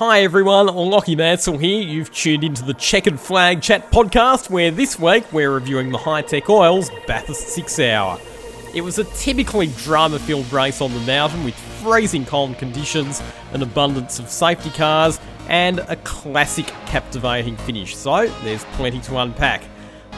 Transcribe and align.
Hi 0.00 0.22
everyone, 0.22 0.68
Lachy 0.68 1.14
Mansell 1.14 1.58
here. 1.58 1.82
You've 1.82 2.10
tuned 2.10 2.42
into 2.42 2.64
the 2.64 2.72
Chequered 2.72 3.20
Flag 3.20 3.60
Chat 3.60 3.90
podcast, 3.90 4.48
where 4.48 4.70
this 4.70 4.98
week 4.98 5.30
we're 5.30 5.50
reviewing 5.52 5.92
the 5.92 5.98
Hi-Tec 5.98 6.48
Oils 6.48 6.90
Bathurst 7.06 7.48
6 7.48 7.78
Hour. 7.80 8.18
It 8.74 8.80
was 8.80 8.98
a 8.98 9.04
typically 9.04 9.66
drama 9.76 10.18
filled 10.18 10.50
race 10.54 10.80
on 10.80 10.94
the 10.94 11.00
mountain 11.00 11.44
with 11.44 11.54
freezing 11.54 12.24
cold 12.24 12.56
conditions, 12.56 13.20
an 13.52 13.60
abundance 13.60 14.18
of 14.18 14.30
safety 14.30 14.70
cars, 14.70 15.20
and 15.48 15.80
a 15.80 15.96
classic 15.96 16.68
captivating 16.86 17.58
finish, 17.58 17.94
so 17.94 18.26
there's 18.42 18.64
plenty 18.72 19.00
to 19.00 19.18
unpack. 19.18 19.62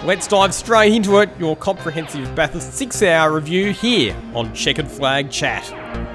Let's 0.05 0.29
dive 0.29 0.55
straight 0.55 0.93
into 0.93 1.19
it, 1.19 1.29
your 1.41 1.57
comprehensive 1.57 2.33
Bathurst 2.37 2.73
6 2.75 3.03
hour 3.03 3.35
review 3.35 3.73
here 3.73 4.17
on 4.33 4.55
Chequered 4.55 4.89
Flag 4.89 5.29
Chat. 5.29 6.12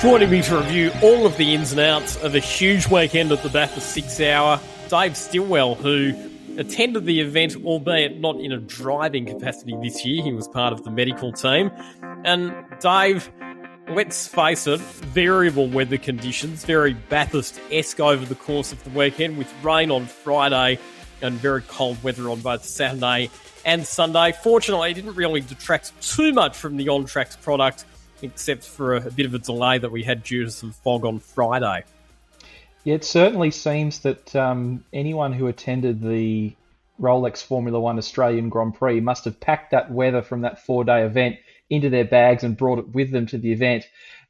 Joining 0.00 0.30
me 0.30 0.40
to 0.40 0.56
review 0.56 0.90
all 1.02 1.26
of 1.26 1.36
the 1.36 1.54
ins 1.54 1.72
and 1.72 1.80
outs 1.80 2.16
of 2.22 2.34
a 2.34 2.38
huge 2.38 2.88
weekend 2.88 3.32
at 3.32 3.42
the 3.42 3.50
Bathurst 3.50 3.90
Six 3.90 4.18
Hour, 4.18 4.58
Dave 4.88 5.14
Stillwell, 5.14 5.74
who 5.74 6.14
attended 6.56 7.04
the 7.04 7.20
event, 7.20 7.54
albeit 7.66 8.18
not 8.18 8.40
in 8.40 8.50
a 8.50 8.56
driving 8.56 9.26
capacity 9.26 9.76
this 9.82 10.02
year. 10.02 10.22
He 10.22 10.32
was 10.32 10.48
part 10.48 10.72
of 10.72 10.84
the 10.84 10.90
medical 10.90 11.32
team. 11.32 11.70
And 12.24 12.54
Dave, 12.80 13.30
let's 13.90 14.26
face 14.26 14.66
it, 14.66 14.80
variable 14.80 15.68
weather 15.68 15.98
conditions, 15.98 16.64
very 16.64 16.94
Bathurst 16.94 17.60
esque 17.70 18.00
over 18.00 18.24
the 18.24 18.36
course 18.36 18.72
of 18.72 18.82
the 18.84 18.90
weekend, 18.98 19.36
with 19.36 19.52
rain 19.62 19.90
on 19.90 20.06
Friday 20.06 20.78
and 21.20 21.34
very 21.34 21.60
cold 21.60 22.02
weather 22.02 22.30
on 22.30 22.40
both 22.40 22.64
Saturday 22.64 23.28
and 23.66 23.86
Sunday. 23.86 24.32
Fortunately, 24.32 24.92
it 24.92 24.94
didn't 24.94 25.14
really 25.14 25.42
detract 25.42 25.92
too 26.00 26.32
much 26.32 26.56
from 26.56 26.78
the 26.78 26.88
on 26.88 27.04
tracks 27.04 27.36
product 27.36 27.84
except 28.22 28.64
for 28.64 28.96
a, 28.96 29.06
a 29.06 29.10
bit 29.10 29.26
of 29.26 29.34
a 29.34 29.38
delay 29.38 29.78
that 29.78 29.90
we 29.90 30.02
had 30.02 30.22
due 30.22 30.44
to 30.44 30.50
some 30.50 30.72
fog 30.72 31.04
on 31.04 31.18
Friday. 31.18 31.84
Yeah, 32.84 32.94
it 32.94 33.04
certainly 33.04 33.50
seems 33.50 34.00
that 34.00 34.34
um, 34.34 34.84
anyone 34.92 35.32
who 35.32 35.46
attended 35.48 36.00
the 36.00 36.54
Rolex 37.00 37.42
Formula 37.42 37.78
One 37.78 37.98
Australian 37.98 38.48
Grand 38.48 38.74
Prix 38.74 39.00
must 39.00 39.24
have 39.24 39.40
packed 39.40 39.72
that 39.72 39.90
weather 39.90 40.22
from 40.22 40.42
that 40.42 40.64
four 40.64 40.84
day 40.84 41.04
event 41.04 41.36
into 41.68 41.90
their 41.90 42.04
bags 42.04 42.42
and 42.42 42.56
brought 42.56 42.78
it 42.78 42.88
with 42.88 43.10
them 43.10 43.26
to 43.26 43.38
the 43.38 43.52
event. 43.52 43.84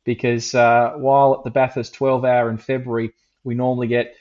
Because 0.04 0.54
uh, 0.54 0.92
while 0.96 1.34
at 1.34 1.44
the 1.44 1.50
Bathurst 1.50 1.94
12 1.94 2.24
hour 2.24 2.50
in 2.50 2.58
February, 2.58 3.12
we 3.44 3.54
normally 3.54 3.86
get 3.86 4.14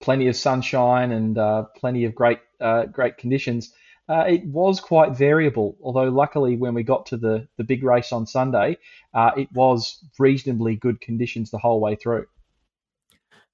plenty 0.00 0.28
of 0.28 0.36
sunshine 0.36 1.12
and 1.12 1.36
uh, 1.38 1.64
plenty 1.76 2.04
of 2.04 2.14
great 2.14 2.38
uh, 2.60 2.86
great 2.86 3.18
conditions, 3.18 3.72
uh, 4.08 4.24
it 4.28 4.44
was 4.44 4.80
quite 4.80 5.16
variable, 5.16 5.76
although 5.82 6.08
luckily 6.08 6.56
when 6.56 6.74
we 6.74 6.82
got 6.82 7.06
to 7.06 7.16
the, 7.16 7.48
the 7.56 7.64
big 7.64 7.82
race 7.82 8.12
on 8.12 8.26
Sunday, 8.26 8.78
uh, 9.14 9.32
it 9.36 9.48
was 9.52 9.98
reasonably 10.18 10.76
good 10.76 11.00
conditions 11.00 11.50
the 11.50 11.58
whole 11.58 11.80
way 11.80 11.96
through. 11.96 12.26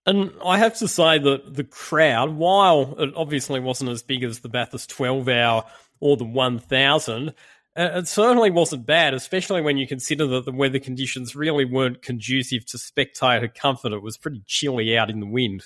And 0.05 0.33
I 0.45 0.59
have 0.59 0.77
to 0.79 0.89
say 0.89 1.19
that 1.19 1.55
the 1.55 1.65
crowd, 1.65 2.35
while 2.35 2.97
it 2.99 3.15
obviously 3.17 3.61
wasn't 3.61 3.91
as 3.91 4.03
big 4.03 4.25
as 4.25 4.41
the 4.41 4.49
Bathurst 4.49 4.91
12 4.91 5.29
hour 5.29 5.65
or 6.01 6.17
the 6.17 6.25
1000, 6.25 7.29
uh, 7.29 7.33
it 7.75 8.09
certainly 8.09 8.51
wasn't 8.51 8.85
bad, 8.85 9.15
especially 9.15 9.63
when 9.63 9.79
you 9.79 9.87
consider 9.87 10.27
that 10.27 10.45
the 10.45 10.53
weather 10.53 10.81
conditions 10.81 11.37
really 11.37 11.65
weren't 11.65 12.03
conducive 12.03 12.67
to 12.67 12.79
spectator 12.79 13.49
comfort. 13.49 13.93
It 13.93 14.03
was 14.03 14.19
pretty 14.19 14.43
chilly 14.47 14.99
out 14.99 15.09
in 15.09 15.21
the 15.21 15.27
wind. 15.27 15.65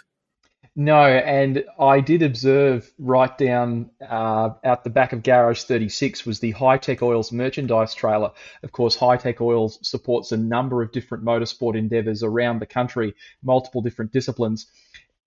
No, 0.79 1.01
and 1.05 1.65
I 1.81 2.01
did 2.01 2.21
observe 2.21 2.93
right 2.99 3.37
down 3.39 3.89
uh, 4.07 4.51
out 4.63 4.85
the 4.85 4.91
back 4.91 5.15
of 5.15 5.23
Garage 5.23 5.63
36 5.63 6.27
was 6.27 6.41
the 6.41 6.51
Hi-Tec 6.51 7.01
Oils 7.01 7.33
merchandise 7.33 7.95
trailer. 7.95 8.33
Of 8.63 8.73
course, 8.73 8.95
Hi-Tec 8.97 9.41
Oils 9.41 9.79
supports 9.81 10.33
a 10.33 10.37
number 10.37 10.83
of 10.83 10.93
different 10.93 11.25
motorsport 11.25 11.79
endeavors 11.79 12.23
around 12.23 12.59
the 12.59 12.67
country, 12.67 13.15
multiple 13.43 13.81
different 13.81 14.13
disciplines. 14.13 14.67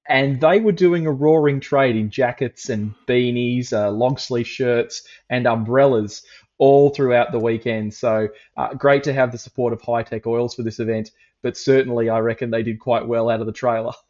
And 0.07 0.40
they 0.40 0.59
were 0.59 0.72
doing 0.72 1.07
a 1.07 1.12
roaring 1.12 1.62
trade 1.62 1.95
in 1.95 2.12
jackets 2.12 2.69
and 2.69 2.94
beanies, 3.07 3.74
uh, 3.74 3.90
long 3.90 4.18
sleeve 4.18 4.47
shirts, 4.47 5.01
and 5.31 5.47
umbrellas 5.47 6.22
all 6.59 6.91
throughout 6.91 7.31
the 7.31 7.40
weekend. 7.40 7.95
So 7.95 8.28
uh, 8.56 8.75
great 8.75 9.01
to 9.06 9.13
have 9.13 9.31
the 9.31 9.40
support 9.40 9.74
of 9.74 9.81
Hi-Tec 9.81 10.28
Oils 10.28 10.53
for 10.53 10.62
this 10.62 10.79
event, 10.79 11.09
but 11.41 11.57
certainly 11.57 12.07
I 12.07 12.19
reckon 12.19 12.51
they 12.51 12.62
did 12.62 12.79
quite 12.79 13.07
well 13.07 13.31
out 13.31 13.40
of 13.40 13.47
the 13.47 13.51
trailer. 13.51 13.94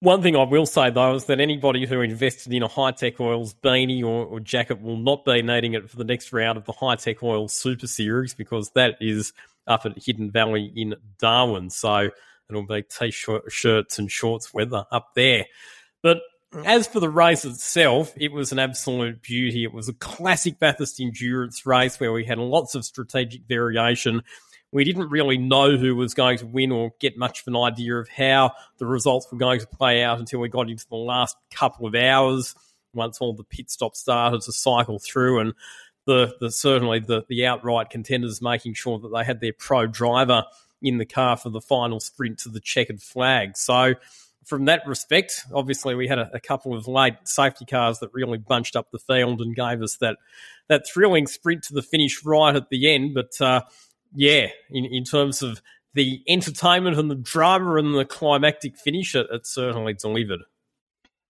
One 0.00 0.20
thing 0.22 0.36
I 0.36 0.42
will 0.42 0.66
say 0.66 0.90
though 0.90 1.14
is 1.14 1.24
that 1.26 1.40
anybody 1.40 1.86
who 1.86 2.00
invested 2.02 2.52
in 2.52 2.62
a 2.62 2.68
Hi-Tec 2.68 3.18
Oils 3.18 3.54
beanie 3.54 4.02
or, 4.02 4.26
or, 4.26 4.40
jacket 4.40 4.82
will 4.82 4.98
not 4.98 5.24
be 5.24 5.40
needing 5.40 5.72
it 5.72 5.88
for 5.88 5.96
the 5.96 6.04
next 6.04 6.32
round 6.32 6.58
of 6.58 6.66
the 6.66 6.72
Hi-Tec 6.72 7.22
Oils 7.22 7.54
Super 7.54 7.86
Series 7.86 8.34
because 8.34 8.70
that 8.70 8.96
is 9.00 9.32
up 9.66 9.86
at 9.86 9.96
Hidden 9.96 10.30
Valley 10.30 10.70
in 10.76 10.96
Darwin. 11.18 11.70
So 11.70 12.10
it'll 12.48 12.66
be 12.66 12.82
t-shirts 12.82 13.98
and 13.98 14.10
shorts 14.10 14.52
weather 14.52 14.84
up 14.92 15.14
there. 15.14 15.46
But 16.02 16.18
as 16.64 16.86
for 16.86 17.00
the 17.00 17.08
race 17.08 17.44
itself, 17.44 18.12
it 18.16 18.32
was 18.32 18.52
an 18.52 18.58
absolute 18.58 19.22
beauty. 19.22 19.64
It 19.64 19.72
was 19.72 19.88
a 19.88 19.94
classic 19.94 20.58
Bathurst 20.58 21.00
endurance 21.00 21.66
race 21.66 21.98
where 21.98 22.12
we 22.12 22.24
had 22.24 22.38
lots 22.38 22.74
of 22.74 22.84
strategic 22.84 23.42
variation 23.48 24.22
we 24.72 24.84
didn't 24.84 25.08
really 25.08 25.38
know 25.38 25.76
who 25.76 25.94
was 25.94 26.14
going 26.14 26.38
to 26.38 26.46
win 26.46 26.72
or 26.72 26.92
get 27.00 27.16
much 27.16 27.40
of 27.40 27.48
an 27.48 27.56
idea 27.56 27.96
of 27.96 28.08
how 28.08 28.52
the 28.78 28.86
results 28.86 29.26
were 29.30 29.38
going 29.38 29.60
to 29.60 29.66
play 29.66 30.02
out 30.02 30.18
until 30.18 30.40
we 30.40 30.48
got 30.48 30.68
into 30.68 30.86
the 30.88 30.96
last 30.96 31.36
couple 31.50 31.86
of 31.86 31.94
hours 31.94 32.54
once 32.94 33.18
all 33.20 33.34
the 33.34 33.44
pit 33.44 33.70
stops 33.70 34.00
started 34.00 34.40
to 34.40 34.52
cycle 34.52 34.98
through 34.98 35.40
and 35.40 35.52
the, 36.06 36.34
the 36.40 36.50
certainly 36.50 37.00
the, 37.00 37.24
the 37.28 37.46
outright 37.46 37.90
contenders 37.90 38.40
making 38.40 38.74
sure 38.74 38.98
that 38.98 39.08
they 39.08 39.24
had 39.24 39.40
their 39.40 39.52
pro 39.52 39.86
driver 39.86 40.44
in 40.80 40.98
the 40.98 41.06
car 41.06 41.36
for 41.36 41.50
the 41.50 41.60
final 41.60 42.00
sprint 42.00 42.38
to 42.38 42.48
the 42.48 42.60
checkered 42.60 43.02
flag. 43.02 43.56
So 43.56 43.94
from 44.44 44.66
that 44.66 44.82
respect, 44.86 45.44
obviously 45.52 45.94
we 45.94 46.06
had 46.06 46.18
a, 46.18 46.30
a, 46.34 46.40
couple 46.40 46.76
of 46.76 46.86
late 46.86 47.14
safety 47.24 47.64
cars 47.64 47.98
that 47.98 48.14
really 48.14 48.38
bunched 48.38 48.76
up 48.76 48.90
the 48.92 48.98
field 48.98 49.40
and 49.40 49.56
gave 49.56 49.82
us 49.82 49.96
that 49.96 50.16
that 50.68 50.86
thrilling 50.86 51.26
sprint 51.26 51.64
to 51.64 51.74
the 51.74 51.82
finish 51.82 52.24
right 52.24 52.54
at 52.54 52.68
the 52.70 52.94
end. 52.94 53.14
But 53.14 53.40
uh, 53.40 53.62
yeah, 54.16 54.48
in, 54.70 54.86
in 54.86 55.04
terms 55.04 55.42
of 55.42 55.60
the 55.94 56.22
entertainment 56.26 56.98
and 56.98 57.10
the 57.10 57.14
drama 57.14 57.76
and 57.76 57.94
the 57.94 58.04
climactic 58.04 58.76
finish, 58.76 59.14
it, 59.14 59.26
it 59.30 59.46
certainly 59.46 59.92
delivered. 59.92 60.40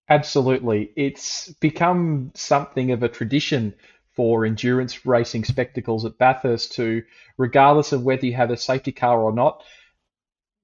Absolutely. 0.08 0.92
It's 0.96 1.52
become 1.54 2.30
something 2.34 2.92
of 2.92 3.02
a 3.02 3.08
tradition 3.08 3.74
for 4.14 4.46
endurance 4.46 5.04
racing 5.04 5.44
spectacles 5.44 6.04
at 6.04 6.16
Bathurst 6.16 6.72
to, 6.74 7.02
regardless 7.36 7.92
of 7.92 8.04
whether 8.04 8.24
you 8.24 8.34
have 8.34 8.50
a 8.50 8.56
safety 8.56 8.92
car 8.92 9.20
or 9.20 9.32
not, 9.32 9.64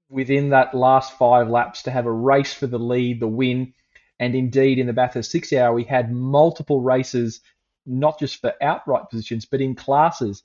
within 0.09 0.49
that 0.49 0.73
last 0.73 1.17
five 1.17 1.49
laps 1.49 1.83
to 1.83 1.91
have 1.91 2.05
a 2.05 2.11
race 2.11 2.53
for 2.53 2.67
the 2.67 2.79
lead, 2.79 3.19
the 3.19 3.27
win. 3.27 3.73
And 4.17 4.33
indeed, 4.33 4.79
in 4.79 4.87
the 4.87 4.93
Bathurst 4.93 5.29
six 5.29 5.51
hour, 5.51 5.73
we 5.73 5.83
had 5.83 6.11
multiple 6.11 6.81
races, 6.81 7.41
not 7.85 8.17
just 8.17 8.39
for 8.39 8.53
outright 8.61 9.09
positions, 9.09 9.45
but 9.45 9.59
in 9.59 9.75
classes. 9.75 10.41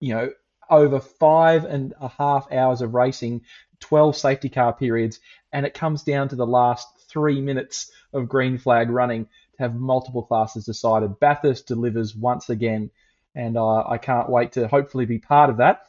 You 0.00 0.14
know, 0.14 0.30
over 0.70 1.00
five 1.00 1.64
and 1.64 1.94
a 2.00 2.08
half 2.08 2.50
hours 2.52 2.82
of 2.82 2.94
racing, 2.94 3.42
12 3.80 4.16
safety 4.16 4.48
car 4.48 4.72
periods, 4.72 5.20
and 5.52 5.64
it 5.64 5.74
comes 5.74 6.02
down 6.02 6.28
to 6.28 6.36
the 6.36 6.46
last 6.46 6.88
three 7.08 7.40
minutes 7.40 7.90
of 8.12 8.28
green 8.28 8.58
flag 8.58 8.90
running 8.90 9.24
to 9.24 9.62
have 9.62 9.74
multiple 9.74 10.22
classes 10.22 10.64
decided. 10.64 11.20
Bathurst 11.20 11.66
delivers 11.66 12.14
once 12.14 12.50
again, 12.50 12.90
and 13.34 13.56
uh, 13.56 13.88
I 13.88 13.98
can't 13.98 14.28
wait 14.28 14.52
to 14.52 14.68
hopefully 14.68 15.06
be 15.06 15.18
part 15.18 15.50
of 15.50 15.58
that. 15.58 15.86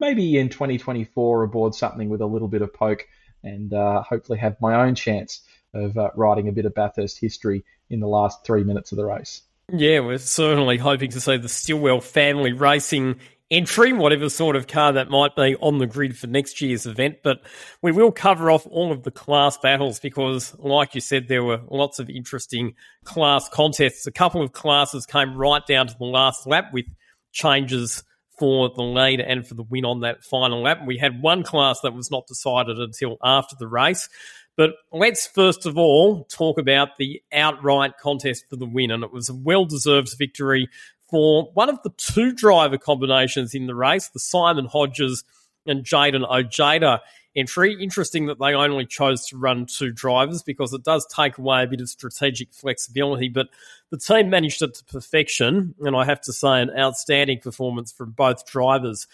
Maybe 0.00 0.36
in 0.36 0.48
2024 0.48 1.44
aboard 1.44 1.74
something 1.74 2.08
with 2.08 2.20
a 2.20 2.26
little 2.26 2.48
bit 2.48 2.62
of 2.62 2.74
poke 2.74 3.06
and 3.44 3.72
uh, 3.72 4.02
hopefully 4.02 4.38
have 4.38 4.60
my 4.60 4.86
own 4.86 4.94
chance 4.94 5.42
of 5.74 5.96
uh, 5.96 6.10
writing 6.14 6.48
a 6.48 6.52
bit 6.52 6.64
of 6.64 6.74
Bathurst 6.74 7.18
history 7.18 7.64
in 7.90 8.00
the 8.00 8.08
last 8.08 8.44
three 8.44 8.64
minutes 8.64 8.92
of 8.92 8.96
the 8.96 9.04
race. 9.04 9.42
Yeah, 9.72 10.00
we're 10.00 10.18
certainly 10.18 10.76
hoping 10.76 11.10
to 11.12 11.20
see 11.20 11.36
the 11.36 11.48
Stillwell 11.48 12.00
family 12.00 12.52
racing 12.52 13.20
entry, 13.52 13.92
whatever 13.92 14.28
sort 14.28 14.56
of 14.56 14.66
car 14.66 14.92
that 14.92 15.10
might 15.10 15.36
be 15.36 15.54
on 15.56 15.78
the 15.78 15.86
grid 15.86 16.16
for 16.16 16.26
next 16.26 16.60
year's 16.60 16.86
event. 16.86 17.18
But 17.22 17.42
we 17.82 17.92
will 17.92 18.10
cover 18.10 18.50
off 18.50 18.66
all 18.66 18.90
of 18.90 19.02
the 19.02 19.10
class 19.10 19.58
battles 19.58 20.00
because, 20.00 20.54
like 20.58 20.94
you 20.94 21.00
said, 21.00 21.28
there 21.28 21.44
were 21.44 21.60
lots 21.68 21.98
of 21.98 22.10
interesting 22.10 22.74
class 23.04 23.48
contests. 23.50 24.06
A 24.06 24.12
couple 24.12 24.42
of 24.42 24.52
classes 24.52 25.06
came 25.06 25.36
right 25.36 25.64
down 25.66 25.86
to 25.86 25.96
the 25.96 26.06
last 26.06 26.46
lap 26.46 26.72
with 26.72 26.86
changes 27.32 28.02
for 28.38 28.70
the 28.70 28.82
lead 28.82 29.20
and 29.20 29.46
for 29.46 29.54
the 29.54 29.62
win 29.62 29.84
on 29.84 30.00
that 30.00 30.24
final 30.24 30.62
lap. 30.62 30.80
We 30.86 30.96
had 30.96 31.22
one 31.22 31.42
class 31.42 31.80
that 31.82 31.94
was 31.94 32.10
not 32.10 32.26
decided 32.26 32.78
until 32.78 33.18
after 33.22 33.54
the 33.58 33.68
race. 33.68 34.08
But 34.56 34.72
let's 34.92 35.26
first 35.26 35.64
of 35.64 35.78
all 35.78 36.24
talk 36.24 36.58
about 36.58 36.96
the 36.96 37.22
outright 37.32 37.92
contest 37.98 38.46
for 38.50 38.56
the 38.56 38.66
win. 38.66 38.90
And 38.90 39.04
it 39.04 39.12
was 39.12 39.28
a 39.28 39.34
well 39.34 39.64
deserved 39.64 40.14
victory 40.18 40.68
for 41.12 41.50
one 41.52 41.68
of 41.68 41.80
the 41.82 41.90
two 41.98 42.32
driver 42.32 42.78
combinations 42.78 43.54
in 43.54 43.66
the 43.66 43.74
race, 43.74 44.08
the 44.08 44.18
Simon 44.18 44.64
Hodges 44.64 45.24
and 45.66 45.84
Jayden 45.84 46.26
Ojeda 46.26 47.02
entry. 47.36 47.76
Interesting 47.78 48.26
that 48.26 48.38
they 48.38 48.54
only 48.54 48.86
chose 48.86 49.26
to 49.26 49.36
run 49.36 49.66
two 49.66 49.92
drivers 49.92 50.42
because 50.42 50.72
it 50.72 50.84
does 50.84 51.06
take 51.14 51.36
away 51.36 51.64
a 51.64 51.66
bit 51.66 51.82
of 51.82 51.90
strategic 51.90 52.54
flexibility, 52.54 53.28
but 53.28 53.48
the 53.90 53.98
team 53.98 54.30
managed 54.30 54.62
it 54.62 54.72
to 54.72 54.84
perfection, 54.86 55.74
and 55.80 55.94
I 55.94 56.06
have 56.06 56.22
to 56.22 56.32
say, 56.32 56.62
an 56.62 56.70
outstanding 56.78 57.40
performance 57.40 57.92
from 57.92 58.12
both 58.12 58.46
drivers. 58.46 59.06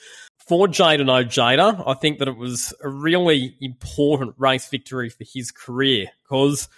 For 0.47 0.69
Jayden 0.69 1.11
Ojeda, 1.11 1.83
I 1.85 1.95
think 1.95 2.21
that 2.21 2.29
it 2.29 2.37
was 2.37 2.73
a 2.81 2.89
really 2.89 3.57
important 3.61 4.37
race 4.39 4.69
victory 4.69 5.09
for 5.11 5.25
his 5.25 5.51
career 5.51 6.07
because 6.23 6.69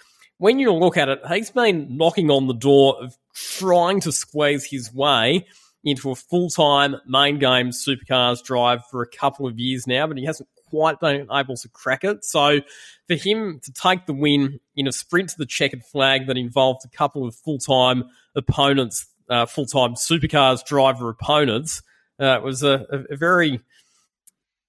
when 0.41 0.57
you 0.57 0.73
look 0.73 0.97
at 0.97 1.07
it, 1.07 1.21
he's 1.27 1.51
been 1.51 1.97
knocking 1.97 2.31
on 2.31 2.47
the 2.47 2.55
door 2.55 2.97
of 2.99 3.15
trying 3.31 3.99
to 4.01 4.11
squeeze 4.11 4.65
his 4.65 4.91
way 4.91 5.45
into 5.83 6.09
a 6.09 6.15
full 6.15 6.49
time 6.49 6.95
main 7.05 7.37
game 7.37 7.69
supercars 7.69 8.43
drive 8.43 8.83
for 8.89 9.03
a 9.03 9.07
couple 9.07 9.45
of 9.45 9.59
years 9.59 9.85
now, 9.85 10.07
but 10.07 10.17
he 10.17 10.25
hasn't 10.25 10.49
quite 10.65 10.99
been 10.99 11.27
able 11.31 11.55
to 11.55 11.69
crack 11.69 12.03
it. 12.03 12.25
So 12.25 12.61
for 13.07 13.15
him 13.15 13.59
to 13.63 13.71
take 13.71 14.07
the 14.07 14.13
win 14.13 14.59
in 14.75 14.87
a 14.87 14.91
sprint 14.91 15.29
to 15.29 15.37
the 15.37 15.45
checkered 15.45 15.83
flag 15.83 16.25
that 16.25 16.37
involved 16.37 16.85
a 16.85 16.89
couple 16.89 17.27
of 17.27 17.35
full 17.35 17.59
time 17.59 18.05
opponents, 18.35 19.05
uh, 19.29 19.45
full 19.45 19.67
time 19.67 19.93
supercars 19.93 20.65
driver 20.65 21.07
opponents, 21.09 21.83
uh, 22.19 22.39
was 22.43 22.63
a, 22.63 22.87
a, 22.91 23.13
a 23.13 23.15
very 23.15 23.61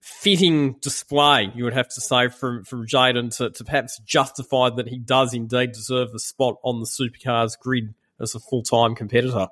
fitting 0.02 0.74
display, 0.80 1.52
you 1.54 1.62
would 1.62 1.72
have 1.72 1.88
to 1.88 2.00
say, 2.00 2.28
from, 2.28 2.64
from 2.64 2.86
Jayden 2.86 3.34
to, 3.36 3.50
to 3.50 3.64
perhaps 3.64 4.00
justify 4.00 4.68
that 4.70 4.88
he 4.88 4.98
does 4.98 5.32
indeed 5.32 5.72
deserve 5.72 6.08
a 6.12 6.18
spot 6.18 6.56
on 6.64 6.80
the 6.80 6.86
supercars 6.86 7.58
grid 7.58 7.94
as 8.20 8.34
a 8.34 8.40
full 8.40 8.64
time 8.64 8.96
competitor. 8.96 9.46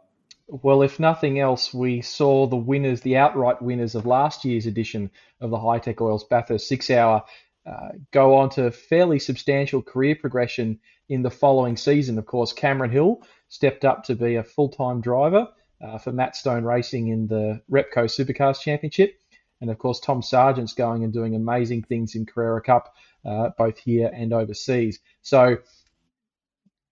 Well, 0.48 0.82
if 0.82 0.98
nothing 0.98 1.38
else, 1.38 1.72
we 1.72 2.02
saw 2.02 2.48
the 2.48 2.56
winners, 2.56 3.02
the 3.02 3.16
outright 3.16 3.62
winners 3.62 3.94
of 3.94 4.06
last 4.06 4.44
year's 4.44 4.66
edition 4.66 5.12
of 5.40 5.50
the 5.50 5.60
Hi-Tec 5.60 6.00
Oils 6.00 6.24
Bathurst 6.24 6.66
Six 6.66 6.90
Hour, 6.90 7.22
uh, 7.64 7.90
go 8.10 8.34
on 8.34 8.50
to 8.50 8.72
fairly 8.72 9.20
substantial 9.20 9.82
career 9.82 10.16
progression 10.16 10.80
in 11.08 11.22
the 11.22 11.30
following 11.30 11.76
season. 11.76 12.18
Of 12.18 12.26
course, 12.26 12.52
Cameron 12.52 12.90
Hill 12.90 13.22
stepped 13.48 13.84
up 13.84 14.02
to 14.04 14.16
be 14.16 14.34
a 14.34 14.42
full 14.42 14.70
time 14.70 15.00
driver 15.00 15.46
uh, 15.80 15.98
for 15.98 16.10
Matt 16.10 16.34
Stone 16.34 16.64
Racing 16.64 17.08
in 17.08 17.28
the 17.28 17.62
Repco 17.70 18.06
Supercars 18.06 18.60
Championship. 18.60 19.20
And 19.60 19.70
of 19.70 19.78
course, 19.78 20.00
Tom 20.00 20.22
Sargent's 20.22 20.72
going 20.72 21.04
and 21.04 21.12
doing 21.12 21.34
amazing 21.34 21.82
things 21.82 22.14
in 22.14 22.26
Carrera 22.26 22.62
Cup, 22.62 22.94
uh, 23.24 23.50
both 23.58 23.78
here 23.78 24.10
and 24.12 24.32
overseas. 24.32 25.00
So, 25.22 25.58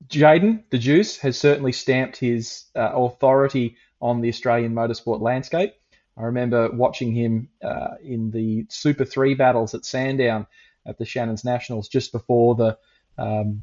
Jayden, 0.07 0.65
the 0.71 0.79
Juice, 0.79 1.19
has 1.19 1.39
certainly 1.39 1.73
stamped 1.73 2.19
his 2.19 2.65
uh, 2.77 2.91
authority 2.95 3.77
on 4.01 4.21
the 4.21 4.29
Australian 4.29 4.75
motorsport 4.75 5.21
landscape. 5.21 5.75
I 6.17 6.25
remember 6.25 6.71
watching 6.71 7.13
him 7.13 7.49
uh, 7.63 7.95
in 8.03 8.31
the 8.31 8.67
Super 8.69 9.05
3 9.05 9.35
battles 9.35 9.75
at 9.75 9.85
Sandown 9.85 10.47
at 10.87 10.99
the 10.99 11.05
Shannon's 11.05 11.45
Nationals 11.45 11.89
just 11.89 12.13
before 12.13 12.55
the 12.55 12.79
um, 13.17 13.63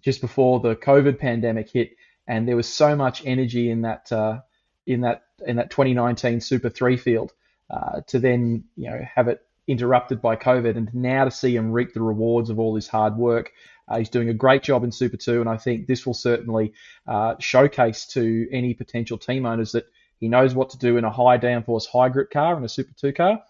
just 0.00 0.20
before 0.20 0.60
the 0.60 0.74
COVID 0.74 1.18
pandemic 1.18 1.70
hit, 1.70 1.96
and 2.26 2.48
there 2.48 2.56
was 2.56 2.68
so 2.68 2.96
much 2.96 3.24
energy 3.26 3.70
in 3.70 3.82
that 3.82 4.10
uh, 4.12 4.40
in 4.86 5.02
that 5.02 5.22
in 5.46 5.56
that 5.56 5.70
2019 5.70 6.40
Super 6.40 6.70
3 6.70 6.96
field 6.96 7.32
uh, 7.72 8.00
to 8.08 8.18
then 8.18 8.64
you 8.76 8.90
know 8.90 9.00
have 9.14 9.28
it 9.28 9.40
interrupted 9.68 10.20
by 10.20 10.36
COVID, 10.36 10.76
and 10.76 10.92
now 10.92 11.24
to 11.24 11.30
see 11.30 11.56
him 11.56 11.72
reap 11.72 11.94
the 11.94 12.02
rewards 12.02 12.50
of 12.50 12.58
all 12.58 12.74
his 12.74 12.88
hard 12.88 13.16
work. 13.16 13.52
Uh, 13.88 13.98
he's 13.98 14.08
doing 14.08 14.28
a 14.28 14.34
great 14.34 14.62
job 14.62 14.84
in 14.84 14.92
Super 14.92 15.16
2, 15.16 15.40
and 15.40 15.48
I 15.48 15.56
think 15.56 15.86
this 15.86 16.06
will 16.06 16.14
certainly 16.14 16.72
uh, 17.06 17.34
showcase 17.38 18.06
to 18.08 18.48
any 18.52 18.74
potential 18.74 19.18
team 19.18 19.46
owners 19.46 19.72
that 19.72 19.86
he 20.18 20.28
knows 20.28 20.54
what 20.54 20.70
to 20.70 20.78
do 20.78 20.96
in 20.96 21.04
a 21.04 21.10
high 21.10 21.38
downforce, 21.38 21.86
high 21.86 22.08
grip 22.08 22.30
car 22.30 22.56
in 22.56 22.64
a 22.64 22.68
Super 22.68 22.92
2 22.96 23.12
car, 23.12 23.42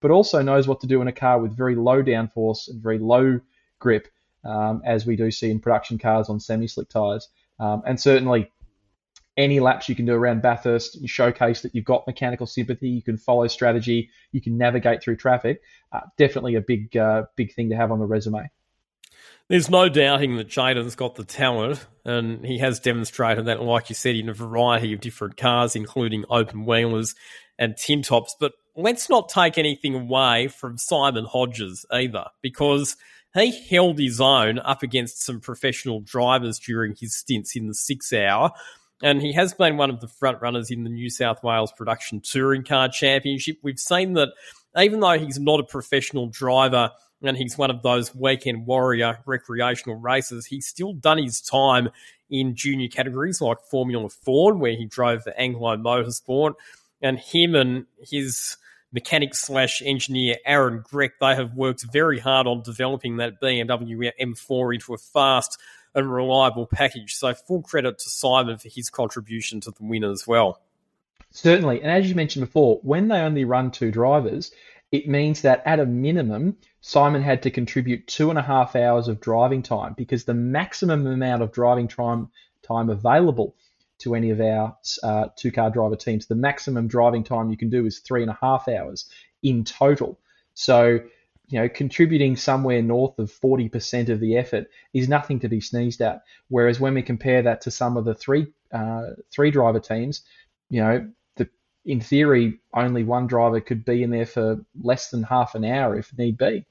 but 0.00 0.10
also 0.10 0.42
knows 0.42 0.66
what 0.66 0.80
to 0.80 0.86
do 0.86 1.00
in 1.00 1.08
a 1.08 1.12
car 1.12 1.40
with 1.40 1.56
very 1.56 1.76
low 1.76 2.02
downforce 2.02 2.68
and 2.68 2.82
very 2.82 2.98
low 2.98 3.40
grip, 3.78 4.08
um, 4.44 4.82
as 4.84 5.06
we 5.06 5.16
do 5.16 5.30
see 5.30 5.50
in 5.50 5.60
production 5.60 5.98
cars 5.98 6.28
on 6.28 6.40
semi 6.40 6.66
slick 6.66 6.88
tyres. 6.88 7.28
Um, 7.58 7.82
and 7.86 7.98
certainly 7.98 8.50
any 9.36 9.60
laps 9.60 9.88
you 9.88 9.94
can 9.94 10.06
do 10.06 10.14
around 10.14 10.42
Bathurst, 10.42 11.00
you 11.00 11.08
showcase 11.08 11.62
that 11.62 11.74
you've 11.74 11.84
got 11.84 12.06
mechanical 12.06 12.46
sympathy, 12.46 12.88
you 12.88 13.02
can 13.02 13.16
follow 13.18 13.46
strategy, 13.46 14.10
you 14.32 14.40
can 14.40 14.56
navigate 14.56 15.02
through 15.02 15.16
traffic. 15.16 15.62
Uh, 15.92 16.00
definitely 16.16 16.54
a 16.54 16.60
big, 16.60 16.96
uh, 16.96 17.24
big 17.36 17.54
thing 17.54 17.70
to 17.70 17.76
have 17.76 17.92
on 17.92 17.98
the 17.98 18.06
resume. 18.06 18.50
There's 19.48 19.70
no 19.70 19.88
doubting 19.88 20.36
that 20.36 20.48
Jayden's 20.48 20.96
got 20.96 21.14
the 21.14 21.24
talent, 21.24 21.86
and 22.04 22.44
he 22.44 22.58
has 22.58 22.80
demonstrated 22.80 23.46
that, 23.46 23.62
like 23.62 23.88
you 23.88 23.94
said, 23.94 24.16
in 24.16 24.28
a 24.28 24.34
variety 24.34 24.92
of 24.92 25.00
different 25.00 25.36
cars, 25.36 25.76
including 25.76 26.24
open 26.28 26.64
wheelers 26.64 27.14
and 27.58 27.76
tin 27.76 28.02
tops. 28.02 28.34
But 28.40 28.52
let's 28.74 29.08
not 29.08 29.28
take 29.28 29.56
anything 29.56 29.94
away 29.94 30.48
from 30.48 30.78
Simon 30.78 31.26
Hodges 31.26 31.86
either, 31.92 32.24
because 32.42 32.96
he 33.34 33.52
held 33.68 34.00
his 34.00 34.20
own 34.20 34.58
up 34.58 34.82
against 34.82 35.22
some 35.22 35.40
professional 35.40 36.00
drivers 36.00 36.58
during 36.58 36.96
his 36.98 37.14
stints 37.14 37.54
in 37.54 37.68
the 37.68 37.74
six 37.74 38.12
hour 38.12 38.50
and 39.02 39.20
he 39.20 39.32
has 39.34 39.52
been 39.52 39.76
one 39.76 39.90
of 39.90 40.00
the 40.00 40.08
front 40.08 40.40
runners 40.40 40.70
in 40.70 40.84
the 40.84 40.90
New 40.90 41.10
South 41.10 41.42
Wales 41.42 41.72
Production 41.72 42.20
Touring 42.20 42.64
Car 42.64 42.88
Championship. 42.88 43.58
We've 43.62 43.78
seen 43.78 44.14
that 44.14 44.30
even 44.78 45.00
though 45.00 45.18
he's 45.18 45.38
not 45.38 45.60
a 45.60 45.64
professional 45.64 46.28
driver 46.28 46.90
and 47.22 47.36
he's 47.36 47.58
one 47.58 47.70
of 47.70 47.82
those 47.82 48.14
weekend 48.14 48.66
warrior 48.66 49.18
recreational 49.26 49.96
racers, 49.96 50.46
he's 50.46 50.66
still 50.66 50.92
done 50.92 51.18
his 51.18 51.40
time 51.40 51.90
in 52.30 52.54
junior 52.54 52.88
categories 52.88 53.40
like 53.40 53.58
Formula 53.70 54.08
Ford, 54.08 54.58
where 54.58 54.76
he 54.76 54.86
drove 54.86 55.22
for 55.22 55.32
Anglo 55.38 55.76
Motorsport. 55.76 56.54
And 57.02 57.18
him 57.18 57.54
and 57.54 57.86
his 58.00 58.56
mechanic 58.92 59.34
slash 59.34 59.82
engineer 59.84 60.36
Aaron 60.46 60.82
Grech, 60.82 61.12
they 61.20 61.34
have 61.34 61.54
worked 61.54 61.84
very 61.92 62.18
hard 62.18 62.46
on 62.46 62.62
developing 62.62 63.18
that 63.18 63.40
BMW 63.42 64.10
M4 64.20 64.74
into 64.74 64.94
a 64.94 64.98
fast 64.98 65.58
and 65.96 66.12
reliable 66.12 66.66
package. 66.66 67.14
So 67.14 67.34
full 67.34 67.62
credit 67.62 67.98
to 67.98 68.10
Simon 68.10 68.58
for 68.58 68.68
his 68.68 68.90
contribution 68.90 69.60
to 69.62 69.72
the 69.72 69.82
win 69.82 70.04
as 70.04 70.26
well. 70.26 70.60
Certainly. 71.32 71.82
And 71.82 71.90
as 71.90 72.08
you 72.08 72.14
mentioned 72.14 72.46
before, 72.46 72.78
when 72.82 73.08
they 73.08 73.18
only 73.18 73.44
run 73.44 73.70
two 73.70 73.90
drivers, 73.90 74.52
it 74.92 75.08
means 75.08 75.42
that 75.42 75.62
at 75.66 75.80
a 75.80 75.86
minimum, 75.86 76.58
Simon 76.80 77.22
had 77.22 77.42
to 77.42 77.50
contribute 77.50 78.06
two 78.06 78.30
and 78.30 78.38
a 78.38 78.42
half 78.42 78.76
hours 78.76 79.08
of 79.08 79.20
driving 79.20 79.62
time 79.62 79.94
because 79.96 80.24
the 80.24 80.34
maximum 80.34 81.06
amount 81.06 81.42
of 81.42 81.50
driving 81.50 81.88
time, 81.88 82.30
time 82.62 82.90
available 82.90 83.56
to 83.98 84.14
any 84.14 84.30
of 84.30 84.40
our 84.40 84.76
uh, 85.02 85.26
two 85.36 85.50
car 85.50 85.70
driver 85.70 85.96
teams, 85.96 86.26
the 86.26 86.34
maximum 86.34 86.86
driving 86.86 87.24
time 87.24 87.50
you 87.50 87.56
can 87.56 87.70
do 87.70 87.86
is 87.86 87.98
three 87.98 88.22
and 88.22 88.30
a 88.30 88.38
half 88.40 88.68
hours 88.68 89.08
in 89.42 89.64
total. 89.64 90.18
So 90.54 91.00
you 91.48 91.60
know, 91.60 91.68
contributing 91.68 92.36
somewhere 92.36 92.82
north 92.82 93.18
of 93.18 93.30
40% 93.30 94.08
of 94.08 94.20
the 94.20 94.36
effort 94.36 94.68
is 94.92 95.08
nothing 95.08 95.40
to 95.40 95.48
be 95.48 95.60
sneezed 95.60 96.00
at. 96.00 96.22
Whereas 96.48 96.80
when 96.80 96.94
we 96.94 97.02
compare 97.02 97.42
that 97.42 97.60
to 97.62 97.70
some 97.70 97.96
of 97.96 98.04
the 98.04 98.14
three 98.14 98.46
uh, 98.72 99.10
three 99.32 99.50
driver 99.50 99.78
teams, 99.78 100.22
you 100.70 100.80
know, 100.80 101.08
the, 101.36 101.48
in 101.84 102.00
theory, 102.00 102.58
only 102.74 103.04
one 103.04 103.28
driver 103.28 103.60
could 103.60 103.84
be 103.84 104.02
in 104.02 104.10
there 104.10 104.26
for 104.26 104.60
less 104.82 105.10
than 105.10 105.22
half 105.22 105.54
an 105.54 105.64
hour 105.64 105.96
if 105.96 106.16
need 106.18 106.36
be. 106.36 106.66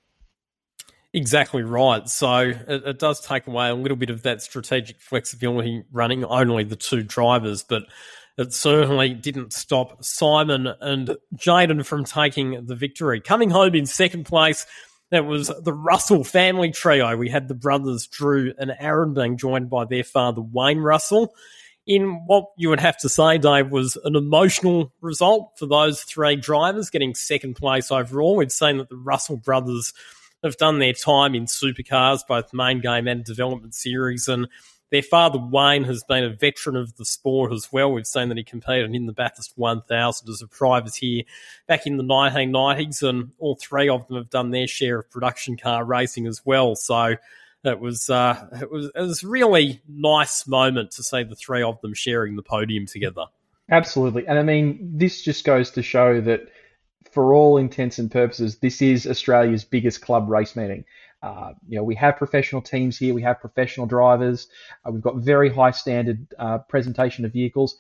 Exactly 1.13 1.63
right. 1.63 2.10
So 2.10 2.39
it, 2.39 2.67
it, 2.67 3.00
does 3.00 3.22
take 3.22 3.48
away 3.48 3.70
a 3.70 3.75
little 3.75 3.96
bit 3.96 4.10
of 4.10 4.24
that 4.24 4.41
strategic 4.41 5.00
flexibility 5.00 5.86
running 5.94 6.25
only 6.25 6.65
the 6.65 6.75
two 6.75 7.03
drivers, 7.03 7.63
but 7.63 7.84
it 8.38 8.54
certainly 8.54 9.13
didn't 9.13 9.54
stop 9.54 10.04
Simon 10.04 10.68
and 10.82 11.15
Jayden 11.36 11.86
from 11.86 12.04
taking 12.04 12.65
the 12.65 12.75
victory. 12.75 13.22
Coming 13.22 13.50
home 13.50 13.75
in 13.75 13.86
second 13.86 14.25
place, 14.25 14.65
that 15.12 15.25
was 15.25 15.51
the 15.63 15.74
Russell 15.74 16.24
family 16.24 16.72
trio. 16.72 17.15
We 17.15 17.30
had 17.30 17.48
the 17.48 17.54
brothers 17.54 18.08
Drew 18.08 18.54
and 18.58 18.75
Aaron 18.80 19.13
being 19.13 19.38
joined 19.38 19.70
by 19.70 19.86
their 19.86 20.04
father 20.04 20.42
Wayne 20.42 20.80
Russell. 20.80 21.34
In 21.88 22.24
what 22.25 22.46
you 22.58 22.70
would 22.70 22.80
have 22.80 22.98
to 22.98 23.10
say, 23.10 23.38
Dave, 23.38 23.70
was 23.70 23.96
an 24.04 24.15
emotional 24.15 24.92
result 25.01 25.51
for 25.58 25.68
those 25.68 26.01
three 26.01 26.36
drivers 26.36 26.89
getting 26.89 27.13
second 27.13 27.54
place 27.56 27.92
overall. 27.92 28.36
We've 28.36 28.51
seen 28.51 28.77
that 28.77 28.89
the 28.89 28.98
Russell 28.98 29.38
brothers 29.38 29.94
have 30.44 30.58
done 30.58 30.80
their 30.80 30.94
time 30.94 31.36
in 31.36 31.46
supercars, 31.46 32.22
both 32.27 32.54
main 32.54 32.82
game 32.82 33.08
and 33.08 33.24
development 33.24 33.75
series, 33.75 34.27
and 34.27 34.48
their 34.92 35.01
father, 35.01 35.39
Wayne, 35.39 35.84
has 35.86 36.04
been 36.04 36.24
a 36.24 36.30
veteran 36.30 36.75
of 36.75 36.96
the 36.98 37.06
sport 37.06 37.51
as 37.51 37.70
well. 37.72 37.92
We've 37.92 38.06
seen 38.06 38.30
that 38.30 38.38
he 38.38 38.44
competed 38.44 38.94
in 38.94 39.08
the 39.08 39.13
Bathurst 39.13 39.54
1000 39.56 40.30
as 40.30 40.42
a 40.42 40.48
privateer 40.48 41.24
back 41.68 41.88
in 41.88 41.98
the 41.98 42.04
1990s, 42.04 43.08
and 43.08 43.32
all 43.39 43.56
three 43.56 43.89
of 43.89 44.08
them 44.08 44.18
have 44.18 44.30
done 44.30 44.51
their 44.51 44.68
share 44.68 45.00
of 45.00 45.10
production 45.10 45.58
car 45.58 45.84
racing 45.84 46.27
as 46.27 46.46
well. 46.46 46.75
So 46.75 47.15
it 47.63 47.80
was, 47.80 48.10
uh, 48.10 48.48
it 48.62 48.72
was, 48.72 48.92
it 48.96 49.01
was 49.01 49.24
a 49.24 49.27
really 49.27 49.82
nice 49.88 50.48
moment 50.48 50.92
to 50.92 51.04
see 51.04 51.24
the 51.24 51.36
three 51.36 51.63
of 51.63 51.82
them 51.82 51.94
sharing 51.94 52.36
the 52.36 52.44
podium 52.44 52.86
together. 52.86 53.25
Absolutely. 53.72 54.27
And 54.27 54.38
I 54.38 54.44
mean, 54.44 54.80
this 54.94 55.24
just 55.24 55.44
goes 55.44 55.72
to 55.72 55.82
show 55.82 56.22
that 56.22 56.50
for 57.12 57.34
all 57.34 57.58
intents 57.58 57.98
and 57.98 58.12
purposes, 58.12 58.58
this 58.58 58.82
is 58.82 59.08
Australia's 59.08 59.63
biggest 59.63 60.01
club 60.01 60.30
race 60.30 60.56
meeting. 60.56 60.86
Uh, 61.22 61.53
you 61.67 61.77
know, 61.77 61.84
we 61.84 61.95
have 61.95 62.17
professional 62.17 62.62
teams 62.62 62.98
here, 62.98 63.13
we 63.13 63.22
have 63.22 63.39
professional 63.39 63.88
drivers, 63.88 64.48
uh, 64.86 64.91
we've 64.91 65.01
got 65.01 65.15
very 65.15 65.50
high 65.50 65.72
standard 65.72 66.27
uh, 66.38 66.60
presentation 66.60 67.25
of 67.25 67.34
vehicles. 67.34 67.77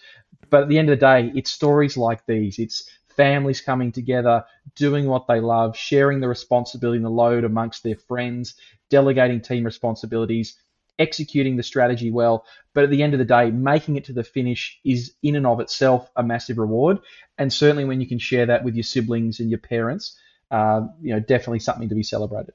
But 0.49 0.63
at 0.63 0.69
the 0.69 0.79
end 0.79 0.89
of 0.89 0.99
the 0.99 1.05
day, 1.05 1.31
it's 1.35 1.51
stories 1.51 1.97
like 1.97 2.25
these. 2.25 2.59
It's 2.59 2.89
families 3.15 3.61
coming 3.61 3.91
together, 3.91 4.43
doing 4.75 5.05
what 5.05 5.27
they 5.27 5.39
love, 5.39 5.77
sharing 5.77 6.19
the 6.19 6.27
responsibility 6.27 6.97
and 6.97 7.05
the 7.05 7.09
load 7.09 7.43
amongst 7.43 7.83
their 7.83 7.95
friends, 7.95 8.55
delegating 8.89 9.41
team 9.41 9.63
responsibilities, 9.63 10.57
executing 10.99 11.55
the 11.55 11.63
strategy 11.63 12.11
well. 12.11 12.45
But 12.73 12.83
at 12.83 12.89
the 12.89 13.03
end 13.03 13.13
of 13.13 13.19
the 13.19 13.25
day, 13.25 13.51
making 13.51 13.95
it 13.95 14.05
to 14.05 14.13
the 14.13 14.23
finish 14.23 14.79
is 14.83 15.13
in 15.23 15.35
and 15.35 15.47
of 15.47 15.59
itself 15.59 16.09
a 16.15 16.23
massive 16.23 16.57
reward. 16.57 16.99
And 17.37 17.51
certainly 17.51 17.85
when 17.85 18.01
you 18.01 18.07
can 18.07 18.19
share 18.19 18.47
that 18.47 18.63
with 18.63 18.75
your 18.75 18.83
siblings 18.83 19.39
and 19.39 19.49
your 19.49 19.59
parents, 19.59 20.17
uh, 20.51 20.81
you 21.01 21.13
know, 21.13 21.19
definitely 21.19 21.59
something 21.59 21.89
to 21.89 21.95
be 21.95 22.03
celebrated. 22.03 22.53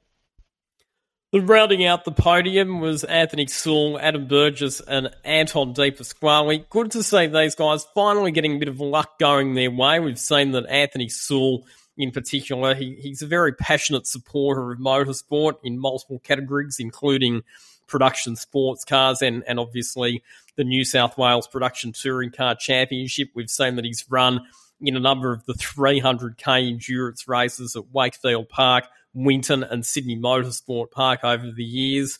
The 1.31 1.39
rounding 1.39 1.85
out 1.85 2.03
the 2.03 2.11
podium 2.11 2.81
was 2.81 3.05
Anthony 3.05 3.45
Soole, 3.45 3.97
Adam 3.97 4.27
Burgess, 4.27 4.81
and 4.81 5.15
Anton 5.23 5.71
De 5.71 5.89
Pasquale. 5.89 6.65
Good 6.69 6.91
to 6.91 7.03
see 7.03 7.27
these 7.27 7.55
guys 7.55 7.87
finally 7.95 8.33
getting 8.33 8.57
a 8.57 8.59
bit 8.59 8.67
of 8.67 8.81
luck 8.81 9.17
going 9.17 9.53
their 9.53 9.71
way. 9.71 10.01
We've 10.01 10.19
seen 10.19 10.51
that 10.51 10.65
Anthony 10.67 11.07
Soole, 11.07 11.63
in 11.95 12.11
particular, 12.11 12.75
he, 12.75 12.95
he's 12.95 13.21
a 13.21 13.27
very 13.27 13.53
passionate 13.53 14.07
supporter 14.07 14.73
of 14.73 14.79
motorsport 14.79 15.53
in 15.63 15.79
multiple 15.79 16.19
categories, 16.19 16.75
including 16.79 17.43
production 17.87 18.35
sports 18.35 18.83
cars 18.83 19.21
and, 19.21 19.41
and 19.47 19.57
obviously 19.57 20.23
the 20.57 20.65
New 20.65 20.83
South 20.83 21.17
Wales 21.17 21.47
Production 21.47 21.93
Touring 21.93 22.31
Car 22.31 22.55
Championship. 22.55 23.29
We've 23.33 23.49
seen 23.49 23.77
that 23.77 23.85
he's 23.85 24.05
run 24.09 24.41
in 24.81 24.97
a 24.97 24.99
number 24.99 25.31
of 25.31 25.45
the 25.45 25.53
300k 25.53 26.71
endurance 26.71 27.25
races 27.25 27.77
at 27.77 27.89
Wakefield 27.93 28.49
Park 28.49 28.83
Winton 29.13 29.63
and 29.63 29.85
Sydney 29.85 30.17
Motorsport 30.17 30.91
Park 30.91 31.21
over 31.23 31.51
the 31.51 31.63
years. 31.63 32.19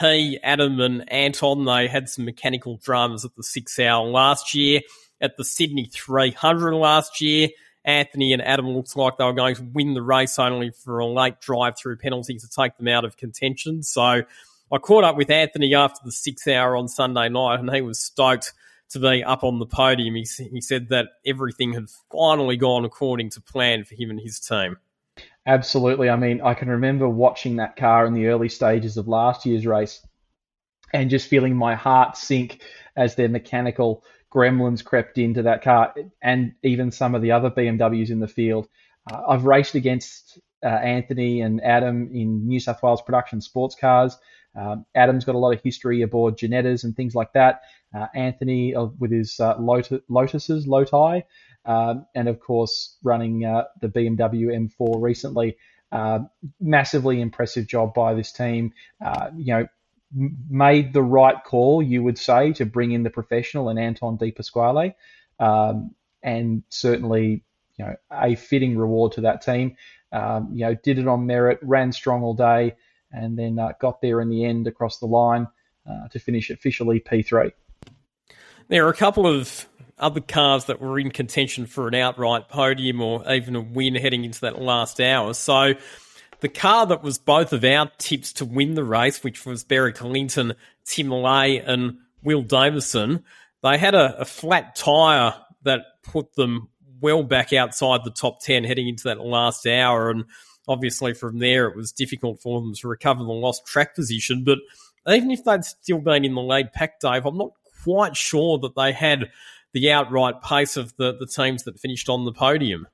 He, 0.00 0.38
Adam, 0.42 0.80
and 0.80 1.10
Anton, 1.10 1.64
they 1.64 1.86
had 1.86 2.08
some 2.08 2.24
mechanical 2.24 2.80
dramas 2.82 3.24
at 3.24 3.36
the 3.36 3.44
six 3.44 3.78
hour 3.78 4.06
last 4.06 4.54
year. 4.54 4.80
At 5.20 5.36
the 5.36 5.44
Sydney 5.44 5.88
300 5.92 6.74
last 6.74 7.20
year, 7.20 7.48
Anthony 7.84 8.32
and 8.32 8.42
Adam 8.42 8.68
looks 8.68 8.96
like 8.96 9.16
they 9.16 9.24
were 9.24 9.32
going 9.32 9.54
to 9.54 9.62
win 9.62 9.94
the 9.94 10.02
race 10.02 10.38
only 10.38 10.70
for 10.70 10.98
a 10.98 11.06
late 11.06 11.40
drive 11.40 11.78
through 11.78 11.98
penalty 11.98 12.38
to 12.38 12.48
take 12.48 12.76
them 12.76 12.88
out 12.88 13.04
of 13.04 13.16
contention. 13.16 13.82
So 13.82 14.02
I 14.72 14.78
caught 14.78 15.04
up 15.04 15.16
with 15.16 15.30
Anthony 15.30 15.74
after 15.74 16.00
the 16.04 16.12
six 16.12 16.48
hour 16.48 16.76
on 16.76 16.88
Sunday 16.88 17.28
night, 17.28 17.60
and 17.60 17.72
he 17.72 17.80
was 17.80 18.00
stoked 18.00 18.52
to 18.90 18.98
be 18.98 19.22
up 19.22 19.44
on 19.44 19.58
the 19.58 19.66
podium. 19.66 20.14
He, 20.14 20.26
he 20.50 20.60
said 20.60 20.88
that 20.88 21.08
everything 21.24 21.74
had 21.74 21.86
finally 22.10 22.56
gone 22.56 22.84
according 22.84 23.30
to 23.30 23.40
plan 23.40 23.84
for 23.84 23.94
him 23.94 24.10
and 24.10 24.20
his 24.20 24.40
team. 24.40 24.76
Absolutely. 25.46 26.08
I 26.08 26.16
mean, 26.16 26.40
I 26.40 26.54
can 26.54 26.68
remember 26.68 27.08
watching 27.08 27.56
that 27.56 27.76
car 27.76 28.06
in 28.06 28.14
the 28.14 28.26
early 28.28 28.48
stages 28.48 28.96
of 28.96 29.08
last 29.08 29.44
year's 29.44 29.66
race 29.66 30.06
and 30.92 31.10
just 31.10 31.28
feeling 31.28 31.56
my 31.56 31.74
heart 31.74 32.16
sink 32.16 32.62
as 32.96 33.14
their 33.16 33.28
mechanical 33.28 34.04
gremlins 34.34 34.84
crept 34.84 35.18
into 35.18 35.42
that 35.42 35.62
car 35.62 35.94
and 36.22 36.54
even 36.62 36.90
some 36.90 37.14
of 37.14 37.22
the 37.22 37.32
other 37.32 37.50
BMWs 37.50 38.10
in 38.10 38.20
the 38.20 38.28
field. 38.28 38.68
Uh, 39.10 39.22
I've 39.28 39.44
raced 39.44 39.74
against 39.74 40.38
uh, 40.64 40.68
Anthony 40.68 41.42
and 41.42 41.62
Adam 41.62 42.10
in 42.14 42.46
New 42.46 42.60
South 42.60 42.82
Wales 42.82 43.02
production 43.02 43.40
sports 43.40 43.76
cars. 43.78 44.16
Um, 44.56 44.86
Adam's 44.94 45.24
got 45.24 45.34
a 45.34 45.38
lot 45.38 45.52
of 45.52 45.62
history 45.62 46.02
aboard 46.02 46.38
Ginettas 46.38 46.84
and 46.84 46.96
things 46.96 47.14
like 47.14 47.32
that. 47.34 47.62
Uh, 47.94 48.06
Anthony 48.14 48.74
with 48.98 49.12
his 49.12 49.38
uh, 49.40 49.56
Lotus, 49.58 50.00
Lotuses, 50.08 50.66
Loti, 50.66 51.24
um, 51.64 52.06
and 52.14 52.28
of 52.28 52.40
course 52.40 52.96
running 53.02 53.44
uh, 53.44 53.64
the 53.80 53.88
BMW 53.88 54.46
M4 54.46 55.00
recently. 55.00 55.56
Uh, 55.92 56.20
massively 56.60 57.20
impressive 57.20 57.68
job 57.68 57.94
by 57.94 58.14
this 58.14 58.32
team. 58.32 58.72
Uh, 59.04 59.30
you 59.36 59.54
know, 59.54 59.68
made 60.48 60.92
the 60.92 61.02
right 61.02 61.36
call, 61.44 61.82
you 61.82 62.02
would 62.02 62.18
say, 62.18 62.52
to 62.52 62.66
bring 62.66 62.92
in 62.92 63.04
the 63.04 63.10
professional 63.10 63.68
and 63.68 63.78
Anton 63.78 64.16
De 64.16 64.32
Pasquale, 64.32 64.96
um, 65.38 65.94
and 66.22 66.62
certainly 66.68 67.44
you 67.76 67.84
know 67.84 67.96
a 68.10 68.34
fitting 68.34 68.76
reward 68.76 69.12
to 69.12 69.20
that 69.22 69.42
team. 69.42 69.76
Um, 70.12 70.50
you 70.52 70.64
know, 70.64 70.74
did 70.74 70.98
it 70.98 71.08
on 71.08 71.26
merit, 71.26 71.58
ran 71.62 71.92
strong 71.92 72.22
all 72.22 72.34
day, 72.34 72.74
and 73.12 73.38
then 73.38 73.58
uh, 73.58 73.72
got 73.80 74.00
there 74.00 74.20
in 74.20 74.28
the 74.28 74.44
end 74.44 74.66
across 74.66 74.98
the 74.98 75.06
line 75.06 75.48
uh, 75.88 76.08
to 76.08 76.18
finish 76.18 76.50
officially 76.50 77.00
P3. 77.00 77.52
There 78.68 78.86
are 78.86 78.90
a 78.90 78.96
couple 78.96 79.26
of 79.26 79.68
other 79.98 80.20
cars 80.20 80.66
that 80.66 80.80
were 80.80 80.98
in 80.98 81.10
contention 81.10 81.66
for 81.66 81.88
an 81.88 81.94
outright 81.94 82.48
podium 82.48 83.00
or 83.00 83.30
even 83.30 83.54
a 83.56 83.60
win 83.60 83.94
heading 83.94 84.24
into 84.24 84.40
that 84.40 84.60
last 84.60 85.00
hour. 85.00 85.34
So 85.34 85.74
the 86.40 86.48
car 86.48 86.86
that 86.86 87.02
was 87.02 87.18
both 87.18 87.52
of 87.52 87.64
our 87.64 87.90
tips 87.98 88.32
to 88.34 88.44
win 88.44 88.74
the 88.74 88.84
race, 88.84 89.22
which 89.22 89.46
was 89.46 89.64
Beric 89.64 90.02
Lynton, 90.02 90.54
Tim 90.84 91.10
Lay, 91.10 91.58
and 91.58 91.98
Will 92.22 92.42
Davison, 92.42 93.24
they 93.62 93.78
had 93.78 93.94
a, 93.94 94.20
a 94.20 94.24
flat 94.24 94.76
tyre 94.76 95.34
that 95.62 95.82
put 96.02 96.34
them 96.34 96.68
well 97.00 97.22
back 97.22 97.52
outside 97.52 98.04
the 98.04 98.10
top 98.10 98.40
10 98.40 98.64
heading 98.64 98.88
into 98.88 99.04
that 99.04 99.20
last 99.20 99.66
hour. 99.66 100.10
And 100.10 100.24
obviously 100.68 101.14
from 101.14 101.38
there, 101.38 101.66
it 101.68 101.76
was 101.76 101.92
difficult 101.92 102.40
for 102.40 102.60
them 102.60 102.74
to 102.74 102.88
recover 102.88 103.22
the 103.22 103.32
lost 103.32 103.66
track 103.66 103.94
position. 103.94 104.44
But 104.44 104.58
even 105.08 105.30
if 105.30 105.44
they'd 105.44 105.64
still 105.64 105.98
been 105.98 106.24
in 106.24 106.34
the 106.34 106.42
lead 106.42 106.72
pack, 106.72 107.00
Dave, 107.00 107.26
I'm 107.26 107.38
not 107.38 107.52
quite 107.84 108.16
sure 108.16 108.58
that 108.58 108.74
they 108.74 108.92
had 108.92 109.30
the 109.74 109.90
outright 109.90 110.40
pace 110.40 110.76
of 110.76 110.96
the, 110.96 111.16
the 111.18 111.26
teams 111.26 111.64
that 111.64 111.78
finished 111.78 112.08
on 112.08 112.24
the 112.24 112.32
podium. 112.32 112.86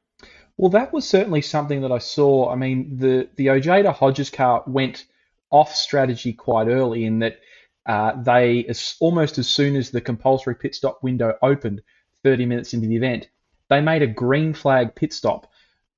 Well, 0.56 0.70
that 0.70 0.92
was 0.92 1.08
certainly 1.08 1.42
something 1.42 1.82
that 1.82 1.92
I 1.92 1.98
saw. 1.98 2.50
I 2.50 2.56
mean, 2.56 2.96
the, 2.96 3.28
the 3.36 3.50
Ojeda 3.50 3.92
Hodges 3.92 4.30
car 4.30 4.64
went 4.66 5.04
off 5.50 5.74
strategy 5.74 6.32
quite 6.32 6.68
early 6.68 7.04
in 7.04 7.20
that 7.20 7.38
uh, 7.86 8.20
they, 8.22 8.64
as, 8.66 8.96
almost 9.00 9.38
as 9.38 9.48
soon 9.48 9.76
as 9.76 9.90
the 9.90 10.00
compulsory 10.00 10.54
pit 10.54 10.74
stop 10.74 11.02
window 11.02 11.34
opened, 11.42 11.82
30 12.24 12.46
minutes 12.46 12.74
into 12.74 12.88
the 12.88 12.96
event, 12.96 13.28
they 13.68 13.80
made 13.80 14.02
a 14.02 14.06
green 14.06 14.52
flag 14.52 14.94
pit 14.94 15.12
stop. 15.12 15.50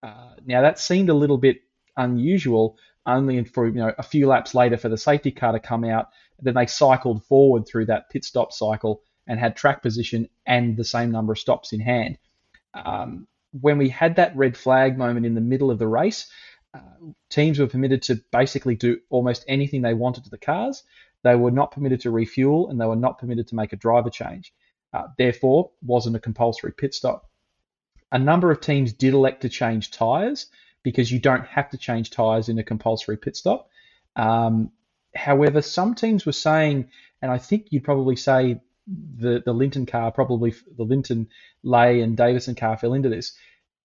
Uh, 0.02 0.34
now, 0.46 0.62
that 0.62 0.78
seemed 0.78 1.08
a 1.08 1.14
little 1.14 1.38
bit 1.38 1.58
unusual, 1.96 2.76
only 3.06 3.42
for 3.44 3.66
you 3.66 3.74
know 3.74 3.92
a 3.98 4.02
few 4.02 4.26
laps 4.28 4.54
later 4.54 4.76
for 4.76 4.88
the 4.88 4.96
safety 4.96 5.30
car 5.30 5.52
to 5.52 5.60
come 5.60 5.84
out. 5.84 6.08
Then 6.40 6.54
they 6.54 6.66
cycled 6.66 7.24
forward 7.24 7.66
through 7.66 7.86
that 7.86 8.10
pit 8.10 8.24
stop 8.24 8.52
cycle 8.52 9.02
and 9.26 9.38
had 9.38 9.56
track 9.56 9.82
position 9.82 10.28
and 10.46 10.76
the 10.76 10.84
same 10.84 11.10
number 11.10 11.32
of 11.32 11.38
stops 11.38 11.72
in 11.72 11.80
hand. 11.80 12.18
Um, 12.74 13.26
when 13.60 13.78
we 13.78 13.88
had 13.88 14.16
that 14.16 14.36
red 14.36 14.56
flag 14.56 14.96
moment 14.96 15.26
in 15.26 15.34
the 15.34 15.40
middle 15.40 15.70
of 15.70 15.78
the 15.78 15.86
race, 15.86 16.28
uh, 16.74 16.80
teams 17.28 17.58
were 17.58 17.66
permitted 17.66 18.02
to 18.02 18.20
basically 18.30 18.74
do 18.74 18.98
almost 19.10 19.44
anything 19.46 19.82
they 19.82 19.94
wanted 19.94 20.24
to 20.24 20.30
the 20.30 20.38
cars. 20.38 20.82
They 21.22 21.36
were 21.36 21.50
not 21.50 21.72
permitted 21.72 22.00
to 22.00 22.10
refuel 22.10 22.68
and 22.68 22.80
they 22.80 22.86
were 22.86 22.96
not 22.96 23.18
permitted 23.18 23.48
to 23.48 23.54
make 23.54 23.72
a 23.72 23.76
driver 23.76 24.10
change. 24.10 24.52
Uh, 24.92 25.08
therefore, 25.18 25.70
wasn't 25.84 26.16
a 26.16 26.20
compulsory 26.20 26.72
pit 26.72 26.94
stop. 26.94 27.28
A 28.10 28.18
number 28.18 28.50
of 28.50 28.60
teams 28.60 28.92
did 28.92 29.14
elect 29.14 29.42
to 29.42 29.48
change 29.48 29.90
tyres 29.90 30.46
because 30.82 31.10
you 31.10 31.18
don't 31.18 31.46
have 31.46 31.70
to 31.70 31.78
change 31.78 32.10
tyres 32.10 32.48
in 32.48 32.58
a 32.58 32.64
compulsory 32.64 33.16
pit 33.16 33.36
stop. 33.36 33.68
Um, 34.16 34.72
however, 35.14 35.62
some 35.62 35.94
teams 35.94 36.26
were 36.26 36.32
saying, 36.32 36.90
and 37.22 37.30
I 37.30 37.38
think 37.38 37.68
you'd 37.70 37.84
probably 37.84 38.16
say 38.16 38.60
the 38.86 39.42
the 39.44 39.52
Lynton 39.52 39.86
car, 39.86 40.10
probably 40.12 40.54
the 40.76 40.84
Lynton 40.84 41.28
Lay, 41.62 42.00
and 42.00 42.16
Davison 42.16 42.54
car 42.54 42.76
fell 42.76 42.94
into 42.94 43.08
this. 43.08 43.32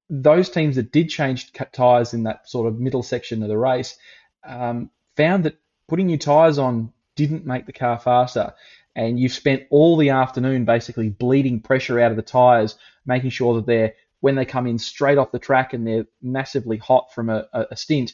Those 0.10 0.50
teams 0.50 0.78
that 0.78 0.92
did 0.92 1.10
change 1.10 1.52
tyres 1.74 2.14
in 2.14 2.24
that 2.24 2.50
sort 2.50 2.68
of 2.68 2.80
middle 2.80 3.04
section 3.04 3.44
of 3.44 3.50
the 3.50 3.58
race 3.58 3.98
um, 4.46 4.90
found 5.18 5.44
that 5.44 5.58
putting 5.88 6.08
new 6.08 6.18
tyres 6.18 6.58
on 6.58 6.94
didn't 7.16 7.46
make 7.46 7.66
the 7.66 7.74
car 7.74 8.00
faster. 8.00 8.54
And 8.96 9.20
you've 9.20 9.34
spent 9.34 9.64
all 9.70 9.98
the 9.98 10.10
afternoon 10.10 10.66
basically 10.66 11.10
bleeding 11.10 11.62
pressure 11.62 12.00
out 12.00 12.12
of 12.12 12.18
the 12.18 12.24
tyres, 12.24 12.76
making 13.06 13.30
sure 13.30 13.56
that 13.56 13.66
they're 13.66 13.94
when 14.22 14.36
they 14.36 14.46
come 14.46 14.66
in 14.66 14.80
straight 14.80 15.18
off 15.18 15.32
the 15.32 15.40
track 15.40 15.74
and 15.74 15.86
they're 15.86 16.06
massively 16.22 16.78
hot 16.78 17.14
from 17.14 17.30
a, 17.30 17.48
a 17.54 17.76
stint, 17.76 18.14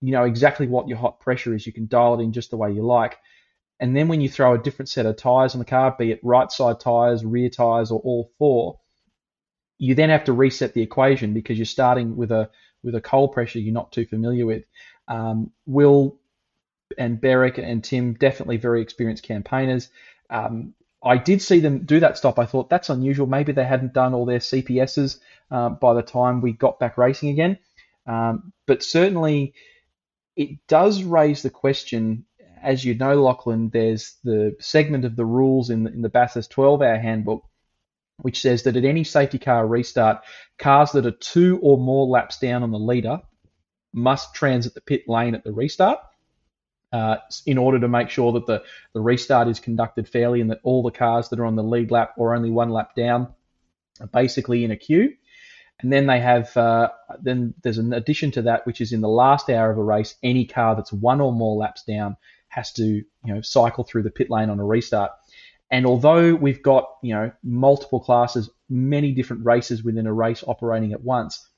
you 0.00 0.12
know 0.12 0.24
exactly 0.24 0.66
what 0.66 0.88
your 0.88 0.98
hot 0.98 1.20
pressure 1.20 1.54
is. 1.54 1.66
You 1.66 1.72
can 1.72 1.86
dial 1.86 2.18
it 2.18 2.22
in 2.22 2.32
just 2.32 2.50
the 2.50 2.56
way 2.56 2.72
you 2.72 2.82
like. 2.82 3.16
And 3.80 3.96
then 3.96 4.08
when 4.08 4.20
you 4.20 4.28
throw 4.28 4.54
a 4.54 4.62
different 4.62 4.88
set 4.88 5.06
of 5.06 5.16
tyres 5.16 5.54
on 5.54 5.58
the 5.58 5.64
car, 5.64 5.94
be 5.98 6.12
it 6.12 6.20
right 6.22 6.50
side 6.50 6.80
tyres, 6.80 7.24
rear 7.24 7.50
tyres, 7.50 7.90
or 7.90 8.00
all 8.00 8.30
four, 8.38 8.78
you 9.78 9.94
then 9.94 10.10
have 10.10 10.24
to 10.24 10.32
reset 10.32 10.74
the 10.74 10.82
equation 10.82 11.34
because 11.34 11.58
you're 11.58 11.66
starting 11.66 12.16
with 12.16 12.30
a 12.30 12.50
with 12.82 12.94
a 12.94 13.00
coal 13.00 13.28
pressure 13.28 13.58
you're 13.58 13.74
not 13.74 13.92
too 13.92 14.06
familiar 14.06 14.46
with. 14.46 14.64
Um, 15.08 15.50
Will 15.66 16.18
and 16.98 17.20
Beric 17.20 17.58
and 17.58 17.82
Tim 17.82 18.14
definitely 18.14 18.58
very 18.58 18.82
experienced 18.82 19.24
campaigners. 19.24 19.88
Um, 20.30 20.74
I 21.02 21.18
did 21.18 21.42
see 21.42 21.60
them 21.60 21.84
do 21.84 22.00
that 22.00 22.16
stop. 22.16 22.38
I 22.38 22.46
thought 22.46 22.70
that's 22.70 22.88
unusual. 22.88 23.26
Maybe 23.26 23.52
they 23.52 23.64
hadn't 23.64 23.92
done 23.92 24.14
all 24.14 24.24
their 24.24 24.38
CPSs 24.38 25.18
uh, 25.50 25.70
by 25.70 25.94
the 25.94 26.02
time 26.02 26.40
we 26.40 26.52
got 26.52 26.78
back 26.78 26.96
racing 26.96 27.30
again. 27.30 27.58
Um, 28.06 28.52
but 28.66 28.82
certainly, 28.82 29.54
it 30.36 30.66
does 30.66 31.02
raise 31.02 31.42
the 31.42 31.50
question 31.50 32.24
as 32.64 32.84
you 32.84 32.94
know, 32.94 33.22
Lachlan, 33.22 33.70
there's 33.70 34.16
the 34.24 34.56
segment 34.60 35.04
of 35.04 35.16
the 35.16 35.24
rules 35.24 35.70
in 35.70 35.84
the, 35.84 35.92
in 35.92 36.02
the 36.02 36.08
Bathurst 36.08 36.50
12 36.50 36.82
hour 36.82 36.98
handbook 36.98 37.44
which 38.18 38.40
says 38.40 38.62
that 38.62 38.76
at 38.76 38.84
any 38.84 39.04
safety 39.04 39.38
car 39.38 39.66
restart, 39.66 40.22
cars 40.58 40.92
that 40.92 41.06
are 41.06 41.10
two 41.10 41.58
or 41.62 41.78
more 41.78 42.06
laps 42.06 42.38
down 42.38 42.62
on 42.62 42.70
the 42.70 42.78
leader 42.78 43.20
must 43.92 44.34
transit 44.34 44.74
the 44.74 44.80
pit 44.80 45.04
lane 45.08 45.34
at 45.34 45.44
the 45.44 45.52
restart. 45.52 45.98
Uh, 46.92 47.16
in 47.44 47.58
order 47.58 47.80
to 47.80 47.88
make 47.88 48.08
sure 48.08 48.30
that 48.30 48.46
the, 48.46 48.62
the 48.92 49.00
restart 49.00 49.48
is 49.48 49.58
conducted 49.58 50.08
fairly 50.08 50.40
and 50.40 50.52
that 50.52 50.60
all 50.62 50.80
the 50.80 50.92
cars 50.92 51.28
that 51.28 51.40
are 51.40 51.44
on 51.44 51.56
the 51.56 51.62
lead 51.62 51.90
lap 51.90 52.12
or 52.16 52.36
only 52.36 52.52
one 52.52 52.70
lap 52.70 52.94
down 52.94 53.26
are 54.00 54.06
basically 54.06 54.62
in 54.62 54.70
a 54.70 54.76
queue. 54.76 55.12
And 55.80 55.92
then 55.92 56.06
they 56.06 56.20
have, 56.20 56.56
uh, 56.56 56.90
then 57.20 57.52
there's 57.64 57.78
an 57.78 57.92
addition 57.92 58.30
to 58.32 58.42
that, 58.42 58.64
which 58.64 58.80
is 58.80 58.92
in 58.92 59.00
the 59.00 59.08
last 59.08 59.50
hour 59.50 59.72
of 59.72 59.78
a 59.78 59.82
race, 59.82 60.14
any 60.22 60.46
car 60.46 60.76
that's 60.76 60.92
one 60.92 61.20
or 61.20 61.32
more 61.32 61.56
laps 61.56 61.82
down 61.82 62.16
has 62.54 62.72
to, 62.72 62.84
you 62.84 63.04
know, 63.24 63.40
cycle 63.40 63.84
through 63.84 64.04
the 64.04 64.10
pit 64.10 64.30
lane 64.30 64.50
on 64.50 64.60
a 64.60 64.64
restart. 64.64 65.10
And 65.70 65.86
although 65.86 66.34
we've 66.34 66.62
got, 66.62 66.88
you 67.02 67.14
know, 67.14 67.32
multiple 67.42 67.98
classes, 67.98 68.48
many 68.68 69.12
different 69.12 69.44
races 69.44 69.82
within 69.82 70.06
a 70.06 70.12
race 70.12 70.44
operating 70.46 70.92
at 70.92 71.02
once, 71.02 71.48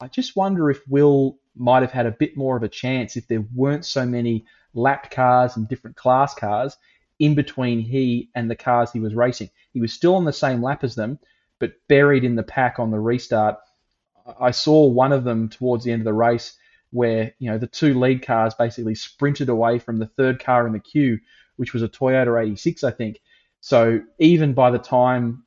I 0.00 0.08
just 0.08 0.36
wonder 0.36 0.70
if 0.70 0.80
Will 0.88 1.38
might 1.54 1.82
have 1.82 1.92
had 1.92 2.06
a 2.06 2.10
bit 2.10 2.36
more 2.36 2.56
of 2.56 2.62
a 2.62 2.68
chance 2.68 3.16
if 3.16 3.28
there 3.28 3.44
weren't 3.54 3.84
so 3.84 4.06
many 4.06 4.46
lapped 4.74 5.10
cars 5.10 5.56
and 5.56 5.68
different 5.68 5.96
class 5.96 6.34
cars 6.34 6.76
in 7.18 7.34
between 7.34 7.80
he 7.80 8.30
and 8.34 8.50
the 8.50 8.56
cars 8.56 8.92
he 8.92 9.00
was 9.00 9.14
racing. 9.14 9.50
He 9.72 9.80
was 9.80 9.92
still 9.92 10.14
on 10.14 10.24
the 10.24 10.32
same 10.32 10.62
lap 10.62 10.84
as 10.84 10.94
them, 10.94 11.18
but 11.58 11.74
buried 11.88 12.24
in 12.24 12.36
the 12.36 12.42
pack 12.42 12.78
on 12.78 12.90
the 12.90 13.00
restart. 13.00 13.56
I 14.40 14.50
saw 14.50 14.86
one 14.86 15.12
of 15.12 15.24
them 15.24 15.48
towards 15.48 15.84
the 15.84 15.92
end 15.92 16.02
of 16.02 16.06
the 16.06 16.12
race 16.12 16.56
where 16.96 17.34
you 17.38 17.50
know 17.50 17.58
the 17.58 17.66
two 17.66 17.98
lead 17.98 18.24
cars 18.24 18.54
basically 18.54 18.94
sprinted 18.94 19.48
away 19.48 19.78
from 19.78 19.98
the 19.98 20.06
third 20.06 20.42
car 20.42 20.66
in 20.66 20.72
the 20.72 20.80
queue, 20.80 21.18
which 21.56 21.72
was 21.72 21.82
a 21.82 21.88
Toyota 21.88 22.42
86, 22.42 22.84
I 22.84 22.90
think. 22.90 23.20
So 23.60 24.00
even 24.18 24.54
by 24.54 24.70
the 24.70 24.78
time 24.78 25.44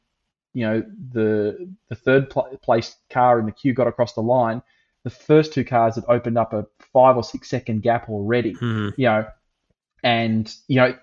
you 0.53 0.65
know 0.65 0.83
the 1.11 1.69
the 1.89 1.95
third 1.95 2.29
pl- 2.29 2.57
place 2.61 2.95
car 3.09 3.39
in 3.39 3.45
the 3.45 3.51
queue 3.51 3.73
got 3.73 3.87
across 3.87 4.13
the 4.13 4.21
line, 4.21 4.61
the 5.03 5.09
first 5.09 5.53
two 5.53 5.63
cars 5.63 5.95
had 5.95 6.05
opened 6.07 6.37
up 6.37 6.53
a 6.53 6.65
five 6.93 7.17
or 7.17 7.23
six 7.23 7.49
second 7.49 7.81
gap 7.81 8.09
already. 8.09 8.53
Mm-hmm. 8.53 9.01
You 9.01 9.07
know, 9.07 9.27
and 10.03 10.53
you 10.67 10.77
know 10.77 10.95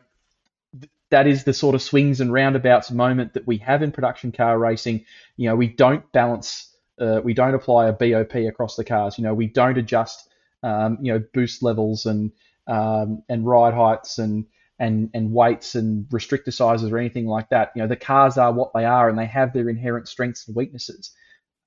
that 1.10 1.26
is 1.26 1.44
the 1.44 1.52
sort 1.52 1.74
of 1.74 1.82
swings 1.82 2.20
and 2.20 2.32
roundabouts 2.32 2.90
moment 2.90 3.34
that 3.34 3.46
we 3.46 3.58
have 3.58 3.82
in 3.82 3.92
production 3.92 4.32
car 4.32 4.58
racing. 4.58 5.04
You 5.36 5.48
know, 5.48 5.56
we 5.56 5.68
don't 5.68 6.10
balance, 6.12 6.74
uh, 7.00 7.20
we 7.22 7.34
don't 7.34 7.54
apply 7.54 7.88
a 7.88 7.92
BOP 7.92 8.34
across 8.34 8.76
the 8.76 8.84
cars. 8.84 9.16
You 9.18 9.24
know, 9.24 9.34
we 9.34 9.46
don't 9.46 9.78
adjust, 9.78 10.28
um, 10.66 10.98
you 11.00 11.12
know, 11.12 11.22
boost 11.32 11.62
levels 11.62 12.06
and 12.06 12.32
um, 12.66 13.22
and 13.28 13.46
ride 13.46 13.72
heights 13.72 14.18
and 14.18 14.46
and 14.80 15.10
and 15.14 15.32
weights 15.32 15.76
and 15.76 16.06
restrictor 16.06 16.52
sizes 16.52 16.90
or 16.90 16.98
anything 16.98 17.26
like 17.26 17.50
that. 17.50 17.70
You 17.76 17.82
know, 17.82 17.88
the 17.88 17.96
cars 17.96 18.36
are 18.36 18.52
what 18.52 18.72
they 18.74 18.84
are 18.84 19.08
and 19.08 19.16
they 19.16 19.26
have 19.26 19.52
their 19.52 19.68
inherent 19.68 20.08
strengths 20.08 20.48
and 20.48 20.56
weaknesses. 20.56 21.12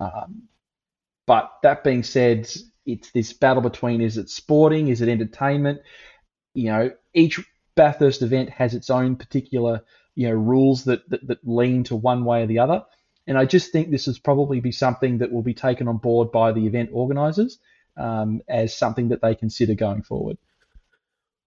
Um, 0.02 0.50
but 1.26 1.50
that 1.64 1.84
being 1.84 2.04
said, 2.04 2.52
it's 2.86 3.12
this 3.12 3.32
battle 3.32 3.62
between 3.62 4.02
is 4.02 4.18
it 4.18 4.30
sporting, 4.30 4.90
is 4.90 5.00
it 5.00 5.08
entertainment? 5.08 5.80
You 6.54 6.66
know, 6.66 6.92
each 7.14 7.40
Bathurst 7.76 8.22
event 8.22 8.50
has 8.50 8.74
its 8.74 8.90
own 8.90 9.16
particular 9.16 9.82
you 10.16 10.28
know 10.28 10.36
rules 10.36 10.84
that, 10.84 11.10
that, 11.10 11.26
that 11.26 11.48
lean 11.48 11.86
to 11.86 11.96
one 11.96 12.26
way 12.26 12.44
or 12.44 12.48
the 12.48 12.60
other. 12.60 12.84
And 13.28 13.38
I 13.38 13.46
just 13.46 13.72
think 13.72 13.92
this 13.92 14.10
is 14.10 14.20
probably 14.20 14.60
be 14.60 14.74
something 14.74 15.20
that 15.20 15.32
will 15.32 15.44
be 15.44 15.54
taken 15.54 15.88
on 15.88 15.98
board 15.98 16.34
by 16.34 16.52
the 16.52 16.66
event 16.66 16.90
organisers 16.92 17.60
um, 18.00 18.42
as 18.48 18.76
something 18.76 19.10
that 19.10 19.22
they 19.22 19.36
consider 19.36 19.76
going 19.76 20.02
forward. 20.02 20.38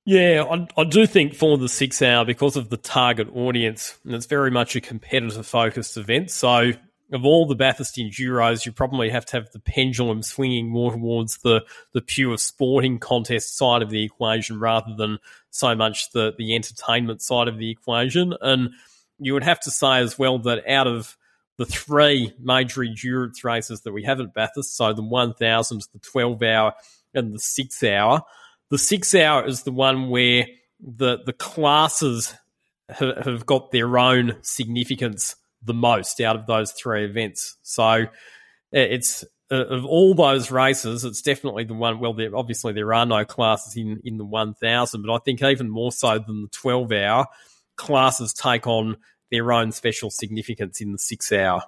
Yeah, 0.04 0.44
I, 0.50 0.80
I, 0.80 0.84
do 0.84 1.06
think 1.06 1.34
for 1.34 1.56
the 1.56 1.68
six 1.68 2.02
hour, 2.02 2.24
because 2.24 2.56
of 2.56 2.70
the 2.70 2.76
target 2.76 3.28
audience, 3.34 3.98
and 4.04 4.14
it's 4.14 4.26
very 4.26 4.50
much 4.50 4.74
a 4.74 4.80
competitor 4.80 5.44
focused 5.44 5.96
event. 5.96 6.30
So 6.30 6.72
of 7.12 7.24
all 7.24 7.46
the 7.46 7.54
Bathurst 7.54 7.96
Enduros, 7.96 8.66
you 8.66 8.72
probably 8.72 9.10
have 9.10 9.26
to 9.26 9.36
have 9.36 9.52
the 9.52 9.60
pendulum 9.60 10.22
swinging 10.22 10.68
more 10.68 10.92
towards 10.92 11.38
the, 11.38 11.64
the 11.92 12.00
pure 12.00 12.36
sporting 12.38 12.98
contest 12.98 13.56
side 13.56 13.82
of 13.82 13.90
the 13.90 14.02
equation 14.02 14.58
rather 14.58 14.94
than 14.96 15.18
so 15.50 15.74
much 15.76 16.10
the, 16.12 16.32
the 16.36 16.54
entertainment 16.54 17.22
side 17.22 17.48
of 17.48 17.58
the 17.58 17.70
equation. 17.70 18.34
And 18.40 18.70
you 19.18 19.34
would 19.34 19.44
have 19.44 19.60
to 19.60 19.70
say 19.70 19.98
as 19.98 20.18
well 20.18 20.38
that 20.40 20.66
out 20.68 20.86
of 20.86 21.16
the 21.58 21.66
three 21.66 22.32
major 22.40 22.82
endurance 22.82 23.44
races 23.44 23.82
that 23.82 23.92
we 23.92 24.04
have 24.04 24.20
at 24.20 24.34
Bathurst, 24.34 24.76
so 24.76 24.92
the 24.92 25.02
1000, 25.02 25.82
the 25.92 25.98
12 25.98 26.42
hour, 26.42 26.74
and 27.14 27.32
the 27.34 27.38
six 27.38 27.82
hour, 27.82 28.22
the 28.70 28.78
six 28.78 29.14
hour 29.14 29.46
is 29.46 29.64
the 29.64 29.72
one 29.72 30.08
where 30.08 30.46
the, 30.80 31.18
the 31.24 31.34
classes 31.34 32.34
have, 32.88 33.24
have 33.24 33.46
got 33.46 33.70
their 33.70 33.98
own 33.98 34.38
significance 34.42 35.36
the 35.62 35.74
most 35.74 36.20
out 36.20 36.36
of 36.36 36.46
those 36.46 36.72
three 36.72 37.04
events. 37.04 37.56
So 37.62 38.06
it's 38.72 39.24
of 39.50 39.84
all 39.84 40.14
those 40.14 40.50
races, 40.50 41.04
it's 41.04 41.20
definitely 41.20 41.64
the 41.64 41.74
one. 41.74 42.00
Well, 42.00 42.14
there 42.14 42.34
obviously 42.34 42.72
there 42.72 42.94
are 42.94 43.04
no 43.04 43.24
classes 43.24 43.76
in 43.76 44.00
in 44.04 44.16
the 44.16 44.24
one 44.24 44.54
thousand, 44.54 45.02
but 45.02 45.14
I 45.14 45.18
think 45.18 45.42
even 45.42 45.68
more 45.68 45.92
so 45.92 46.18
than 46.18 46.42
the 46.42 46.48
twelve 46.48 46.90
hour 46.90 47.26
classes 47.76 48.32
take 48.32 48.66
on 48.66 48.96
their 49.32 49.52
own 49.52 49.72
special 49.72 50.10
significance 50.10 50.80
in 50.80 50.92
the 50.92 50.98
six 50.98 51.32
hour. 51.32 51.64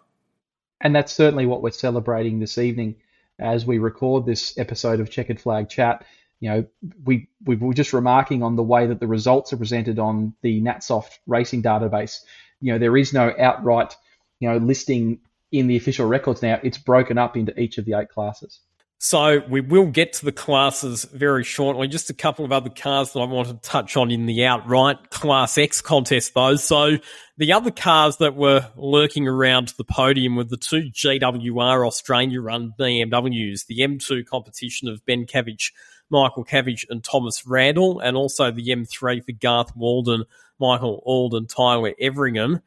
And 0.80 0.94
that's 0.94 1.12
certainly 1.12 1.46
what 1.46 1.62
we're 1.62 1.72
celebrating 1.72 2.38
this 2.38 2.58
evening 2.58 2.94
as 3.40 3.66
we 3.66 3.78
record 3.78 4.26
this 4.26 4.56
episode 4.58 5.00
of 5.00 5.10
Chequered 5.10 5.40
Flag 5.40 5.68
Chat. 5.68 6.04
You 6.38 6.50
know, 6.50 6.66
we 7.04 7.28
we 7.44 7.56
were 7.56 7.74
just 7.74 7.92
remarking 7.92 8.44
on 8.44 8.54
the 8.54 8.62
way 8.62 8.86
that 8.86 9.00
the 9.00 9.08
results 9.08 9.52
are 9.52 9.56
presented 9.56 9.98
on 9.98 10.34
the 10.42 10.60
NatSoft 10.60 11.18
racing 11.26 11.62
database 11.62 12.20
you 12.64 12.72
know, 12.72 12.78
there 12.78 12.96
is 12.96 13.12
no 13.12 13.34
outright, 13.38 13.94
you 14.40 14.48
know, 14.48 14.56
listing 14.56 15.20
in 15.52 15.66
the 15.66 15.76
official 15.76 16.06
records 16.06 16.40
now. 16.40 16.58
It's 16.62 16.78
broken 16.78 17.18
up 17.18 17.36
into 17.36 17.58
each 17.60 17.76
of 17.76 17.84
the 17.84 17.92
eight 17.92 18.08
classes. 18.08 18.60
So 19.04 19.42
we 19.50 19.60
will 19.60 19.88
get 19.88 20.14
to 20.14 20.24
the 20.24 20.32
classes 20.32 21.04
very 21.04 21.44
shortly. 21.44 21.88
Just 21.88 22.08
a 22.08 22.14
couple 22.14 22.42
of 22.46 22.52
other 22.52 22.70
cars 22.70 23.12
that 23.12 23.20
I 23.20 23.26
want 23.26 23.48
to 23.48 23.54
touch 23.56 23.98
on 23.98 24.10
in 24.10 24.24
the 24.24 24.46
outright 24.46 25.10
Class 25.10 25.58
X 25.58 25.82
contest, 25.82 26.32
though. 26.32 26.56
So 26.56 26.96
the 27.36 27.52
other 27.52 27.70
cars 27.70 28.16
that 28.16 28.34
were 28.34 28.66
lurking 28.76 29.28
around 29.28 29.74
the 29.76 29.84
podium 29.84 30.36
were 30.36 30.44
the 30.44 30.56
two 30.56 30.90
GWR 30.90 31.86
Australia 31.86 32.40
run 32.40 32.72
BMWs, 32.80 33.66
the 33.66 33.80
M2 33.80 34.24
competition 34.24 34.88
of 34.88 35.04
Ben 35.04 35.26
Cavendish, 35.26 35.74
Michael 36.08 36.44
Cavendish, 36.44 36.86
and 36.88 37.04
Thomas 37.04 37.46
Randall, 37.46 38.00
and 38.00 38.16
also 38.16 38.50
the 38.50 38.68
M3 38.68 39.22
for 39.22 39.32
Garth 39.32 39.76
Walden 39.76 40.24
Michael 40.58 41.02
Alden, 41.04 41.46
Tyler 41.46 41.92
Everingham. 42.00 42.62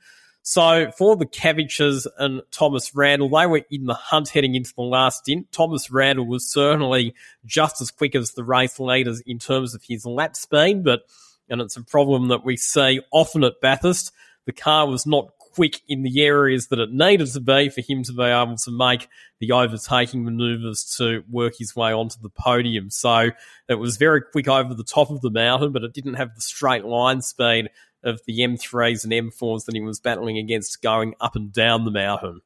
So 0.49 0.91
for 0.97 1.17
the 1.17 1.25
Cavendishes 1.25 2.07
and 2.17 2.41
Thomas 2.51 2.95
Randall, 2.95 3.27
they 3.27 3.45
were 3.45 3.63
in 3.69 3.85
the 3.85 3.93
hunt 3.93 4.29
heading 4.29 4.55
into 4.55 4.73
the 4.73 4.81
last 4.81 5.25
stint. 5.25 5.51
Thomas 5.51 5.91
Randall 5.91 6.25
was 6.25 6.49
certainly 6.49 7.13
just 7.45 7.81
as 7.81 7.91
quick 7.91 8.15
as 8.15 8.31
the 8.31 8.45
race 8.45 8.79
leaders 8.79 9.19
in 9.27 9.39
terms 9.39 9.75
of 9.75 9.83
his 9.83 10.05
lap 10.05 10.37
speed, 10.37 10.85
but 10.85 11.01
and 11.49 11.59
it's 11.59 11.75
a 11.75 11.83
problem 11.83 12.29
that 12.29 12.45
we 12.45 12.55
see 12.55 13.01
often 13.11 13.43
at 13.43 13.59
Bathurst. 13.59 14.13
The 14.45 14.53
car 14.53 14.87
was 14.87 15.05
not 15.05 15.37
quick 15.37 15.81
in 15.89 16.03
the 16.03 16.23
areas 16.23 16.67
that 16.67 16.79
it 16.79 16.93
needed 16.93 17.27
to 17.33 17.41
be 17.41 17.67
for 17.67 17.81
him 17.81 18.03
to 18.03 18.13
be 18.13 18.23
able 18.23 18.55
to 18.55 18.71
make 18.71 19.09
the 19.41 19.51
overtaking 19.51 20.23
maneuvers 20.23 20.95
to 20.97 21.25
work 21.29 21.55
his 21.57 21.75
way 21.75 21.91
onto 21.91 22.21
the 22.21 22.29
podium. 22.29 22.89
So 22.89 23.31
it 23.67 23.75
was 23.75 23.97
very 23.97 24.21
quick 24.21 24.47
over 24.47 24.73
the 24.73 24.85
top 24.85 25.09
of 25.09 25.19
the 25.19 25.29
mountain, 25.29 25.73
but 25.73 25.83
it 25.83 25.93
didn't 25.93 26.13
have 26.13 26.35
the 26.35 26.41
straight 26.41 26.85
line 26.85 27.21
speed 27.21 27.69
of 28.03 28.21
the 28.25 28.39
M3s 28.39 29.03
and 29.03 29.13
M4s 29.13 29.65
that 29.65 29.75
he 29.75 29.81
was 29.81 29.99
battling 29.99 30.37
against 30.37 30.81
going 30.81 31.15
up 31.19 31.35
and 31.35 31.51
down 31.51 31.85
the 31.85 31.91
mountain. 31.91 32.41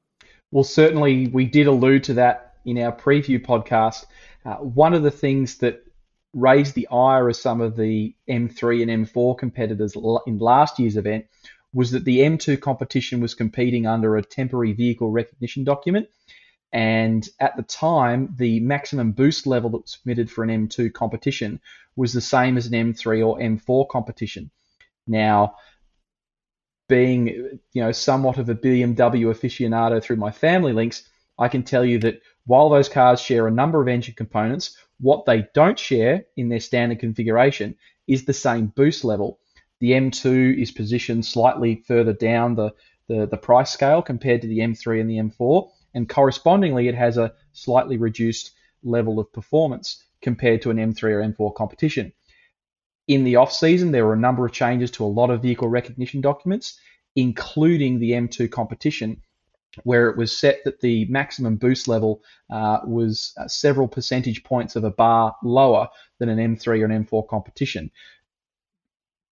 Well, 0.52 0.64
certainly 0.64 1.28
we 1.28 1.46
did 1.46 1.68
allude 1.68 2.06
to 2.06 2.16
that 2.16 2.56
in 2.66 2.78
our 2.78 2.92
preview 2.92 3.44
podcast. 3.44 4.06
Uh, 4.46 4.56
one 4.56 4.94
of 4.94 5.04
the 5.04 5.12
things 5.12 5.58
that 5.60 5.86
raised 6.34 6.76
the 6.76 6.88
ire 6.88 7.30
of 7.30 7.36
some 7.36 7.62
of 7.62 7.76
the 7.76 8.16
M3 8.30 8.82
and 8.82 9.08
M4 9.08 9.38
competitors 9.38 9.96
in 10.26 10.40
last 10.40 10.80
year's 10.80 10.98
event 10.98 11.26
was 11.74 11.92
that 11.92 12.06
the 12.06 12.20
M2 12.20 12.60
competition 12.60 13.22
was 13.22 13.34
competing 13.34 13.86
under 13.86 14.18
a 14.18 14.24
temporary 14.24 14.74
vehicle 14.74 15.10
recognition 15.10 15.64
document. 15.64 16.08
And 16.74 17.28
at 17.40 17.58
the 17.58 17.64
time, 17.64 18.34
the 18.38 18.60
maximum 18.62 19.12
boost 19.12 19.46
level 19.46 19.70
that 19.72 19.82
was 19.82 19.98
permitted 19.98 20.32
for 20.32 20.44
an 20.44 20.68
M2 20.68 20.94
competition 20.94 21.60
was 21.96 22.14
the 22.14 22.22
same 22.22 22.58
as 22.58 22.68
an 22.68 22.74
M3 22.74 23.26
or 23.26 23.38
M4 23.40 23.90
competition. 23.90 24.52
Now, 25.08 25.56
being 26.88 27.28
you 27.72 27.82
know 27.82 27.92
somewhat 27.92 28.38
of 28.38 28.50
a 28.50 28.56
BMW 28.56 29.26
aficionado 29.34 30.04
through 30.04 30.18
my 30.18 30.32
family 30.32 30.74
links, 30.74 31.08
I 31.40 31.48
can 31.48 31.64
tell 31.64 31.86
you 31.86 32.00
that 32.00 32.22
while 32.46 32.70
those 32.70 32.90
cars 32.90 33.22
share 33.22 33.48
a 33.48 33.52
number 33.52 33.82
of 33.82 33.88
engine 33.88 34.16
components, 34.16 34.78
what 35.00 35.26
they 35.26 35.46
don't 35.54 35.80
share 35.80 36.26
in 36.38 36.50
their 36.50 36.60
standard 36.60 37.00
configuration 37.00 37.76
is 38.08 38.26
the 38.26 38.34
same 38.34 38.68
boost 38.68 39.04
level. 39.04 39.40
The 39.80 39.92
M2 39.92 40.62
is 40.62 40.72
positioned 40.72 41.26
slightly 41.26 41.84
further 41.88 42.14
down 42.14 42.56
the, 42.56 42.72
the, 43.08 43.26
the 43.26 43.38
price 43.38 43.72
scale 43.72 44.02
compared 44.02 44.42
to 44.42 44.48
the 44.48 44.60
M3 44.60 45.02
and 45.02 45.10
the 45.10 45.18
M4, 45.18 45.70
and 45.94 46.08
correspondingly, 46.08 46.88
it 46.88 46.96
has 46.96 47.18
a 47.18 47.34
slightly 47.52 47.98
reduced 47.98 48.52
level 48.84 49.20
of 49.20 49.32
performance 49.34 50.04
compared 50.22 50.62
to 50.62 50.70
an 50.70 50.78
M3 50.78 51.04
or 51.04 51.34
M4 51.34 51.56
competition. 51.56 52.14
In 53.08 53.24
the 53.24 53.36
off 53.38 53.52
season, 53.52 53.92
there 53.92 54.06
were 54.06 54.14
a 54.14 54.20
number 54.20 54.46
of 54.46 54.52
changes 54.52 54.92
to 54.92 55.04
a 55.04 55.08
lot 55.08 55.30
of 55.32 55.42
vehicle 55.42 55.68
recognition 55.68 56.22
documents, 56.22 56.80
including 57.16 58.00
the 58.00 58.12
M2 58.12 58.50
competition, 58.52 59.22
where 59.84 60.10
it 60.10 60.18
was 60.18 60.38
set 60.38 60.64
that 60.66 60.82
the 60.82 61.06
maximum 61.06 61.56
boost 61.58 61.88
level 61.88 62.22
uh, 62.50 62.80
was 62.86 63.34
uh, 63.38 63.48
several 63.48 63.88
percentage 63.88 64.44
points 64.44 64.76
of 64.76 64.84
a 64.84 64.92
bar 64.92 65.36
lower 65.44 65.88
than 66.20 66.30
an 66.30 66.56
M3 66.56 66.82
or 66.82 66.86
an 66.86 67.06
M4 67.06 67.28
competition. 67.28 67.92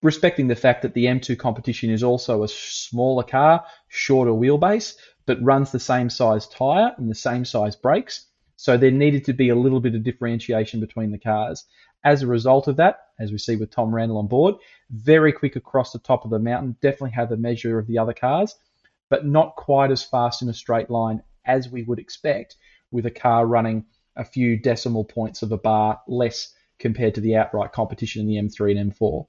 respecting 0.01 0.47
the 0.47 0.55
fact 0.55 0.81
that 0.81 0.93
the 0.93 1.05
M2 1.05 1.37
competition 1.37 1.89
is 1.89 2.03
also 2.03 2.43
a 2.43 2.47
smaller 2.47 3.23
car, 3.23 3.65
shorter 3.89 4.31
wheelbase, 4.31 4.95
but 5.25 5.43
runs 5.43 5.71
the 5.71 5.79
same 5.79 6.09
size 6.09 6.47
tyre 6.47 6.93
and 6.97 7.09
the 7.09 7.15
same 7.15 7.43
size 7.45 7.75
brakes. 7.75 8.25
So 8.55 8.77
there 8.77 8.91
needed 8.91 9.25
to 9.25 9.33
be 9.33 9.49
a 9.49 9.55
little 9.55 9.79
bit 9.79 9.95
of 9.95 10.03
differentiation 10.03 10.79
between 10.79 11.11
the 11.11 11.19
cars. 11.19 11.65
As 12.03 12.21
a 12.21 12.27
result 12.27 12.67
of 12.67 12.77
that, 12.77 13.07
as 13.19 13.31
we 13.31 13.37
see 13.37 13.55
with 13.55 13.71
Tom 13.71 13.93
Randall 13.93 14.19
on 14.19 14.27
board, 14.27 14.55
very 14.89 15.33
quick 15.33 15.55
across 15.55 15.91
the 15.91 15.99
top 15.99 16.23
of 16.23 16.31
the 16.31 16.39
mountain, 16.39 16.77
definitely 16.81 17.11
had 17.11 17.29
the 17.29 17.37
measure 17.37 17.77
of 17.77 17.87
the 17.87 17.97
other 17.97 18.13
cars, 18.13 18.55
but 19.09 19.25
not 19.25 19.55
quite 19.55 19.91
as 19.91 20.03
fast 20.03 20.41
in 20.41 20.49
a 20.49 20.53
straight 20.53 20.89
line 20.89 21.21
as 21.45 21.69
we 21.69 21.83
would 21.83 21.99
expect 21.99 22.55
with 22.91 23.05
a 23.05 23.11
car 23.11 23.45
running 23.45 23.85
a 24.15 24.23
few 24.23 24.57
decimal 24.57 25.03
points 25.03 25.41
of 25.41 25.51
a 25.51 25.57
bar 25.57 25.99
less 26.07 26.53
compared 26.77 27.15
to 27.15 27.21
the 27.21 27.35
outright 27.35 27.71
competition 27.73 28.21
in 28.21 28.27
the 28.27 28.35
M3 28.35 28.79
and 28.79 28.95
M4. 28.95 29.25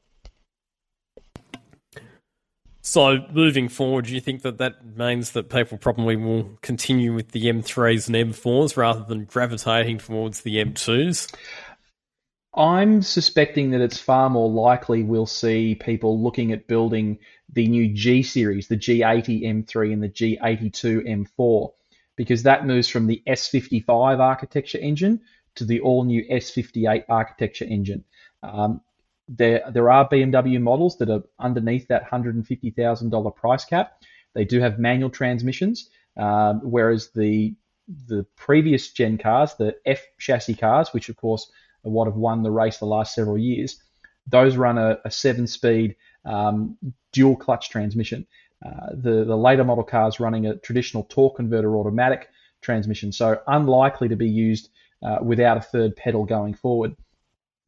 So, 2.82 3.18
moving 3.32 3.68
forward, 3.68 4.06
do 4.06 4.14
you 4.14 4.20
think 4.20 4.42
that 4.42 4.58
that 4.58 4.96
means 4.96 5.32
that 5.32 5.50
people 5.50 5.76
probably 5.76 6.16
will 6.16 6.58
continue 6.62 7.12
with 7.12 7.32
the 7.32 7.44
M3s 7.44 8.06
and 8.08 8.32
M4s 8.32 8.76
rather 8.76 9.04
than 9.04 9.26
gravitating 9.26 9.98
towards 9.98 10.40
the 10.40 10.56
M2s? 10.56 11.32
I'm 12.54 13.02
suspecting 13.02 13.70
that 13.70 13.80
it's 13.80 13.98
far 13.98 14.28
more 14.28 14.48
likely 14.48 15.02
we'll 15.02 15.26
see 15.26 15.76
people 15.76 16.20
looking 16.20 16.52
at 16.52 16.66
building 16.66 17.18
the 17.52 17.68
new 17.68 17.92
G 17.92 18.22
series, 18.22 18.66
the 18.66 18.76
G80 18.76 19.42
M3 19.42 19.92
and 19.92 20.02
the 20.02 20.08
G82 20.08 21.28
M4, 21.38 21.70
because 22.16 22.42
that 22.42 22.66
moves 22.66 22.88
from 22.88 23.06
the 23.06 23.22
S55 23.26 24.18
architecture 24.18 24.78
engine 24.78 25.20
to 25.54 25.64
the 25.64 25.80
all 25.80 26.04
new 26.04 26.24
S58 26.28 27.04
architecture 27.08 27.66
engine. 27.66 28.04
Um, 28.42 28.80
there, 29.28 29.62
there 29.72 29.90
are 29.90 30.08
BMW 30.08 30.60
models 30.60 30.98
that 30.98 31.08
are 31.08 31.22
underneath 31.38 31.86
that 31.88 32.10
$150,000 32.10 33.36
price 33.36 33.64
cap. 33.64 34.02
They 34.34 34.44
do 34.44 34.60
have 34.60 34.78
manual 34.78 35.10
transmissions, 35.10 35.88
um, 36.16 36.60
whereas 36.62 37.10
the 37.14 37.54
the 38.06 38.24
previous 38.36 38.92
gen 38.92 39.18
cars, 39.18 39.54
the 39.54 39.74
F 39.84 40.00
chassis 40.16 40.54
cars, 40.54 40.92
which 40.92 41.08
of 41.08 41.16
course 41.16 41.50
what 41.82 42.06
have 42.06 42.16
won 42.16 42.42
the 42.42 42.50
race 42.50 42.78
the 42.78 42.86
last 42.86 43.14
several 43.14 43.38
years. 43.38 43.82
Those 44.26 44.56
run 44.56 44.78
a, 44.78 44.98
a 45.04 45.10
seven-speed 45.10 45.96
um, 46.24 46.76
dual 47.12 47.36
clutch 47.36 47.70
transmission. 47.70 48.26
Uh, 48.64 48.90
the 48.92 49.24
the 49.24 49.36
later 49.36 49.64
model 49.64 49.84
cars 49.84 50.20
running 50.20 50.46
a 50.46 50.56
traditional 50.56 51.04
torque 51.04 51.36
converter 51.36 51.76
automatic 51.76 52.28
transmission, 52.60 53.10
so 53.10 53.40
unlikely 53.46 54.08
to 54.08 54.16
be 54.16 54.28
used 54.28 54.68
uh, 55.02 55.18
without 55.22 55.56
a 55.56 55.62
third 55.62 55.96
pedal 55.96 56.26
going 56.26 56.52
forward. 56.54 56.94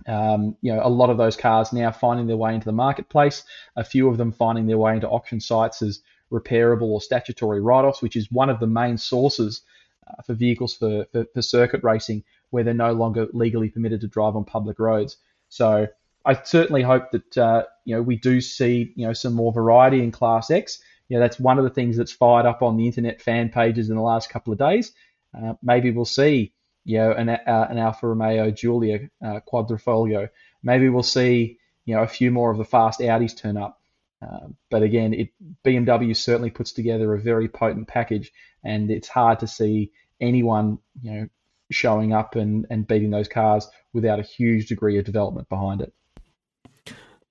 Um, 0.06 0.56
you 0.60 0.74
know, 0.74 0.80
a 0.84 0.90
lot 0.90 1.10
of 1.10 1.16
those 1.16 1.36
cars 1.36 1.72
now 1.72 1.90
finding 1.92 2.26
their 2.26 2.36
way 2.36 2.54
into 2.54 2.66
the 2.66 2.72
marketplace. 2.72 3.44
A 3.76 3.84
few 3.84 4.08
of 4.08 4.18
them 4.18 4.32
finding 4.32 4.66
their 4.66 4.78
way 4.78 4.94
into 4.94 5.08
auction 5.08 5.40
sites 5.40 5.80
as 5.80 6.00
repairable 6.30 6.82
or 6.88 7.00
statutory 7.00 7.60
write-offs, 7.60 8.02
which 8.02 8.16
is 8.16 8.30
one 8.30 8.50
of 8.50 8.58
the 8.58 8.66
main 8.66 8.98
sources 8.98 9.62
uh, 10.06 10.20
for 10.22 10.34
vehicles 10.34 10.74
for, 10.74 11.06
for, 11.12 11.24
for 11.32 11.42
circuit 11.42 11.82
racing 11.84 12.24
where 12.52 12.62
they're 12.62 12.74
no 12.74 12.92
longer 12.92 13.26
legally 13.32 13.70
permitted 13.70 14.02
to 14.02 14.06
drive 14.06 14.36
on 14.36 14.44
public 14.44 14.78
roads. 14.78 15.16
So 15.48 15.88
I 16.24 16.40
certainly 16.44 16.82
hope 16.82 17.10
that 17.12 17.38
uh, 17.38 17.64
you 17.84 17.96
know 17.96 18.02
we 18.02 18.16
do 18.16 18.40
see 18.40 18.92
you 18.94 19.06
know 19.06 19.12
some 19.12 19.32
more 19.34 19.52
variety 19.52 20.02
in 20.02 20.12
Class 20.12 20.50
X. 20.50 20.80
You 21.08 21.16
know 21.16 21.22
that's 21.22 21.40
one 21.40 21.58
of 21.58 21.64
the 21.64 21.70
things 21.70 21.96
that's 21.96 22.12
fired 22.12 22.46
up 22.46 22.62
on 22.62 22.76
the 22.76 22.86
internet 22.86 23.20
fan 23.20 23.48
pages 23.48 23.90
in 23.90 23.96
the 23.96 24.02
last 24.02 24.30
couple 24.30 24.52
of 24.52 24.58
days. 24.58 24.92
Uh, 25.36 25.54
maybe 25.62 25.90
we'll 25.90 26.04
see 26.04 26.52
you 26.84 26.98
know 26.98 27.12
an, 27.12 27.30
uh, 27.30 27.66
an 27.70 27.78
Alfa 27.78 28.06
Romeo 28.06 28.50
Giulia 28.50 29.08
uh, 29.24 29.40
Quadrifoglio. 29.50 30.28
Maybe 30.62 30.88
we'll 30.88 31.02
see 31.02 31.58
you 31.86 31.94
know 31.94 32.02
a 32.02 32.08
few 32.08 32.30
more 32.30 32.50
of 32.50 32.58
the 32.58 32.64
fast 32.64 33.00
Audis 33.00 33.36
turn 33.36 33.56
up. 33.56 33.80
Uh, 34.20 34.48
but 34.70 34.84
again, 34.84 35.14
it, 35.14 35.30
BMW 35.64 36.16
certainly 36.16 36.50
puts 36.50 36.70
together 36.72 37.12
a 37.12 37.20
very 37.20 37.48
potent 37.48 37.88
package, 37.88 38.30
and 38.62 38.90
it's 38.90 39.08
hard 39.08 39.40
to 39.40 39.48
see 39.48 39.90
anyone 40.20 40.78
you 41.02 41.10
know 41.10 41.28
showing 41.72 42.12
up 42.12 42.36
and, 42.36 42.66
and 42.70 42.86
beating 42.86 43.10
those 43.10 43.28
cars 43.28 43.68
without 43.92 44.18
a 44.18 44.22
huge 44.22 44.66
degree 44.66 44.98
of 44.98 45.04
development 45.04 45.48
behind 45.48 45.80
it. 45.80 45.92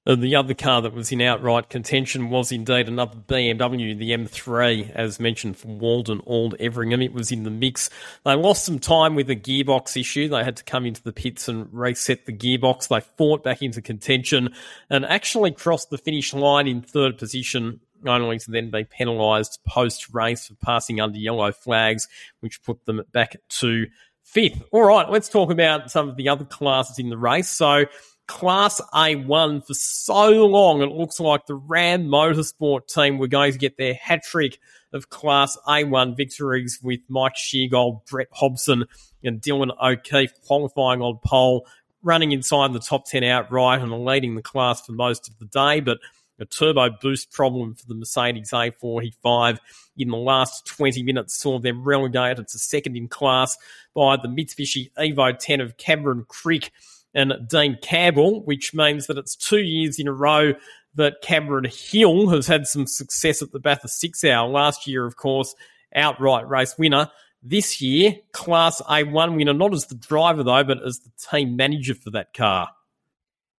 And 0.03 0.23
the 0.23 0.35
other 0.35 0.55
car 0.55 0.81
that 0.81 0.95
was 0.95 1.11
in 1.11 1.21
outright 1.21 1.69
contention 1.69 2.31
was 2.31 2.51
indeed 2.51 2.87
another 2.87 3.17
BMW, 3.17 3.95
the 3.95 4.11
M3, 4.11 4.89
as 4.95 5.19
mentioned 5.19 5.57
from 5.57 5.77
Walden 5.77 6.21
Auld 6.25 6.55
Everingham. 6.59 7.03
It 7.03 7.13
was 7.13 7.31
in 7.31 7.43
the 7.43 7.51
mix. 7.51 7.87
They 8.25 8.33
lost 8.33 8.65
some 8.65 8.79
time 8.79 9.13
with 9.13 9.27
the 9.27 9.35
gearbox 9.35 9.95
issue. 9.99 10.27
They 10.27 10.43
had 10.43 10.57
to 10.57 10.63
come 10.63 10.87
into 10.87 11.03
the 11.03 11.13
pits 11.13 11.47
and 11.47 11.71
reset 11.71 12.25
the 12.25 12.33
gearbox. 12.33 12.87
They 12.87 12.99
fought 12.99 13.43
back 13.43 13.61
into 13.61 13.79
contention 13.79 14.55
and 14.89 15.05
actually 15.05 15.51
crossed 15.51 15.91
the 15.91 15.99
finish 15.99 16.33
line 16.33 16.67
in 16.67 16.81
third 16.81 17.19
position 17.19 17.81
only 18.03 18.39
to 18.39 18.49
then 18.49 18.71
be 18.71 18.83
penalised 18.83 19.59
post 19.67 20.13
race 20.13 20.47
for 20.47 20.55
passing 20.55 20.99
under 20.99 21.19
yellow 21.19 21.51
flags, 21.51 22.07
which 22.39 22.63
put 22.63 22.85
them 22.85 23.03
back 23.11 23.35
to 23.49 23.85
fifth. 24.23 24.63
All 24.71 24.83
right, 24.83 25.09
let's 25.09 25.29
talk 25.29 25.51
about 25.51 25.91
some 25.91 26.09
of 26.09 26.15
the 26.15 26.29
other 26.29 26.45
classes 26.45 26.99
in 26.99 27.09
the 27.09 27.17
race. 27.17 27.49
So, 27.49 27.85
Class 28.27 28.79
A1 28.93 29.65
for 29.67 29.73
so 29.73 30.45
long, 30.45 30.81
it 30.81 30.91
looks 30.91 31.19
like 31.19 31.47
the 31.47 31.55
Ram 31.55 32.05
Motorsport 32.05 32.87
team 32.87 33.17
were 33.17 33.27
going 33.27 33.51
to 33.51 33.57
get 33.57 33.75
their 33.77 33.93
hat 33.93 34.23
trick 34.23 34.57
of 34.93 35.09
Class 35.09 35.57
A1 35.67 36.15
victories 36.15 36.79
with 36.81 37.01
Mike 37.09 37.35
Sheargold, 37.35 38.05
Brett 38.05 38.29
Hobson, 38.31 38.85
and 39.23 39.41
Dylan 39.41 39.71
O'Keefe 39.81 40.33
qualifying 40.45 41.01
on 41.01 41.19
pole, 41.25 41.67
running 42.03 42.31
inside 42.31 42.71
the 42.73 42.79
top 42.79 43.05
10 43.05 43.23
outright 43.23 43.81
and 43.81 44.05
leading 44.05 44.35
the 44.35 44.41
class 44.41 44.81
for 44.85 44.93
most 44.93 45.27
of 45.27 45.37
the 45.39 45.45
day. 45.45 45.81
But 45.81 45.99
a 46.41 46.45
turbo 46.45 46.89
boost 46.89 47.31
problem 47.31 47.75
for 47.75 47.85
the 47.87 47.95
Mercedes 47.95 48.51
A45 48.51 49.59
in 49.97 50.09
the 50.09 50.17
last 50.17 50.65
20 50.65 51.03
minutes 51.03 51.37
saw 51.37 51.59
them 51.59 51.83
relegated 51.83 52.47
to 52.47 52.57
second 52.57 52.97
in 52.97 53.07
class 53.07 53.57
by 53.93 54.17
the 54.17 54.27
Mitsubishi 54.27 54.91
Evo 54.97 55.37
10 55.37 55.61
of 55.61 55.77
Cameron 55.77 56.25
Crick 56.27 56.71
and 57.13 57.33
Dean 57.47 57.77
Campbell, 57.81 58.43
which 58.43 58.73
means 58.73 59.07
that 59.07 59.17
it's 59.17 59.35
two 59.35 59.61
years 59.61 59.99
in 59.99 60.07
a 60.07 60.13
row 60.13 60.53
that 60.95 61.21
Cameron 61.21 61.69
Hill 61.71 62.29
has 62.29 62.47
had 62.47 62.65
some 62.67 62.87
success 62.87 63.41
at 63.41 63.51
the 63.51 63.59
Bathurst 63.59 63.99
Six 63.99 64.23
Hour. 64.23 64.49
Last 64.49 64.87
year, 64.87 65.05
of 65.05 65.15
course, 65.15 65.53
outright 65.95 66.47
race 66.49 66.77
winner. 66.77 67.09
This 67.43 67.81
year, 67.81 68.15
Class 68.33 68.81
A1 68.81 69.35
winner, 69.35 69.53
not 69.53 69.73
as 69.73 69.87
the 69.87 69.95
driver 69.95 70.43
though, 70.43 70.63
but 70.63 70.83
as 70.85 70.99
the 70.99 71.11
team 71.29 71.55
manager 71.55 71.95
for 71.95 72.11
that 72.11 72.33
car. 72.33 72.69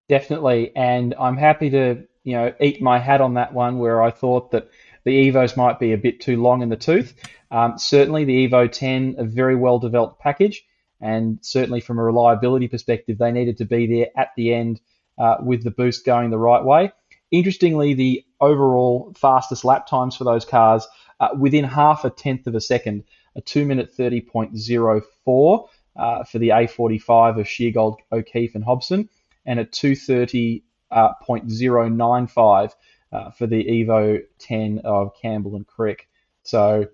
Definitely, 0.08 0.72
and 0.76 1.14
I'm 1.18 1.36
happy 1.36 1.70
to 1.70 2.04
you 2.24 2.34
know, 2.34 2.52
eat 2.60 2.80
my 2.80 2.98
hat 2.98 3.20
on 3.20 3.34
that 3.34 3.52
one 3.52 3.78
where 3.78 4.02
I 4.02 4.10
thought 4.10 4.52
that 4.52 4.70
the 5.04 5.30
Evos 5.30 5.56
might 5.56 5.80
be 5.80 5.92
a 5.92 5.98
bit 5.98 6.20
too 6.20 6.40
long 6.40 6.62
in 6.62 6.68
the 6.68 6.76
tooth. 6.76 7.14
Um, 7.50 7.78
certainly, 7.78 8.24
the 8.24 8.48
Evo 8.48 8.70
10, 8.70 9.16
a 9.18 9.24
very 9.24 9.56
well 9.56 9.78
developed 9.78 10.20
package, 10.20 10.64
and 11.00 11.38
certainly 11.42 11.80
from 11.80 11.98
a 11.98 12.04
reliability 12.04 12.68
perspective, 12.68 13.18
they 13.18 13.32
needed 13.32 13.58
to 13.58 13.64
be 13.64 13.86
there 13.86 14.06
at 14.16 14.28
the 14.36 14.54
end 14.54 14.80
uh, 15.18 15.36
with 15.40 15.64
the 15.64 15.70
boost 15.70 16.04
going 16.04 16.30
the 16.30 16.38
right 16.38 16.64
way. 16.64 16.92
Interestingly, 17.30 17.94
the 17.94 18.24
overall 18.40 19.12
fastest 19.16 19.64
lap 19.64 19.86
times 19.86 20.16
for 20.16 20.24
those 20.24 20.44
cars 20.44 20.86
uh, 21.18 21.28
within 21.38 21.64
half 21.64 22.04
a 22.04 22.10
tenth 22.10 22.46
of 22.46 22.54
a 22.54 22.60
second, 22.60 23.04
a 23.36 23.40
2 23.40 23.64
minute 23.64 23.96
30.04 23.96 25.68
uh, 25.96 26.24
for 26.24 26.38
the 26.38 26.50
A45 26.50 27.40
of 27.40 27.46
Sheargold, 27.46 27.96
O'Keefe, 28.10 28.54
and 28.54 28.64
Hobson, 28.64 29.08
and 29.44 29.58
a 29.58 29.64
230 29.64 30.64
uh, 30.92 31.14
0.095 31.26 32.72
uh, 33.12 33.30
for 33.30 33.46
the 33.46 33.64
Evo 33.64 34.22
10 34.38 34.80
of 34.84 35.14
Campbell 35.20 35.56
and 35.56 35.66
Crick. 35.66 36.08
So 36.44 36.88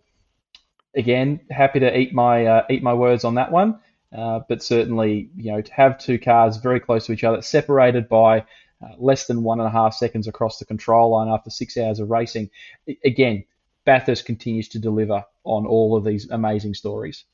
again, 0.95 1.41
happy 1.51 1.81
to 1.81 1.97
eat 1.97 2.13
my 2.13 2.47
uh, 2.47 2.67
eat 2.71 2.83
my 2.83 2.95
words 2.95 3.25
on 3.25 3.35
that 3.37 3.53
one. 3.53 3.81
Uh, 4.17 4.41
but 4.49 4.63
certainly, 4.63 5.31
you 5.37 5.53
know, 5.53 5.61
to 5.61 5.73
have 5.75 5.99
two 5.99 6.19
cars 6.19 6.57
very 6.57 6.81
close 6.81 7.07
to 7.07 7.13
each 7.13 7.25
other, 7.25 7.43
separated 7.43 8.09
by 8.09 8.41
uh, 8.83 8.95
less 8.97 9.27
than 9.27 9.43
one 9.43 9.61
and 9.61 9.69
a 9.69 9.71
half 9.71 9.93
seconds 9.93 10.27
across 10.27 10.59
the 10.59 10.65
control 10.65 11.11
line 11.11 11.29
after 11.29 11.51
six 11.51 11.77
hours 11.77 12.01
of 12.01 12.09
racing, 12.09 12.49
again, 13.05 13.45
Bathurst 13.85 14.25
continues 14.25 14.69
to 14.69 14.79
deliver 14.79 15.25
on 15.45 15.67
all 15.67 15.97
of 15.97 16.05
these 16.05 16.31
amazing 16.31 16.75
stories. 16.75 17.25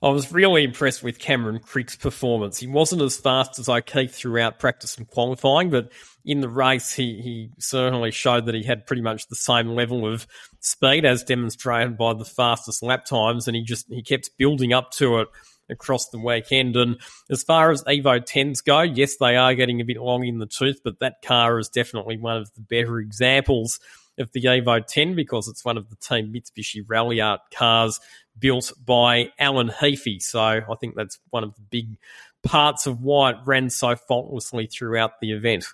I 0.00 0.10
was 0.10 0.32
really 0.32 0.62
impressed 0.62 1.02
with 1.02 1.18
Cameron 1.18 1.58
Crick's 1.58 1.96
performance. 1.96 2.58
He 2.58 2.68
wasn't 2.68 3.02
as 3.02 3.16
fast 3.16 3.58
as 3.58 3.68
O'Keefe 3.68 4.14
throughout 4.14 4.60
practice 4.60 4.96
and 4.96 5.08
qualifying, 5.08 5.70
but 5.70 5.90
in 6.24 6.40
the 6.40 6.48
race, 6.48 6.92
he, 6.92 7.20
he 7.20 7.50
certainly 7.58 8.12
showed 8.12 8.46
that 8.46 8.54
he 8.54 8.62
had 8.62 8.86
pretty 8.86 9.02
much 9.02 9.26
the 9.26 9.34
same 9.34 9.70
level 9.70 10.06
of 10.06 10.26
speed 10.60 11.04
as 11.04 11.24
demonstrated 11.24 11.98
by 11.98 12.14
the 12.14 12.24
fastest 12.24 12.82
lap 12.82 13.06
times, 13.06 13.48
and 13.48 13.56
he 13.56 13.62
just 13.62 13.86
he 13.88 14.02
kept 14.02 14.30
building 14.38 14.72
up 14.72 14.92
to 14.92 15.18
it 15.18 15.28
across 15.70 16.08
the 16.08 16.18
weekend. 16.18 16.76
And 16.76 17.00
as 17.30 17.42
far 17.42 17.70
as 17.70 17.84
Evo 17.84 18.20
10s 18.20 18.64
go, 18.64 18.82
yes, 18.82 19.16
they 19.16 19.36
are 19.36 19.54
getting 19.54 19.80
a 19.80 19.84
bit 19.84 19.98
long 19.98 20.24
in 20.24 20.38
the 20.38 20.46
tooth, 20.46 20.80
but 20.84 21.00
that 21.00 21.22
car 21.22 21.58
is 21.58 21.68
definitely 21.68 22.18
one 22.18 22.36
of 22.36 22.52
the 22.54 22.60
better 22.60 22.98
examples 22.98 23.80
of 24.18 24.32
the 24.32 24.42
Evo 24.42 24.84
10 24.84 25.14
because 25.14 25.48
it's 25.48 25.64
one 25.64 25.76
of 25.76 25.88
the 25.90 25.96
Team 25.96 26.32
Mitsubishi 26.32 26.84
Ralliart 26.84 27.38
cars 27.54 28.00
built 28.38 28.72
by 28.84 29.30
Alan 29.38 29.68
Heafy. 29.68 30.20
So 30.20 30.40
I 30.40 30.74
think 30.80 30.94
that's 30.94 31.18
one 31.30 31.44
of 31.44 31.54
the 31.54 31.62
big 31.70 31.96
parts 32.42 32.86
of 32.86 33.02
why 33.02 33.30
it 33.30 33.36
ran 33.46 33.70
so 33.70 33.96
faultlessly 33.96 34.66
throughout 34.66 35.20
the 35.20 35.32
event. 35.32 35.66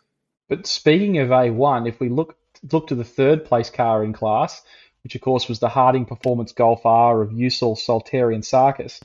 But 0.49 0.67
speaking 0.67 1.19
of 1.19 1.31
A1, 1.31 1.89
if 1.89 2.01
we 2.01 2.09
look 2.09 2.37
look 2.73 2.87
to 2.89 2.95
the 2.95 3.05
third 3.05 3.45
place 3.45 3.71
car 3.71 4.03
in 4.05 4.13
class, 4.13 4.63
which 5.03 5.15
of 5.15 5.21
course 5.21 5.49
was 5.49 5.59
the 5.59 5.69
Harding 5.69 6.07
Performance 6.07 6.53
Golf 6.53 6.85
R 6.85 7.23
of 7.23 7.31
Usul, 7.31 7.77
Salteri, 7.77 8.35
and 8.35 8.43
Sarkis, 8.43 9.01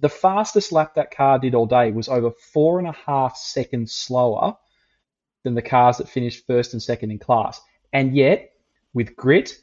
the 0.00 0.08
fastest 0.08 0.72
lap 0.72 0.94
that 0.94 1.14
car 1.14 1.38
did 1.38 1.54
all 1.54 1.66
day 1.66 1.90
was 1.90 2.08
over 2.08 2.30
four 2.30 2.78
and 2.78 2.88
a 2.88 2.92
half 2.92 3.36
seconds 3.36 3.92
slower 3.92 4.56
than 5.44 5.54
the 5.54 5.62
cars 5.62 5.98
that 5.98 6.08
finished 6.08 6.46
first 6.46 6.72
and 6.72 6.82
second 6.82 7.10
in 7.10 7.18
class. 7.18 7.60
And 7.92 8.14
yet, 8.14 8.50
with 8.92 9.16
grit, 9.16 9.56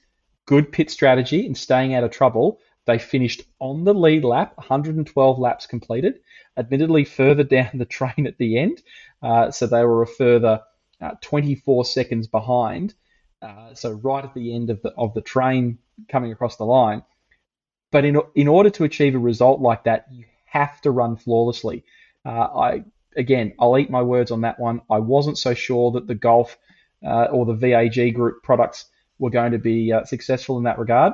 good 0.46 0.72
pit 0.72 0.90
strategy, 0.90 1.46
and 1.46 1.58
staying 1.58 1.94
out 1.94 2.04
of 2.04 2.12
trouble, 2.12 2.60
they 2.86 3.00
finished 3.00 3.44
on 3.60 3.84
the 3.84 3.94
lead 3.94 4.24
lap, 4.24 4.54
112 4.58 5.40
laps 5.40 5.68
completed, 5.68 6.20
admittedly 6.58 7.06
further 7.06 7.44
down 7.58 7.72
the 7.76 7.86
train 7.86 8.28
at 8.28 8.38
the 8.38 8.58
end. 8.58 8.82
Uh, 9.22 9.52
so 9.52 9.68
they 9.68 9.84
were 9.84 10.02
a 10.02 10.08
further 10.08 10.62
uh, 11.02 11.12
24 11.22 11.86
seconds 11.86 12.28
behind. 12.28 12.94
Uh, 13.42 13.74
so 13.74 13.92
right 13.92 14.24
at 14.24 14.34
the 14.34 14.56
end 14.56 14.70
of 14.70 14.82
the 14.82 14.90
of 14.98 15.14
the 15.14 15.22
train 15.22 15.78
coming 16.10 16.32
across 16.32 16.56
the 16.56 16.66
line. 16.66 17.04
But 17.94 18.06
in 18.06 18.20
in 18.34 18.48
order 18.48 18.72
to 18.72 18.86
achieve 18.86 19.14
a 19.14 19.20
result 19.20 19.62
like 19.62 19.84
that, 19.84 20.08
you 20.12 20.26
have 20.46 20.82
to 20.82 20.90
run 20.90 21.16
flawlessly. 21.16 21.86
Uh, 22.26 22.30
I 22.30 22.84
again, 23.16 23.54
I'll 23.60 23.78
eat 23.78 23.92
my 23.92 24.02
words 24.02 24.32
on 24.32 24.42
that 24.42 24.60
one. 24.60 24.82
I 24.90 24.98
wasn't 24.98 25.38
so 25.38 25.54
sure 25.54 25.92
that 25.92 26.08
the 26.08 26.16
Golf 26.16 26.58
uh, 27.06 27.26
or 27.26 27.46
the 27.46 27.54
VAG 27.54 28.16
group 28.16 28.42
products 28.42 28.86
were 29.20 29.30
going 29.30 29.52
to 29.52 29.60
be 29.60 29.94
uh, 29.94 30.06
successful 30.06 30.58
in 30.58 30.64
that 30.64 30.80
regard. 30.80 31.14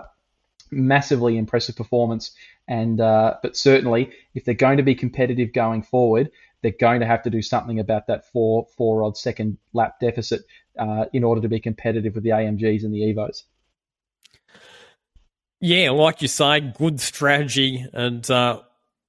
Massively 0.72 1.38
impressive 1.38 1.76
performance, 1.76 2.32
and 2.66 3.02
uh, 3.02 3.36
but 3.44 3.58
certainly 3.58 4.12
if 4.34 4.46
they're 4.46 4.54
going 4.54 4.78
to 4.78 4.84
be 4.84 4.96
competitive 4.96 5.52
going 5.52 5.82
forward, 5.82 6.32
they're 6.62 6.72
going 6.72 7.02
to 7.02 7.06
have 7.06 7.24
to 7.24 7.30
do 7.30 7.42
something 7.42 7.82
about 7.82 8.08
that 8.08 8.32
four 8.32 8.68
four 8.78 9.04
odd 9.04 9.18
second 9.18 9.58
lap 9.74 10.00
deficit 10.00 10.44
uh, 10.78 11.08
in 11.12 11.26
order 11.26 11.42
to 11.42 11.50
be 11.50 11.60
competitive 11.60 12.16
with 12.16 12.24
the 12.24 12.30
AMGs 12.30 12.86
and 12.86 12.94
the 12.94 13.02
Evos. 13.02 13.44
Yeah, 15.62 15.92
like 15.92 16.22
you 16.22 16.28
say, 16.28 16.62
good 16.62 17.02
strategy 17.02 17.86
and 17.94 18.30
uh, 18.30 18.62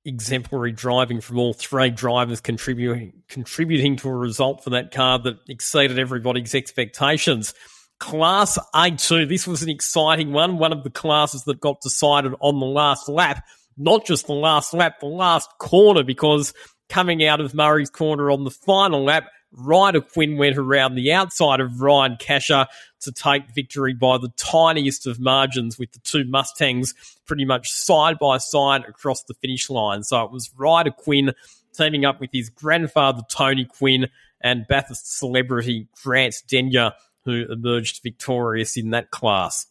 exemplary 0.05 0.73
driving 0.73 1.21
from 1.21 1.39
all 1.39 1.53
three 1.53 1.91
drivers 1.91 2.41
contributing 2.41 3.23
contributing 3.29 3.97
to 3.97 4.09
a 4.09 4.15
result 4.15 4.65
for 4.65 4.71
that 4.71 4.91
car 4.93 5.19
that 5.21 5.37
exceeded 5.49 5.99
everybody's 5.99 6.55
expectations. 6.55 7.55
Class 8.01 8.59
A2, 8.75 9.29
this 9.29 9.47
was 9.47 9.63
an 9.63 9.69
exciting 9.69 10.33
one, 10.33 10.59
one 10.59 10.73
of 10.73 10.83
the 10.83 10.91
classes 10.91 11.45
that 11.45 11.61
got 11.61 11.83
decided 11.83 12.33
on 12.41 12.59
the 12.59 12.67
last 12.67 13.09
lap. 13.09 13.45
Not 13.77 14.07
just 14.07 14.27
the 14.27 14.33
last 14.33 14.75
lap, 14.75 15.01
the 15.01 15.07
last 15.07 15.49
corner, 15.59 16.03
because 16.03 16.53
coming 16.89 17.25
out 17.25 17.41
of 17.41 17.55
Murray's 17.55 17.91
corner 17.91 18.31
on 18.31 18.45
the 18.45 18.51
final 18.51 19.05
lap, 19.05 19.29
Ryder 19.53 20.01
Quinn 20.01 20.37
went 20.37 20.57
around 20.57 20.95
the 20.95 21.13
outside 21.13 21.61
of 21.61 21.81
Ryan 21.81 22.17
Casher 22.17 22.67
to 23.01 23.13
take 23.13 23.51
victory 23.55 23.95
by 23.95 24.19
the 24.19 24.33
tiniest 24.37 25.07
of 25.07 25.19
margins 25.19 25.79
with 25.79 25.93
the 25.93 25.99
two 26.01 26.25
Mustangs 26.25 26.95
pretty 27.27 27.45
much 27.45 27.73
side 27.73 28.19
by 28.19 28.39
side 28.39 28.85
across 28.89 29.23
the 29.25 29.35
finish 29.35 29.69
line. 29.69 30.03
So 30.03 30.23
it 30.23 30.31
was 30.31 30.51
Ryder 30.57 30.93
Quinn 30.93 31.33
teaming 31.73 32.05
up 32.05 32.21
with 32.21 32.31
his 32.33 32.51
grandfather 32.51 33.23
Tony 33.29 33.65
Quinn 33.65 34.09
and 34.41 34.67
Bathurst 34.69 35.19
celebrity 35.19 35.89
Grant 36.03 36.43
Denyer 36.49 36.93
who 37.25 37.47
emerged 37.51 38.03
victorious 38.03 38.77
in 38.77 38.91
that 38.91 39.11
class. 39.11 39.67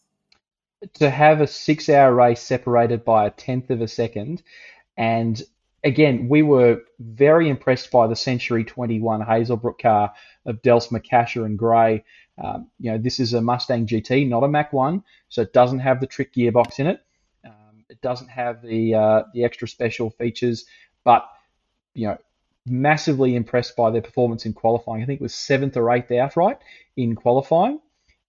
To 0.94 1.10
have 1.10 1.40
a 1.40 1.46
six 1.46 1.88
hour 1.88 2.14
race 2.14 2.40
separated 2.40 3.04
by 3.04 3.26
a 3.26 3.30
tenth 3.30 3.70
of 3.70 3.80
a 3.80 3.88
second 3.88 4.42
and 4.96 5.42
again, 5.84 6.28
we 6.28 6.42
were 6.42 6.82
very 6.98 7.48
impressed 7.48 7.90
by 7.90 8.06
the 8.06 8.16
Century 8.16 8.64
21 8.64 9.22
Hazelbrook 9.22 9.80
car 9.80 10.12
of 10.46 10.62
Dels 10.62 10.88
McCasher 10.88 11.44
and 11.44 11.58
Gray. 11.58 12.04
Um, 12.42 12.70
you 12.78 12.90
know, 12.90 12.98
this 12.98 13.20
is 13.20 13.34
a 13.34 13.40
Mustang 13.40 13.86
GT, 13.86 14.28
not 14.28 14.42
a 14.42 14.48
Mach 14.48 14.72
1, 14.72 15.02
so 15.28 15.42
it 15.42 15.52
doesn't 15.52 15.80
have 15.80 16.00
the 16.00 16.06
trick 16.06 16.32
gearbox 16.34 16.78
in 16.78 16.86
it. 16.86 17.00
Um, 17.44 17.84
it 17.88 18.00
doesn't 18.00 18.28
have 18.28 18.62
the 18.62 18.94
uh, 18.94 19.22
the 19.34 19.44
extra 19.44 19.68
special 19.68 20.10
features, 20.10 20.64
but 21.04 21.28
you 21.94 22.06
know, 22.06 22.18
massively 22.66 23.34
impressed 23.34 23.76
by 23.76 23.90
their 23.90 24.02
performance 24.02 24.46
in 24.46 24.52
qualifying. 24.52 25.02
I 25.02 25.06
think 25.06 25.20
it 25.20 25.22
was 25.22 25.34
seventh 25.34 25.76
or 25.76 25.90
eighth 25.90 26.10
outright 26.12 26.58
in 26.96 27.14
qualifying 27.14 27.80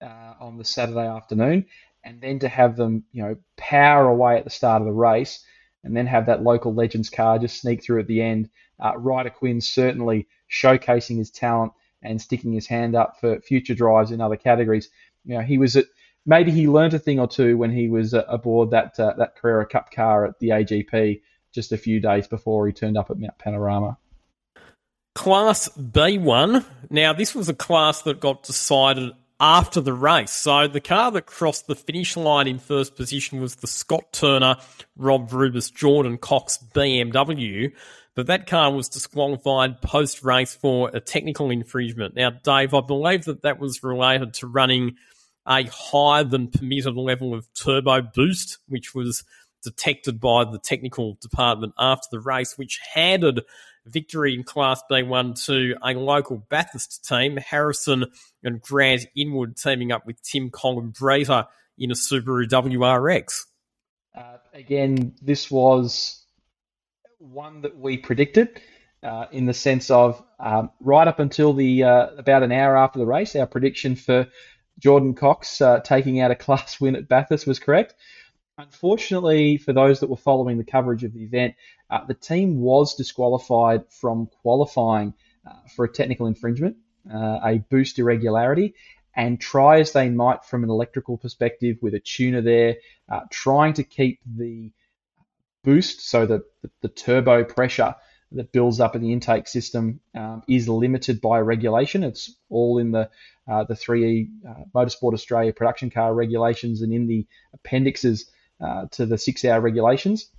uh, 0.02 0.34
on 0.40 0.58
the 0.58 0.66
Saturday 0.66 1.08
afternoon, 1.08 1.66
and 2.04 2.20
then 2.20 2.40
to 2.40 2.50
have 2.50 2.76
them, 2.76 3.06
you 3.14 3.24
know, 3.24 3.38
power 3.56 4.10
away 4.10 4.38
at 4.38 4.44
the 4.44 4.50
start 4.50 4.82
of 4.82 4.88
the 4.88 4.94
race 4.94 5.46
and 5.84 5.96
then 5.96 6.08
have 6.08 6.26
that 6.28 6.44
local 6.44 6.74
legends 6.74 7.10
car 7.10 7.40
just 7.40 7.62
sneak 7.62 7.84
through 7.84 8.00
at 8.00 8.08
the 8.08 8.22
end. 8.22 8.50
Uh, 8.80 8.98
Ryder 8.98 9.30
Quinn 9.30 9.62
certainly 9.62 10.28
showcasing 10.50 11.18
his 11.18 11.32
talent 11.32 11.74
and 12.02 12.22
sticking 12.22 12.54
his 12.54 12.68
hand 12.68 12.96
up 12.96 13.20
for 13.20 13.40
future 13.42 13.76
drives 13.76 14.12
in 14.12 14.22
other 14.22 14.36
categories. 14.36 14.90
You 15.26 15.38
know, 15.38 15.42
he 15.42 15.58
was 15.58 15.76
at 15.76 15.86
maybe 16.26 16.52
he 16.52 16.68
learned 16.68 16.94
a 16.94 17.00
thing 17.00 17.20
or 17.20 17.28
two 17.28 17.58
when 17.58 17.72
he 17.72 17.90
was 17.90 18.14
uh, 18.14 18.24
aboard 18.28 18.72
that 18.72 19.00
uh, 19.00 19.14
that 19.18 19.36
Carrera 19.36 19.66
Cup 19.66 19.92
car 19.92 20.26
at 20.26 20.40
the 20.40 20.50
AGP 20.50 21.22
just 21.54 21.72
a 21.72 21.78
few 21.78 22.00
days 22.00 22.28
before 22.28 22.66
he 22.68 22.74
turned 22.74 22.98
up 22.98 23.12
at 23.12 23.20
Mount 23.20 23.38
Panorama. 23.38 23.98
Class 25.14 25.68
B1. 25.78 26.64
Now, 26.90 27.12
this 27.12 27.36
was 27.36 27.50
a 27.50 27.54
class 27.54 28.04
that 28.04 28.22
got 28.22 28.44
decided 28.44 29.12
after 29.42 29.82
the 29.82 29.92
race. 29.92 30.32
So 30.32 30.68
the 30.68 30.80
car 30.80 31.12
that 31.12 31.26
crossed 31.26 31.66
the 31.66 31.76
finish 31.76 32.16
line 32.16 32.48
in 32.48 32.60
first 32.60 32.96
position 32.96 33.42
was 33.42 33.56
the 33.56 33.68
Scott 33.68 34.14
Turner, 34.14 34.58
Rob 34.96 35.34
Rubus, 35.34 35.72
Jordan 35.72 36.20
Cox 36.20 36.60
BMW. 36.76 37.74
But 38.14 38.28
that 38.28 38.46
car 38.46 38.72
was 38.72 38.88
disqualified 38.88 39.82
post 39.82 40.24
race 40.24 40.54
for 40.54 40.92
a 40.94 41.00
technical 41.00 41.50
infringement. 41.50 42.16
Now, 42.16 42.30
Dave, 42.30 42.74
I 42.76 42.82
believe 42.82 43.26
that 43.26 43.42
that 43.42 43.60
was 43.60 43.84
related 43.84 44.36
to 44.36 44.48
running 44.48 44.98
a 45.48 45.64
higher 45.64 46.24
than 46.24 46.50
permitted 46.50 46.96
level 46.96 47.34
of 47.34 47.52
turbo 47.54 48.02
boost, 48.02 48.60
which 48.68 48.94
was 48.94 49.24
detected 49.64 50.20
by 50.20 50.44
the 50.44 50.60
technical 50.60 51.18
department 51.20 51.74
after 51.80 52.08
the 52.12 52.20
race, 52.20 52.58
which 52.58 52.80
handed 52.94 53.42
victory 53.86 54.34
in 54.34 54.44
Class 54.44 54.82
B1 54.90 55.46
to 55.46 55.76
a 55.84 55.94
local 55.94 56.46
Bathurst 56.50 57.06
team, 57.08 57.38
Harrison 57.38 58.06
and 58.44 58.62
Grant 58.62 59.06
Inwood 59.16 59.58
teaming 59.58 59.92
up 59.92 60.06
with 60.06 60.22
Tim 60.22 60.50
Columbrita 60.50 61.48
in 61.78 61.92
a 61.92 61.96
Subaru 61.96 62.48
WRX. 62.48 63.46
Uh, 64.16 64.38
again, 64.54 65.14
this 65.22 65.50
was 65.50 66.24
one 67.18 67.62
that 67.62 67.78
we 67.78 67.98
predicted. 67.98 68.62
Uh, 69.04 69.26
in 69.32 69.48
the 69.48 69.54
sense 69.54 69.90
of 69.90 70.24
um, 70.40 70.70
right 70.80 71.08
up 71.08 71.18
until 71.18 71.54
the 71.54 71.84
uh, 71.84 72.10
about 72.20 72.44
an 72.44 72.52
hour 72.52 72.78
after 72.78 73.00
the 73.00 73.06
race, 73.06 73.36
our 73.36 73.48
prediction 73.48 73.96
for 73.96 74.28
Jordan 74.78 75.16
Cox 75.16 75.60
uh, 75.60 75.80
taking 75.80 76.20
out 76.20 76.30
a 76.30 76.36
class 76.46 76.80
win 76.80 76.96
at 76.96 77.08
Bathurst 77.08 77.48
was 77.48 77.58
correct. 77.58 77.96
Unfortunately, 78.58 79.58
for 79.58 79.74
those 79.74 80.00
that 80.02 80.10
were 80.10 80.18
following 80.18 80.58
the 80.58 80.64
coverage 80.64 81.04
of 81.04 81.14
the 81.14 81.24
event, 81.24 81.56
uh, 81.90 82.06
the 82.06 82.14
team 82.14 82.60
was 82.60 82.96
disqualified 82.96 83.84
from 83.90 84.28
qualifying 84.42 85.14
uh, 85.50 85.54
for 85.76 85.86
a 85.86 85.92
technical 85.92 86.28
infringement, 86.28 86.78
uh, 87.12 87.40
a 87.44 87.58
boost 87.70 87.98
irregularity, 87.98 88.76
and 89.16 89.40
try 89.40 89.80
as 89.80 89.94
they 89.94 90.10
might 90.10 90.46
from 90.46 90.64
an 90.64 90.70
electrical 90.70 91.18
perspective 91.18 91.78
with 91.82 91.94
a 91.94 92.00
tuner 92.00 92.42
there, 92.42 92.76
uh, 93.10 93.22
trying 93.30 93.74
to 93.74 93.84
keep 93.84 94.20
the 94.26 94.72
boost, 95.64 96.02
so 96.02 96.26
the, 96.26 96.44
the, 96.82 96.88
turbo 96.88 97.44
pressure 97.44 97.96
that 98.32 98.52
builds 98.52 98.80
up 98.80 98.96
in 98.96 99.02
the 99.02 99.12
intake 99.12 99.48
system 99.48 100.00
um, 100.16 100.42
is 100.48 100.70
limited 100.70 101.20
by 101.20 101.40
regulation. 101.40 102.04
It's 102.04 102.34
all 102.50 102.78
in 102.78 102.92
the 102.92 103.10
uh, 103.48 103.64
the 103.66 103.74
3E 103.74 104.30
uh, 104.48 104.54
Motorsport 104.74 105.14
Australia 105.14 105.52
production 105.52 105.90
car 105.90 106.14
regulations 106.14 106.82
and 106.82 106.94
in 106.94 107.08
the 107.08 107.28
appendixes 107.54 108.32
uh, 108.62 108.86
to 108.92 109.06
the 109.06 109.18
six 109.18 109.44
hour 109.46 109.60
regulations. 109.60 110.30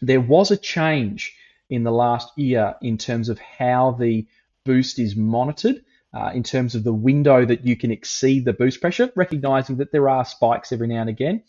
There 0.00 0.20
was 0.20 0.50
a 0.50 0.56
change 0.56 1.36
in 1.70 1.84
the 1.84 1.92
last 1.92 2.36
year 2.36 2.74
in 2.82 2.98
terms 2.98 3.28
of 3.28 3.38
how 3.38 3.92
the 3.92 4.26
boost 4.64 4.98
is 4.98 5.16
monitored. 5.16 5.84
Uh, 6.14 6.30
in 6.34 6.42
terms 6.42 6.74
of 6.74 6.84
the 6.84 6.92
window 6.92 7.42
that 7.42 7.64
you 7.64 7.74
can 7.74 7.90
exceed 7.90 8.44
the 8.44 8.52
boost 8.52 8.82
pressure, 8.82 9.10
recognizing 9.16 9.78
that 9.78 9.92
there 9.92 10.10
are 10.10 10.26
spikes 10.26 10.70
every 10.70 10.86
now 10.86 11.00
and 11.00 11.08
again. 11.08 11.42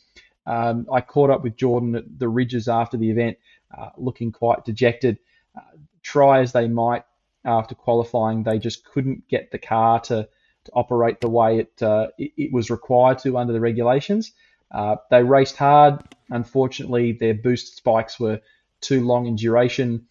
Um, 0.45 0.88
I 0.89 1.02
caught 1.02 1.30
up 1.30 1.43
with 1.43 1.58
Jordan 1.58 1.95
at 1.95 2.04
the 2.17 2.28
Rydges 2.28 2.73
after 2.73 2.95
the 2.95 3.12
event, 3.12 3.38
uh, 3.78 3.89
looking 3.97 4.32
quite 4.32 4.63
dejected. 4.63 5.19
Uh, 5.54 5.78
try 6.02 6.39
as 6.39 6.54
they 6.54 6.69
might 6.69 7.04
after 7.45 7.76
qualifying, 7.76 8.43
they 8.43 8.60
just 8.60 8.86
couldn't 8.86 9.28
get 9.28 9.52
the 9.52 9.58
car 9.58 9.99
to, 9.99 10.28
to 10.63 10.71
operate 10.71 11.19
the 11.19 11.30
way 11.30 11.60
it, 11.60 11.84
uh, 11.84 12.08
it, 12.17 12.32
it 12.38 12.54
was 12.54 12.69
required 12.69 13.19
to 13.19 13.38
under 13.38 13.54
the 13.54 13.60
regulations. 13.60 14.32
Uh, 14.73 14.95
they 15.12 15.23
raced 15.23 15.57
hard. 15.57 16.01
Unfortunately, 16.29 17.12
their 17.12 17.33
boost 17.33 17.77
spikes 17.77 18.19
were 18.19 18.41
too 18.81 19.05
long 19.05 19.27
in 19.27 19.36
duration, 19.36 20.07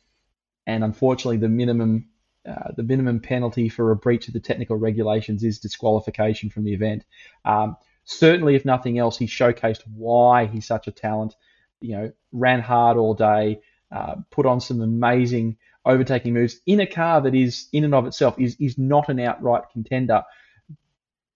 and 0.66 0.84
unfortunately, 0.84 1.38
the 1.38 1.48
minimum 1.48 2.08
uh, 2.48 2.72
the 2.76 2.82
minimum 2.82 3.20
penalty 3.20 3.68
for 3.68 3.92
a 3.92 3.96
breach 3.96 4.26
of 4.26 4.34
the 4.34 4.40
technical 4.40 4.76
regulations 4.76 5.44
is 5.44 5.60
disqualification 5.60 6.50
from 6.50 6.64
the 6.64 6.74
event. 6.74 7.04
Um, 7.44 7.76
certainly, 8.04 8.56
if 8.56 8.64
nothing 8.64 8.98
else, 8.98 9.16
he 9.16 9.26
showcased 9.26 9.82
why 9.94 10.46
he's 10.46 10.66
such 10.66 10.88
a 10.88 10.92
talent. 10.92 11.34
You 11.80 11.96
know, 11.96 12.12
ran 12.32 12.60
hard 12.60 12.96
all 12.96 13.14
day, 13.14 13.60
uh, 13.90 14.16
put 14.30 14.46
on 14.46 14.60
some 14.60 14.80
amazing 14.80 15.56
overtaking 15.84 16.32
moves 16.32 16.60
in 16.66 16.80
a 16.80 16.86
car 16.86 17.20
that 17.20 17.34
is 17.34 17.68
in 17.72 17.84
and 17.84 17.94
of 17.94 18.06
itself 18.06 18.38
is 18.38 18.56
is 18.60 18.78
not 18.78 19.08
an 19.08 19.20
outright 19.20 19.64
contender. 19.72 20.22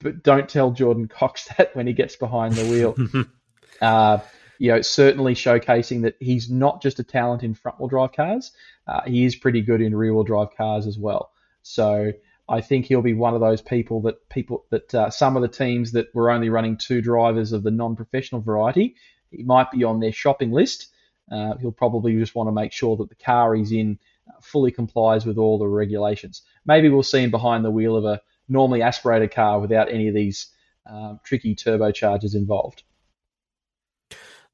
But 0.01 0.23
don't 0.23 0.49
tell 0.49 0.73
Jordan 0.73 1.09
Cox 1.09 1.49
that 1.59 1.75
when 1.75 1.87
he 1.87 1.93
gets 1.93 2.17
behind 2.17 2.55
the 2.55 2.65
wheel. 2.65 3.27
uh, 3.81 4.19
you 4.59 4.73
know, 4.73 4.81
certainly 4.81 5.35
showcasing 5.35 6.03
that 6.03 6.17
he's 6.19 6.51
not 6.51 6.83
just 6.83 6.99
a 6.99 7.05
talent 7.05 7.43
in 7.43 7.55
front 7.55 7.79
wheel 7.79 7.89
drive 7.89 8.13
cars. 8.13 8.53
Uh, 8.87 9.03
he 9.07 9.25
is 9.25 9.37
pretty 9.37 9.61
good 9.61 9.81
in 9.81 9.95
rear 9.95 10.15
wheel 10.15 10.25
drive 10.25 10.57
cars 10.57 10.87
as 10.87 10.99
well. 10.99 11.31
So 11.63 12.13
I 12.49 12.61
think 12.61 12.87
he'll 12.87 13.03
be 13.03 13.15
one 13.15 13.35
of 13.35 13.41
those 13.41 13.61
people 13.61 14.03
that 14.03 14.29
people 14.29 14.65
that 14.71 14.95
uh, 14.95 15.11
some 15.11 15.37
of 15.37 15.43
the 15.43 15.49
teams 15.49 15.93
that 15.93 16.15
were 16.15 16.31
only 16.31 16.49
running 16.49 16.77
two 16.77 17.03
drivers 17.03 17.53
of 17.53 17.63
the 17.63 17.71
non-professional 17.71 18.41
variety, 18.41 18.95
he 19.31 19.43
might 19.43 19.71
be 19.71 19.85
on 19.85 20.01
their 20.01 20.13
shopping 20.13 20.53
list. 20.53 20.89
Uh, 21.31 21.57
he'll 21.57 21.73
probably 21.73 22.17
just 22.17 22.37
want 22.37 22.47
to 22.47 22.53
make 22.53 22.73
sure 22.73 22.97
that 22.97 23.09
the 23.09 23.17
car 23.17 23.55
he's 23.55 23.73
in 23.73 23.99
fully 24.41 24.71
complies 24.71 25.27
with 25.27 25.39
all 25.39 25.59
the 25.59 25.67
regulations. 25.67 26.43
Maybe 26.65 26.89
we'll 26.89 27.03
see 27.03 27.23
him 27.23 27.31
behind 27.31 27.65
the 27.65 27.71
wheel 27.71 27.97
of 27.97 28.05
a 28.05 28.21
normally 28.49 28.83
aspirated 28.83 29.33
car 29.33 29.61
without 29.61 29.91
any 29.91 30.09
of 30.09 30.15
these 30.15 30.49
um, 30.89 31.21
tricky 31.25 31.55
turbochargers 31.55 32.35
involved. 32.35 32.83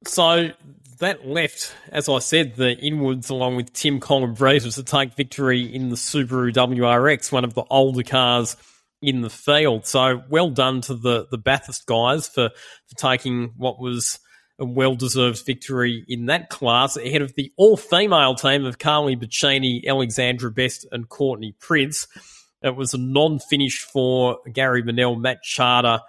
So 0.07 0.51
that 0.99 1.27
left, 1.27 1.75
as 1.91 2.09
I 2.09 2.19
said, 2.19 2.57
the 2.57 2.77
inwards 2.79 3.31
along 3.31 3.57
with 3.57 3.73
Tim 3.73 4.01
Colabrita 4.01 4.75
to 4.75 4.83
take 4.83 5.15
victory 5.15 5.63
in 5.63 5.89
the 5.91 5.97
Subaru 5.97 6.53
WRX, 6.53 7.31
one 7.31 7.45
of 7.45 7.55
the 7.55 7.65
older 7.71 8.03
cars 8.03 8.57
in 9.01 9.21
the 9.21 9.31
field. 9.31 9.87
So 9.87 10.23
well 10.31 10.51
done 10.51 10.81
to 10.83 10.95
the, 10.95 11.27
the 11.31 11.39
Bathurst 11.39 11.87
guys 11.87 12.29
for, 12.29 12.51
for 12.51 12.97
taking 12.97 13.53
what 13.57 13.81
was 13.81 14.19
a 14.59 14.65
well 14.65 14.95
deserved 14.95 15.45
victory 15.45 16.05
in 16.09 16.27
that 16.27 16.49
class 16.51 16.97
ahead 16.97 17.23
of 17.23 17.35
the 17.35 17.53
all 17.57 17.77
female 17.77 18.35
team 18.35 18.65
of 18.65 18.79
Carly 18.79 19.17
Bacchini, 19.17 19.85
Alexandra 19.87 20.51
Best, 20.51 20.87
and 20.93 21.09
Courtney 21.09 21.55
Prince. 21.59 22.07
It 22.63 22.77
was 22.77 22.95
a 22.95 22.99
non 22.99 23.39
finish 23.39 23.81
for 23.81 24.39
Gary 24.53 24.83
Manel, 24.83 25.21
Matt 25.21 25.43
Charter, 25.43 26.01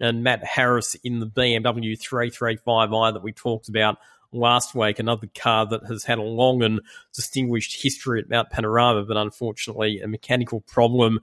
and 0.00 0.22
Matt 0.22 0.44
Harris 0.44 0.94
in 1.04 1.20
the 1.20 1.26
BMW 1.26 1.98
335i 1.98 3.12
that 3.12 3.22
we 3.22 3.32
talked 3.32 3.68
about 3.68 3.98
last 4.32 4.74
week. 4.74 4.98
Another 4.98 5.28
car 5.34 5.66
that 5.66 5.86
has 5.86 6.04
had 6.04 6.18
a 6.18 6.22
long 6.22 6.62
and 6.62 6.80
distinguished 7.14 7.82
history 7.82 8.20
at 8.20 8.30
Mount 8.30 8.50
Panorama, 8.50 9.04
but 9.04 9.16
unfortunately 9.16 10.00
a 10.00 10.08
mechanical 10.08 10.60
problem 10.62 11.20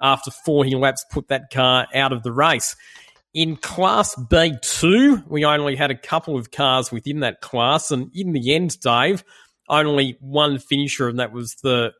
after 0.00 0.30
40 0.30 0.74
laps 0.76 1.04
put 1.10 1.28
that 1.28 1.50
car 1.50 1.86
out 1.94 2.12
of 2.12 2.22
the 2.22 2.32
race. 2.32 2.76
In 3.34 3.56
Class 3.56 4.14
B2, 4.14 5.26
we 5.26 5.44
only 5.44 5.74
had 5.74 5.90
a 5.90 5.96
couple 5.96 6.36
of 6.36 6.50
cars 6.50 6.92
within 6.92 7.20
that 7.20 7.40
class, 7.40 7.90
and 7.90 8.10
in 8.14 8.32
the 8.32 8.54
end, 8.54 8.78
Dave, 8.80 9.24
only 9.68 10.18
one 10.20 10.58
finisher, 10.58 11.08
and 11.08 11.18
that 11.18 11.32
was 11.32 11.54
the 11.62 11.92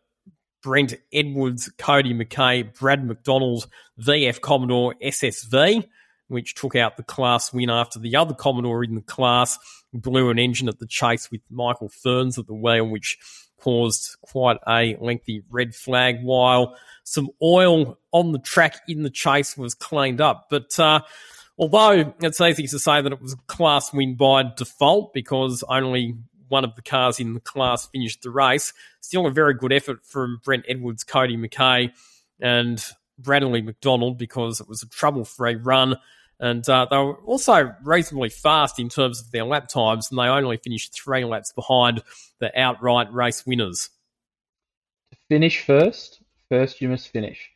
Brent 0.62 0.94
Edwards, 1.12 1.70
Cody 1.78 2.14
McKay, 2.14 2.72
Brad 2.78 3.04
McDonald, 3.04 3.66
VF 4.00 4.40
Commodore 4.40 4.94
SSV 5.02 5.84
which 6.32 6.54
took 6.54 6.74
out 6.74 6.96
the 6.96 7.02
class 7.02 7.52
win 7.52 7.70
after 7.70 7.98
the 7.98 8.16
other 8.16 8.34
Commodore 8.34 8.82
in 8.82 8.94
the 8.94 9.02
class 9.02 9.58
blew 9.92 10.30
an 10.30 10.38
engine 10.38 10.68
at 10.68 10.78
the 10.78 10.86
chase 10.86 11.30
with 11.30 11.42
Michael 11.50 11.90
Ferns 11.90 12.38
at 12.38 12.46
the 12.46 12.54
wheel, 12.54 12.88
which 12.88 13.18
caused 13.60 14.16
quite 14.22 14.56
a 14.66 14.96
lengthy 15.00 15.42
red 15.50 15.74
flag 15.74 16.22
while 16.22 16.74
some 17.04 17.28
oil 17.42 17.98
on 18.10 18.32
the 18.32 18.38
track 18.38 18.80
in 18.88 19.02
the 19.02 19.10
chase 19.10 19.56
was 19.56 19.74
cleaned 19.74 20.20
up. 20.20 20.46
But 20.50 20.78
uh, 20.80 21.00
although 21.58 22.14
it's 22.20 22.40
easy 22.40 22.66
to 22.66 22.78
say 22.78 23.02
that 23.02 23.12
it 23.12 23.20
was 23.20 23.34
a 23.34 23.46
class 23.46 23.92
win 23.92 24.16
by 24.16 24.44
default 24.56 25.12
because 25.12 25.62
only 25.68 26.16
one 26.52 26.64
of 26.64 26.76
the 26.76 26.82
cars 26.82 27.18
in 27.18 27.34
the 27.34 27.40
class 27.40 27.86
finished 27.86 28.22
the 28.22 28.30
race, 28.30 28.72
still 29.00 29.26
a 29.26 29.30
very 29.30 29.54
good 29.54 29.72
effort 29.72 30.04
from 30.04 30.40
Brent 30.44 30.64
Edwards, 30.68 31.02
Cody 31.02 31.36
McKay, 31.36 31.90
and 32.40 32.84
Bradley 33.18 33.62
McDonald 33.62 34.18
because 34.18 34.60
it 34.60 34.68
was 34.68 34.82
a 34.82 34.88
trouble 34.88 35.24
free 35.24 35.56
run 35.56 35.96
and 36.42 36.68
uh, 36.68 36.88
they 36.90 36.96
were 36.96 37.14
also 37.18 37.72
reasonably 37.84 38.28
fast 38.28 38.80
in 38.80 38.88
terms 38.88 39.20
of 39.20 39.30
their 39.30 39.44
lap 39.44 39.68
times, 39.68 40.10
and 40.10 40.18
they 40.18 40.24
only 40.24 40.56
finished 40.56 40.92
three 40.92 41.24
laps 41.24 41.52
behind 41.52 42.02
the 42.40 42.50
outright 42.60 43.12
race 43.12 43.46
winners. 43.46 43.90
Finish 45.28 45.64
first, 45.64 46.20
first 46.48 46.80
you 46.80 46.88
must 46.88 47.08
finish. 47.08 47.48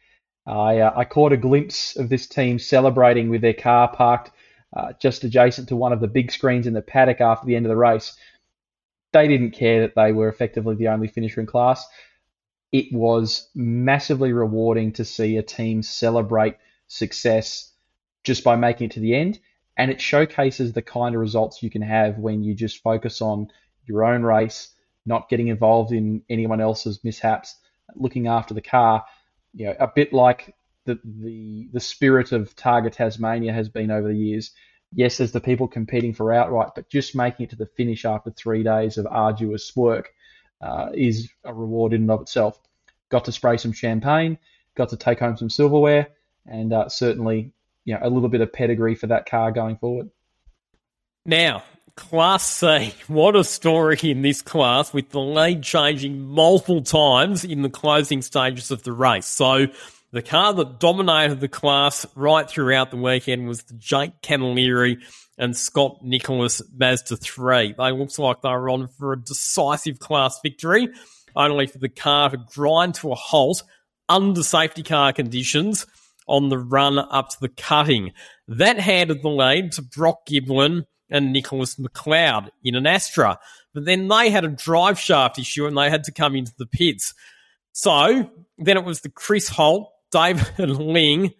I, 0.46 0.78
uh, 0.78 0.92
I 0.94 1.04
caught 1.04 1.32
a 1.32 1.36
glimpse 1.36 1.96
of 1.96 2.08
this 2.08 2.28
team 2.28 2.60
celebrating 2.60 3.28
with 3.28 3.40
their 3.40 3.54
car 3.54 3.88
parked 3.88 4.30
uh, 4.76 4.92
just 5.00 5.24
adjacent 5.24 5.68
to 5.70 5.76
one 5.76 5.92
of 5.92 6.00
the 6.00 6.06
big 6.06 6.30
screens 6.30 6.68
in 6.68 6.72
the 6.72 6.80
paddock 6.80 7.20
after 7.20 7.44
the 7.44 7.56
end 7.56 7.66
of 7.66 7.70
the 7.70 7.76
race. 7.76 8.16
They 9.16 9.28
didn't 9.28 9.52
care 9.52 9.80
that 9.80 9.94
they 9.94 10.12
were 10.12 10.28
effectively 10.28 10.74
the 10.74 10.88
only 10.88 11.08
finisher 11.08 11.40
in 11.40 11.46
class. 11.46 11.86
It 12.70 12.92
was 12.92 13.48
massively 13.54 14.34
rewarding 14.34 14.92
to 14.92 15.06
see 15.06 15.38
a 15.38 15.42
team 15.42 15.82
celebrate 15.82 16.56
success 16.88 17.72
just 18.24 18.44
by 18.44 18.56
making 18.56 18.88
it 18.88 18.90
to 18.90 19.00
the 19.00 19.14
end. 19.14 19.38
And 19.78 19.90
it 19.90 20.02
showcases 20.02 20.74
the 20.74 20.82
kind 20.82 21.14
of 21.14 21.22
results 21.22 21.62
you 21.62 21.70
can 21.70 21.80
have 21.80 22.18
when 22.18 22.42
you 22.42 22.52
just 22.52 22.82
focus 22.82 23.22
on 23.22 23.48
your 23.86 24.04
own 24.04 24.22
race, 24.22 24.74
not 25.06 25.30
getting 25.30 25.48
involved 25.48 25.92
in 25.92 26.22
anyone 26.28 26.60
else's 26.60 27.02
mishaps, 27.02 27.56
looking 27.94 28.26
after 28.26 28.52
the 28.52 28.60
car. 28.60 29.02
You 29.54 29.68
know, 29.68 29.76
a 29.80 29.88
bit 29.88 30.12
like 30.12 30.54
the 30.84 31.00
the 31.02 31.70
the 31.72 31.80
spirit 31.80 32.32
of 32.32 32.54
Targa 32.54 32.92
Tasmania 32.92 33.54
has 33.54 33.70
been 33.70 33.90
over 33.90 34.08
the 34.08 34.14
years. 34.14 34.50
Yes, 34.92 35.18
there's 35.18 35.32
the 35.32 35.40
people 35.40 35.68
competing 35.68 36.14
for 36.14 36.32
outright, 36.32 36.70
but 36.74 36.88
just 36.88 37.14
making 37.14 37.44
it 37.44 37.50
to 37.50 37.56
the 37.56 37.66
finish 37.66 38.04
after 38.04 38.30
three 38.30 38.62
days 38.62 38.98
of 38.98 39.06
arduous 39.06 39.74
work 39.76 40.12
uh, 40.60 40.90
is 40.94 41.28
a 41.44 41.52
reward 41.52 41.92
in 41.92 42.02
and 42.02 42.10
of 42.10 42.22
itself. 42.22 42.58
Got 43.08 43.26
to 43.26 43.32
spray 43.32 43.56
some 43.56 43.72
champagne, 43.72 44.38
got 44.74 44.90
to 44.90 44.96
take 44.96 45.20
home 45.20 45.36
some 45.36 45.50
silverware, 45.50 46.08
and 46.46 46.72
uh, 46.72 46.88
certainly 46.88 47.52
you 47.84 47.94
know, 47.94 48.00
a 48.02 48.10
little 48.10 48.28
bit 48.28 48.40
of 48.40 48.52
pedigree 48.52 48.94
for 48.94 49.08
that 49.08 49.26
car 49.26 49.52
going 49.52 49.76
forward. 49.76 50.10
Now, 51.24 51.64
Class 51.96 52.46
C, 52.46 52.94
what 53.06 53.34
a 53.34 53.42
story 53.42 53.98
in 54.02 54.20
this 54.20 54.42
class 54.42 54.92
with 54.92 55.10
the 55.10 55.20
lead 55.20 55.62
changing 55.62 56.20
multiple 56.20 56.82
times 56.82 57.42
in 57.42 57.62
the 57.62 57.70
closing 57.70 58.20
stages 58.20 58.70
of 58.70 58.82
the 58.82 58.92
race. 58.92 59.26
So, 59.26 59.68
the 60.16 60.22
car 60.22 60.54
that 60.54 60.80
dominated 60.80 61.40
the 61.40 61.48
class 61.48 62.06
right 62.14 62.48
throughout 62.48 62.90
the 62.90 62.96
weekend 62.96 63.46
was 63.46 63.64
the 63.64 63.74
Jake 63.74 64.22
Camilleri 64.22 64.96
and 65.36 65.54
Scott 65.54 65.98
Nicholas 66.02 66.62
Mazda 66.74 67.18
3. 67.18 67.74
They 67.76 67.92
looked 67.92 68.18
like 68.18 68.40
they 68.40 68.48
were 68.48 68.70
on 68.70 68.88
for 68.88 69.12
a 69.12 69.22
decisive 69.22 69.98
class 69.98 70.40
victory, 70.42 70.88
only 71.36 71.66
for 71.66 71.76
the 71.76 71.90
car 71.90 72.30
to 72.30 72.38
grind 72.38 72.94
to 72.94 73.12
a 73.12 73.14
halt 73.14 73.62
under 74.08 74.42
safety 74.42 74.82
car 74.82 75.12
conditions 75.12 75.84
on 76.26 76.48
the 76.48 76.56
run 76.56 76.98
up 76.98 77.28
to 77.28 77.36
the 77.42 77.50
cutting. 77.50 78.12
That 78.48 78.80
handed 78.80 79.20
the 79.20 79.28
lead 79.28 79.72
to 79.72 79.82
Brock 79.82 80.26
Giblin 80.26 80.86
and 81.10 81.30
Nicholas 81.30 81.74
McLeod 81.74 82.48
in 82.64 82.74
an 82.74 82.86
Astra. 82.86 83.38
But 83.74 83.84
then 83.84 84.08
they 84.08 84.30
had 84.30 84.46
a 84.46 84.48
drive 84.48 84.98
shaft 84.98 85.38
issue 85.38 85.66
and 85.66 85.76
they 85.76 85.90
had 85.90 86.04
to 86.04 86.12
come 86.12 86.34
into 86.34 86.54
the 86.56 86.64
pits. 86.64 87.12
So 87.72 88.30
then 88.56 88.78
it 88.78 88.84
was 88.84 89.02
the 89.02 89.10
Chris 89.10 89.50
Holt, 89.50 89.92
David 90.10 90.58
Ling, 90.58 91.32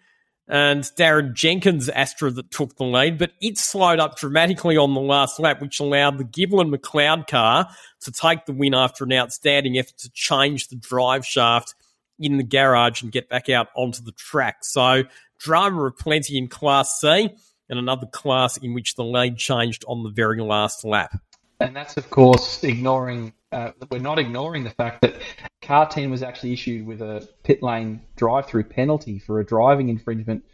and 0.48 0.84
Darren 0.96 1.34
Jenkins 1.34 1.88
Astra 1.88 2.30
that 2.30 2.50
took 2.50 2.76
the 2.76 2.84
lead, 2.84 3.18
but 3.18 3.32
it 3.40 3.58
slowed 3.58 3.98
up 3.98 4.16
dramatically 4.16 4.76
on 4.76 4.94
the 4.94 5.00
last 5.00 5.40
lap, 5.40 5.60
which 5.60 5.80
allowed 5.80 6.18
the 6.18 6.24
Giblin 6.24 6.72
McLeod 6.72 7.26
car 7.26 7.68
to 8.02 8.12
take 8.12 8.46
the 8.46 8.52
win 8.52 8.74
after 8.74 9.04
an 9.04 9.12
outstanding 9.12 9.76
effort 9.76 9.98
to 9.98 10.10
change 10.10 10.68
the 10.68 10.76
drive 10.76 11.26
shaft 11.26 11.74
in 12.18 12.36
the 12.36 12.44
garage 12.44 13.02
and 13.02 13.10
get 13.10 13.28
back 13.28 13.48
out 13.48 13.68
onto 13.74 14.02
the 14.02 14.12
track. 14.12 14.58
So 14.62 15.04
drama 15.38 15.86
of 15.86 15.98
plenty 15.98 16.38
in 16.38 16.48
Class 16.48 17.00
C 17.00 17.28
and 17.68 17.78
another 17.78 18.06
class 18.06 18.56
in 18.56 18.72
which 18.72 18.94
the 18.94 19.04
lead 19.04 19.36
changed 19.36 19.84
on 19.88 20.04
the 20.04 20.10
very 20.10 20.40
last 20.40 20.84
lap. 20.84 21.18
And 21.58 21.74
that's, 21.74 21.96
of 21.96 22.10
course, 22.10 22.62
ignoring, 22.62 23.32
uh, 23.52 23.72
we're 23.90 23.98
not 23.98 24.18
ignoring 24.18 24.64
the 24.64 24.70
fact 24.70 25.02
that 25.02 25.16
Car 25.62 25.88
10 25.88 26.10
was 26.10 26.22
actually 26.22 26.52
issued 26.52 26.86
with 26.86 27.00
a 27.02 27.28
pit 27.42 27.62
lane 27.62 28.02
drive 28.16 28.46
through 28.46 28.64
penalty 28.64 29.18
for 29.18 29.40
a 29.40 29.46
driving 29.46 29.88
infringement 29.88 30.44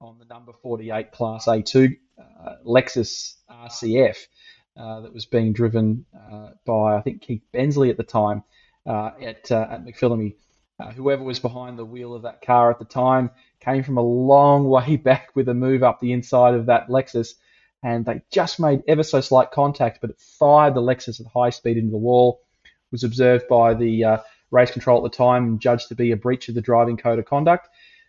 on 0.00 0.18
the 0.18 0.24
number 0.24 0.52
48 0.62 1.12
Class 1.12 1.46
A2 1.46 1.96
uh, 2.18 2.54
Lexus 2.66 3.34
RCF 3.50 4.16
uh, 4.76 5.00
that 5.00 5.12
was 5.12 5.26
being 5.26 5.52
driven 5.52 6.06
uh, 6.14 6.50
by, 6.64 6.96
I 6.96 7.02
think, 7.02 7.22
Keith 7.22 7.42
Bensley 7.52 7.90
at 7.90 7.96
the 7.96 8.04
time 8.04 8.44
uh, 8.86 9.10
at, 9.20 9.50
uh, 9.50 9.66
at 9.70 9.84
McPhillamy. 9.84 10.36
Whoever 10.94 11.22
was 11.22 11.38
behind 11.38 11.78
the 11.78 11.84
wheel 11.84 12.14
of 12.14 12.22
that 12.22 12.40
car 12.40 12.70
at 12.70 12.78
the 12.78 12.86
time 12.86 13.30
came 13.60 13.82
from 13.82 13.98
a 13.98 14.02
long 14.02 14.64
way 14.64 14.96
back 15.04 15.28
with 15.34 15.48
a 15.48 15.54
move 15.54 15.82
up 15.82 16.00
the 16.00 16.12
inside 16.12 16.54
of 16.54 16.66
that 16.66 16.88
Lexus, 16.88 17.34
and 17.82 18.04
they 18.04 18.22
just 18.30 18.60
made 18.60 18.82
ever 18.86 19.02
so 19.02 19.20
slight 19.20 19.50
contact, 19.50 20.00
but 20.00 20.10
it 20.10 20.20
fired 20.20 20.74
the 20.74 20.82
Lexus 20.82 21.20
at 21.20 21.26
high 21.26 21.50
speed 21.50 21.76
into 21.76 21.90
the 21.90 21.98
wall. 21.98 22.40
It 22.64 22.92
Was 22.92 23.04
observed 23.04 23.48
by 23.48 23.74
the 23.74 24.04
uh, 24.04 24.18
race 24.50 24.70
control 24.70 25.04
at 25.04 25.10
the 25.10 25.16
time 25.16 25.44
and 25.44 25.60
judged 25.60 25.88
to 25.88 25.94
be 25.94 26.12
a 26.12 26.16
breach 26.16 26.48
of 26.48 26.54
the 26.54 26.60
driving 26.60 26.96
code 26.96 27.18
of 27.18 27.24
conduct. 27.24 27.68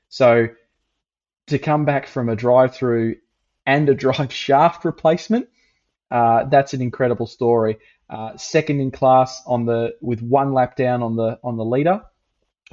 So 0.10 0.48
to 1.48 1.60
come 1.60 1.86
back 1.86 2.08
from 2.08 2.30
a 2.30 2.36
drive-through 2.36 3.16
and 3.66 3.88
a 3.90 3.94
drive 4.06 4.34
shaft 4.34 4.84
replacement, 4.86 5.48
uh, 6.10 6.46
that's 6.46 6.74
an 6.74 6.82
incredible 6.82 7.28
story. 7.28 7.78
Uh, 8.10 8.36
second 8.36 8.82
in 8.82 8.92
class 8.92 9.42
on 9.48 9.66
the 9.66 9.96
with 10.02 10.22
one 10.22 10.52
lap 10.54 10.76
down 10.76 11.02
on 11.02 11.16
the 11.16 11.40
on 11.46 11.56
the 11.56 11.64
leader 11.64 12.02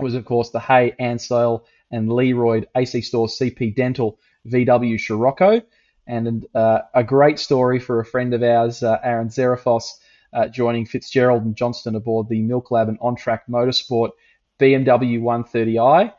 was 0.00 0.14
of 0.14 0.24
course 0.24 0.50
the 0.50 0.58
Hay 0.58 0.96
Ansell 0.98 1.64
and 1.92 2.08
Leroyd 2.08 2.66
AC 2.76 3.02
Store 3.02 3.28
CP 3.28 3.74
Dental 3.76 4.18
VW 4.46 4.98
Scirocco, 4.98 5.62
and 6.08 6.46
uh, 6.54 6.80
a 6.94 7.04
great 7.04 7.38
story 7.38 7.78
for 7.78 8.00
a 8.00 8.04
friend 8.04 8.32
of 8.34 8.42
ours, 8.42 8.82
uh, 8.82 8.98
Aaron 9.04 9.28
Zerafos, 9.28 9.84
uh, 10.32 10.48
joining 10.48 10.86
Fitzgerald 10.86 11.44
and 11.44 11.54
Johnston 11.54 11.94
aboard 11.94 12.28
the 12.28 12.40
Milk 12.40 12.70
Lab 12.70 12.88
and 12.88 12.98
On 13.00 13.14
Track 13.14 13.44
Motorsport 13.48 14.10
BMW 14.58 15.20
130i, 15.20 16.12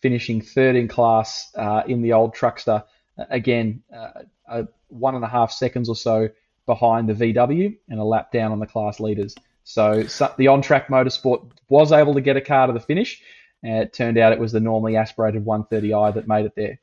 finishing 0.00 0.40
third 0.40 0.76
in 0.76 0.88
class 0.88 1.52
uh, 1.56 1.82
in 1.86 2.02
the 2.02 2.14
old 2.14 2.34
truckster. 2.34 2.84
Again, 3.30 3.82
uh, 3.94 4.62
one 4.88 5.14
and 5.14 5.24
a 5.24 5.28
half 5.28 5.52
seconds 5.52 5.88
or 5.88 5.96
so 5.96 6.28
behind 6.66 7.08
the 7.08 7.14
VW 7.14 7.76
and 7.88 8.00
a 8.00 8.04
lap 8.04 8.32
down 8.32 8.50
on 8.50 8.58
the 8.58 8.66
class 8.66 8.98
leaders. 8.98 9.34
So, 9.64 10.06
so 10.06 10.32
the 10.36 10.48
on 10.48 10.62
track 10.62 10.88
motorsport 10.88 11.50
was 11.68 11.92
able 11.92 12.14
to 12.14 12.20
get 12.20 12.36
a 12.36 12.40
car 12.40 12.66
to 12.66 12.72
the 12.72 12.80
finish. 12.80 13.22
And 13.62 13.82
it 13.82 13.92
turned 13.92 14.18
out 14.18 14.32
it 14.32 14.38
was 14.38 14.52
the 14.52 14.60
normally 14.60 14.96
aspirated 14.96 15.44
130i 15.44 16.14
that 16.14 16.28
made 16.28 16.44
it 16.46 16.54
there. 16.54 16.80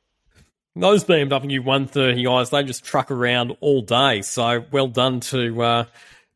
Those 0.75 1.03
BMW 1.03 1.59
130is, 1.59 2.49
they 2.49 2.63
just 2.63 2.85
truck 2.85 3.11
around 3.11 3.57
all 3.59 3.81
day. 3.81 4.21
So 4.21 4.63
well 4.71 4.87
done 4.87 5.19
to 5.21 5.61
uh, 5.61 5.85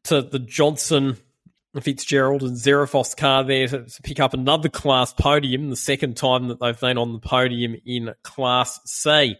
to 0.06 0.22
the 0.22 0.40
Johnson, 0.40 1.18
Fitzgerald, 1.80 2.44
and 2.44 2.58
Zerafos 2.58 3.16
car 3.16 3.46
there 3.46 3.68
to, 3.70 3.86
pick 4.04 4.20
up 4.20 4.34
another 4.34 4.68
class 4.68 5.14
podium, 5.14 5.70
the 5.70 5.78
second 5.78 6.18
time 6.18 6.50
that 6.50 6.60
they've 6.60 6.80
been 6.80 6.98
on 6.98 7.14
the 7.14 7.20
podium 7.20 7.78
in 7.86 8.14
Class 8.24 8.80
C. 8.86 9.38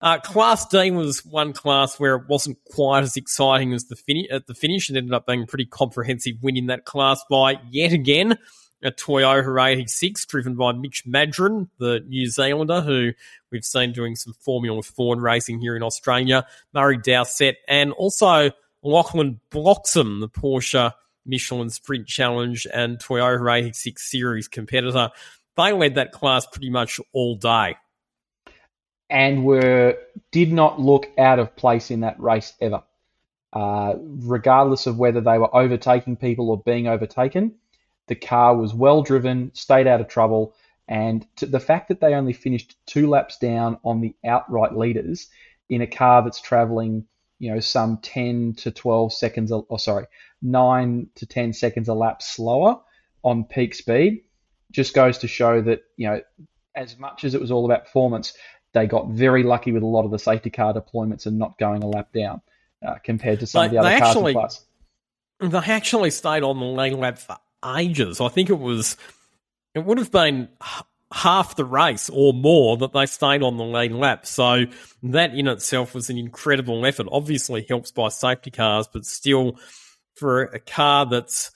Uh, 0.00 0.20
class 0.20 0.64
D 0.68 0.92
was 0.92 1.24
one 1.24 1.52
class 1.52 1.98
where 1.98 2.14
it 2.14 2.28
wasn't 2.28 2.58
quite 2.72 3.02
as 3.02 3.16
exciting 3.16 3.72
as 3.72 3.86
the 3.86 3.96
fin- 3.96 4.28
at 4.30 4.46
the 4.46 4.54
finish. 4.54 4.88
It 4.88 4.96
ended 4.96 5.12
up 5.12 5.26
being 5.26 5.42
a 5.42 5.46
pretty 5.46 5.66
comprehensive 5.66 6.36
win 6.40 6.56
in 6.56 6.66
that 6.66 6.84
class 6.84 7.20
by 7.28 7.56
yet 7.68 7.92
again 7.92 8.38
a 8.82 8.90
Toyota 8.90 9.72
86 9.72 10.26
driven 10.26 10.54
by 10.54 10.72
Mitch 10.72 11.04
Madron, 11.06 11.68
the 11.78 12.00
New 12.06 12.28
Zealander 12.28 12.80
who 12.80 13.12
we've 13.50 13.64
seen 13.64 13.92
doing 13.92 14.16
some 14.16 14.32
Formula 14.34 14.82
Ford 14.82 15.20
racing 15.20 15.60
here 15.60 15.76
in 15.76 15.82
Australia, 15.82 16.46
Murray 16.72 16.98
Dowsett, 16.98 17.56
and 17.66 17.92
also 17.92 18.50
Lachlan 18.82 19.40
Bloxham, 19.50 20.20
the 20.20 20.28
Porsche 20.28 20.92
Michelin 21.26 21.70
Sprint 21.70 22.06
Challenge 22.06 22.66
and 22.72 22.98
Toyota 22.98 23.58
86 23.58 24.10
Series 24.10 24.48
competitor. 24.48 25.10
They 25.56 25.72
led 25.72 25.96
that 25.96 26.12
class 26.12 26.46
pretty 26.46 26.70
much 26.70 27.00
all 27.12 27.36
day 27.36 27.76
and 29.10 29.44
were 29.44 29.98
did 30.30 30.52
not 30.52 30.80
look 30.80 31.08
out 31.18 31.38
of 31.38 31.56
place 31.56 31.90
in 31.90 32.00
that 32.00 32.18
race 32.20 32.52
ever. 32.60 32.82
Uh, 33.50 33.94
regardless 33.98 34.86
of 34.86 34.98
whether 34.98 35.22
they 35.22 35.38
were 35.38 35.54
overtaking 35.56 36.16
people 36.16 36.50
or 36.50 36.58
being 36.58 36.86
overtaken, 36.86 37.54
the 38.08 38.14
car 38.14 38.56
was 38.56 38.74
well 38.74 39.02
driven, 39.02 39.50
stayed 39.54 39.86
out 39.86 40.00
of 40.00 40.08
trouble, 40.08 40.54
and 40.88 41.26
the 41.40 41.60
fact 41.60 41.88
that 41.88 42.00
they 42.00 42.14
only 42.14 42.32
finished 42.32 42.76
two 42.86 43.08
laps 43.08 43.36
down 43.38 43.78
on 43.84 44.00
the 44.00 44.14
outright 44.24 44.76
leaders 44.76 45.28
in 45.68 45.82
a 45.82 45.86
car 45.86 46.22
that's 46.22 46.40
traveling, 46.40 47.04
you 47.38 47.52
know, 47.52 47.60
some 47.60 47.98
10 47.98 48.54
to 48.54 48.70
12 48.70 49.12
seconds, 49.12 49.52
or 49.52 49.78
sorry, 49.78 50.06
9 50.40 51.08
to 51.16 51.26
10 51.26 51.52
seconds 51.52 51.88
a 51.88 51.94
lap 51.94 52.22
slower 52.22 52.80
on 53.22 53.44
peak 53.44 53.74
speed, 53.74 54.22
just 54.72 54.94
goes 54.94 55.18
to 55.18 55.28
show 55.28 55.60
that, 55.60 55.82
you 55.96 56.08
know, 56.08 56.22
as 56.74 56.98
much 56.98 57.24
as 57.24 57.34
it 57.34 57.40
was 57.40 57.50
all 57.50 57.66
about 57.66 57.84
performance, 57.84 58.32
they 58.72 58.86
got 58.86 59.08
very 59.08 59.42
lucky 59.42 59.72
with 59.72 59.82
a 59.82 59.86
lot 59.86 60.04
of 60.04 60.10
the 60.10 60.18
safety 60.18 60.50
car 60.50 60.72
deployments 60.72 61.26
and 61.26 61.38
not 61.38 61.58
going 61.58 61.82
a 61.82 61.86
lap 61.86 62.12
down 62.14 62.40
uh, 62.86 62.94
compared 63.04 63.40
to 63.40 63.46
some 63.46 63.62
they, 63.62 63.66
of 63.66 63.72
the 63.72 63.78
other 63.78 63.98
cars 63.98 64.16
actually, 64.16 64.32
in 64.32 64.38
class. 64.38 64.64
They 65.40 65.72
actually 65.72 66.10
stayed 66.10 66.42
on 66.42 66.58
the 66.58 66.66
lane 66.66 66.98
lap 66.98 67.18
for 67.18 67.38
ages. 67.64 68.20
I 68.20 68.28
think 68.28 68.50
it 68.50 68.58
was, 68.58 68.96
it 69.74 69.84
would 69.84 69.98
have 69.98 70.12
been 70.12 70.48
half 71.12 71.56
the 71.56 71.64
race 71.64 72.10
or 72.10 72.32
more 72.32 72.76
that 72.78 72.92
they 72.92 73.06
stayed 73.06 73.42
on 73.42 73.56
the 73.56 73.64
lead 73.64 73.92
lap. 73.92 74.26
So 74.26 74.66
that 75.04 75.34
in 75.34 75.48
itself 75.48 75.94
was 75.94 76.10
an 76.10 76.18
incredible 76.18 76.84
effort. 76.84 77.06
Obviously 77.10 77.64
helps 77.68 77.90
by 77.90 78.08
safety 78.08 78.50
cars, 78.50 78.88
but 78.92 79.04
still 79.04 79.58
for 80.16 80.42
a 80.42 80.58
car 80.58 81.06
that's 81.06 81.50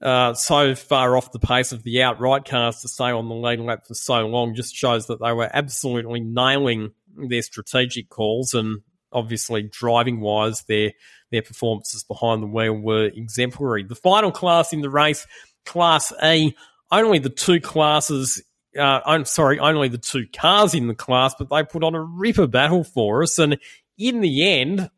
uh, 0.00 0.32
so 0.32 0.74
far 0.74 1.16
off 1.16 1.32
the 1.32 1.38
pace 1.38 1.72
of 1.72 1.82
the 1.82 2.02
outright 2.02 2.46
cars 2.46 2.80
to 2.80 2.88
stay 2.88 3.10
on 3.10 3.28
the 3.28 3.34
lead 3.34 3.60
lap 3.60 3.86
for 3.86 3.94
so 3.94 4.26
long 4.26 4.54
just 4.54 4.74
shows 4.74 5.08
that 5.08 5.20
they 5.20 5.32
were 5.32 5.50
absolutely 5.52 6.20
nailing 6.20 6.92
their 7.28 7.42
strategic 7.42 8.08
calls 8.08 8.54
and 8.54 8.80
obviously 9.12 9.62
driving 9.62 10.20
wise 10.20 10.62
their 10.62 10.92
their 11.30 11.42
performances 11.42 12.02
behind 12.02 12.42
the 12.42 12.46
wheel 12.46 12.74
were 12.74 13.06
exemplary. 13.06 13.84
The 13.84 13.94
final 13.94 14.32
class 14.32 14.72
in 14.72 14.80
the 14.80 14.90
race, 14.90 15.26
Class 15.64 16.12
A, 16.22 16.54
only 16.90 17.18
the 17.20 17.30
two 17.30 17.60
classes 17.60 18.42
uh, 18.78 19.00
I'm 19.04 19.24
sorry, 19.24 19.58
only 19.58 19.88
the 19.88 19.98
two 19.98 20.26
cars 20.34 20.74
in 20.74 20.86
the 20.86 20.94
class, 20.94 21.34
but 21.38 21.50
they 21.50 21.64
put 21.64 21.82
on 21.82 21.94
a 21.94 22.02
ripper 22.02 22.46
battle 22.46 22.84
for 22.84 23.22
us. 23.22 23.38
And 23.38 23.58
in 23.98 24.20
the 24.20 24.48
end, 24.48 24.90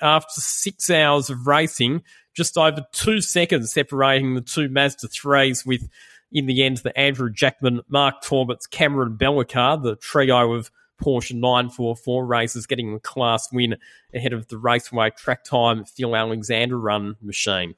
after 0.00 0.40
six 0.40 0.88
hours 0.90 1.30
of 1.30 1.46
racing, 1.46 2.02
just 2.34 2.56
over 2.56 2.84
two 2.92 3.20
seconds 3.20 3.72
separating 3.72 4.34
the 4.34 4.40
two 4.40 4.68
Mazda 4.68 5.08
3s 5.08 5.66
with, 5.66 5.88
in 6.32 6.46
the 6.46 6.62
end, 6.62 6.78
the 6.78 6.98
Andrew 6.98 7.30
Jackman, 7.30 7.82
Mark 7.88 8.22
Torbett's 8.22 8.66
Cameron 8.66 9.16
Bella 9.16 9.44
car, 9.44 9.76
the 9.76 9.96
trio 9.96 10.54
of 10.54 10.70
Porsche 11.02 11.34
944 11.34 12.26
races 12.26 12.66
getting 12.66 12.92
the 12.92 13.00
class 13.00 13.48
win 13.52 13.76
ahead 14.14 14.32
of 14.32 14.48
the 14.48 14.58
Raceway 14.58 15.10
track 15.10 15.44
time 15.44 15.84
Phil 15.84 16.14
Alexander 16.14 16.78
run 16.78 17.16
machine. 17.22 17.74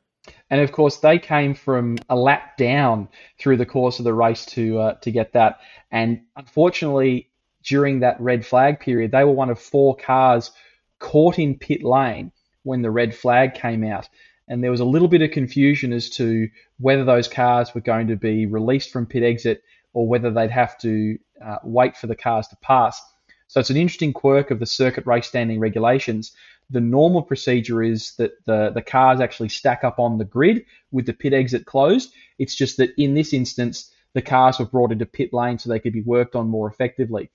And 0.51 0.61
of 0.61 0.73
course, 0.73 0.99
they 0.99 1.19
came 1.19 1.55
from 1.55 1.99
a 2.09 2.17
lap 2.17 2.57
down 2.57 3.09
through 3.39 3.57
the 3.57 3.67
course 3.67 3.99
of 3.99 4.05
the 4.05 4.15
race 4.15 4.45
to 4.47 4.79
uh, 4.79 4.95
to 4.95 5.11
get 5.11 5.33
that. 5.33 5.61
And 5.91 6.23
unfortunately, 6.37 7.31
during 7.63 8.01
that 8.01 8.21
red 8.21 8.45
flag 8.45 8.81
period, 8.81 9.13
they 9.13 9.25
were 9.25 9.33
one 9.33 9.51
of 9.51 9.59
four 9.59 9.97
cars 9.97 10.51
caught 10.99 11.39
in 11.39 11.59
pit 11.59 11.83
lane 11.83 12.33
when 12.63 12.83
the 12.83 12.91
red 12.91 13.15
flag 13.15 13.55
came 13.55 13.83
out 13.83 14.09
and 14.51 14.65
there 14.65 14.71
was 14.73 14.81
a 14.81 14.85
little 14.85 15.07
bit 15.07 15.23
of 15.23 15.31
confusion 15.31 15.93
as 15.93 16.11
to 16.11 16.49
whether 16.79 17.05
those 17.05 17.29
cars 17.29 17.73
were 17.73 17.81
going 17.81 18.09
to 18.09 18.17
be 18.17 18.47
released 18.47 18.91
from 18.91 19.07
pit 19.07 19.23
exit 19.23 19.63
or 19.93 20.07
whether 20.09 20.31
they'd 20.31 20.51
have 20.51 20.79
to 20.79 21.19
uh, 21.45 21.57
wait 21.65 21.97
for 21.97 22.07
the 22.07 22.17
cars 22.17 22.49
to 22.49 22.57
pass. 22.57 23.01
So 23.49 23.59
it's 23.59 23.71
an 23.71 23.77
interesting 23.77 24.13
quirk 24.13 24.51
of 24.51 24.61
the 24.61 24.67
circuit 24.67 25.07
race 25.07 25.27
standing 25.27 25.59
regulations. 25.59 26.33
The 26.71 26.81
normal 26.81 27.23
procedure 27.23 27.83
is 27.83 28.15
that 28.17 28.33
the, 28.45 28.71
the 28.71 28.83
cars 28.83 29.21
actually 29.21 29.49
stack 29.49 29.83
up 29.83 29.99
on 29.99 30.19
the 30.19 30.25
grid 30.25 30.65
with 30.93 31.07
the 31.07 31.13
pit 31.13 31.33
exit 31.33 31.67
closed. 31.67 32.13
It's 32.39 32.55
just 32.55 32.77
that 32.77 32.91
in 32.97 33.15
this 33.15 33.33
instance, 33.33 33.93
the 34.13 34.23
cars 34.23 34.59
were 34.59 34.67
brought 34.67 34.93
into 34.93 35.07
pit 35.07 35.33
lane 35.33 35.59
so 35.59 35.69
they 35.69 35.81
could 35.81 35.93
be 35.93 36.03
worked 36.03 36.37
on 36.37 36.49
more 36.49 36.69
effectively. 36.69 37.31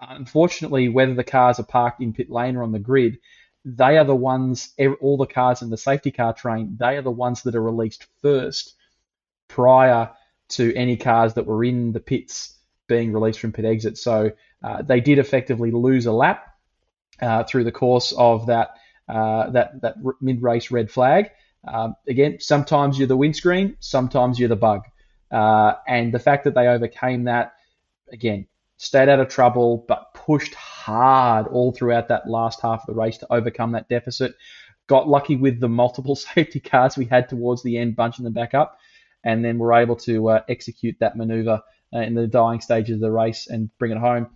Unfortunately, 0.00 0.88
whether 0.88 1.14
the 1.14 1.24
cars 1.24 1.58
are 1.58 1.64
parked 1.64 2.00
in 2.00 2.12
pit 2.12 2.30
lane 2.30 2.56
or 2.56 2.62
on 2.62 2.72
the 2.72 2.78
grid, 2.78 3.18
they 3.64 3.98
are 3.98 4.04
the 4.04 4.14
ones, 4.14 4.72
all 5.00 5.16
the 5.16 5.26
cars 5.26 5.62
in 5.62 5.70
the 5.70 5.76
safety 5.76 6.10
car 6.10 6.32
train, 6.32 6.76
they 6.78 6.96
are 6.96 7.02
the 7.02 7.10
ones 7.10 7.42
that 7.42 7.54
are 7.54 7.62
released 7.62 8.06
first 8.22 8.74
prior 9.48 10.10
to 10.50 10.74
any 10.74 10.96
cars 10.96 11.34
that 11.34 11.46
were 11.46 11.64
in 11.64 11.92
the 11.92 12.00
pits 12.00 12.56
being 12.88 13.12
released 13.12 13.40
from 13.40 13.52
pit 13.52 13.64
exit. 13.64 13.98
So 13.98 14.32
uh, 14.62 14.82
they 14.82 15.00
did 15.00 15.18
effectively 15.18 15.70
lose 15.70 16.06
a 16.06 16.12
lap 16.12 16.46
uh, 17.20 17.44
through 17.44 17.64
the 17.64 17.72
course 17.72 18.12
of 18.12 18.46
that 18.46 18.70
uh, 19.08 19.50
that 19.50 19.80
that 19.82 19.96
mid 20.20 20.42
race 20.42 20.70
red 20.70 20.90
flag. 20.90 21.30
Um, 21.66 21.94
again, 22.08 22.38
sometimes 22.40 22.98
you're 22.98 23.08
the 23.08 23.16
windscreen, 23.16 23.76
sometimes 23.80 24.38
you're 24.38 24.48
the 24.48 24.56
bug, 24.56 24.82
uh, 25.30 25.74
and 25.86 26.12
the 26.12 26.18
fact 26.18 26.44
that 26.44 26.54
they 26.54 26.66
overcame 26.66 27.24
that, 27.24 27.52
again, 28.10 28.46
stayed 28.78 29.08
out 29.08 29.20
of 29.20 29.28
trouble, 29.28 29.84
but 29.88 30.14
pushed 30.14 30.54
hard 30.54 31.46
all 31.48 31.70
throughout 31.72 32.08
that 32.08 32.28
last 32.28 32.62
half 32.62 32.80
of 32.80 32.86
the 32.86 32.98
race 32.98 33.18
to 33.18 33.26
overcome 33.30 33.72
that 33.72 33.88
deficit. 33.88 34.34
Got 34.86 35.06
lucky 35.06 35.36
with 35.36 35.60
the 35.60 35.68
multiple 35.68 36.16
safety 36.34 36.60
cars 36.60 36.96
we 36.96 37.04
had 37.04 37.28
towards 37.28 37.62
the 37.62 37.76
end, 37.76 37.96
bunching 37.96 38.24
them 38.24 38.32
back 38.32 38.54
up, 38.54 38.78
and 39.24 39.44
then 39.44 39.58
were 39.58 39.74
able 39.74 39.96
to 39.96 40.30
uh, 40.30 40.42
execute 40.48 40.96
that 41.00 41.16
maneuver 41.16 41.62
uh, 41.94 41.98
in 41.98 42.14
the 42.14 42.26
dying 42.26 42.60
stages 42.60 42.94
of 42.94 43.00
the 43.00 43.10
race 43.10 43.46
and 43.46 43.70
bring 43.78 43.92
it 43.92 43.98
home. 43.98 44.28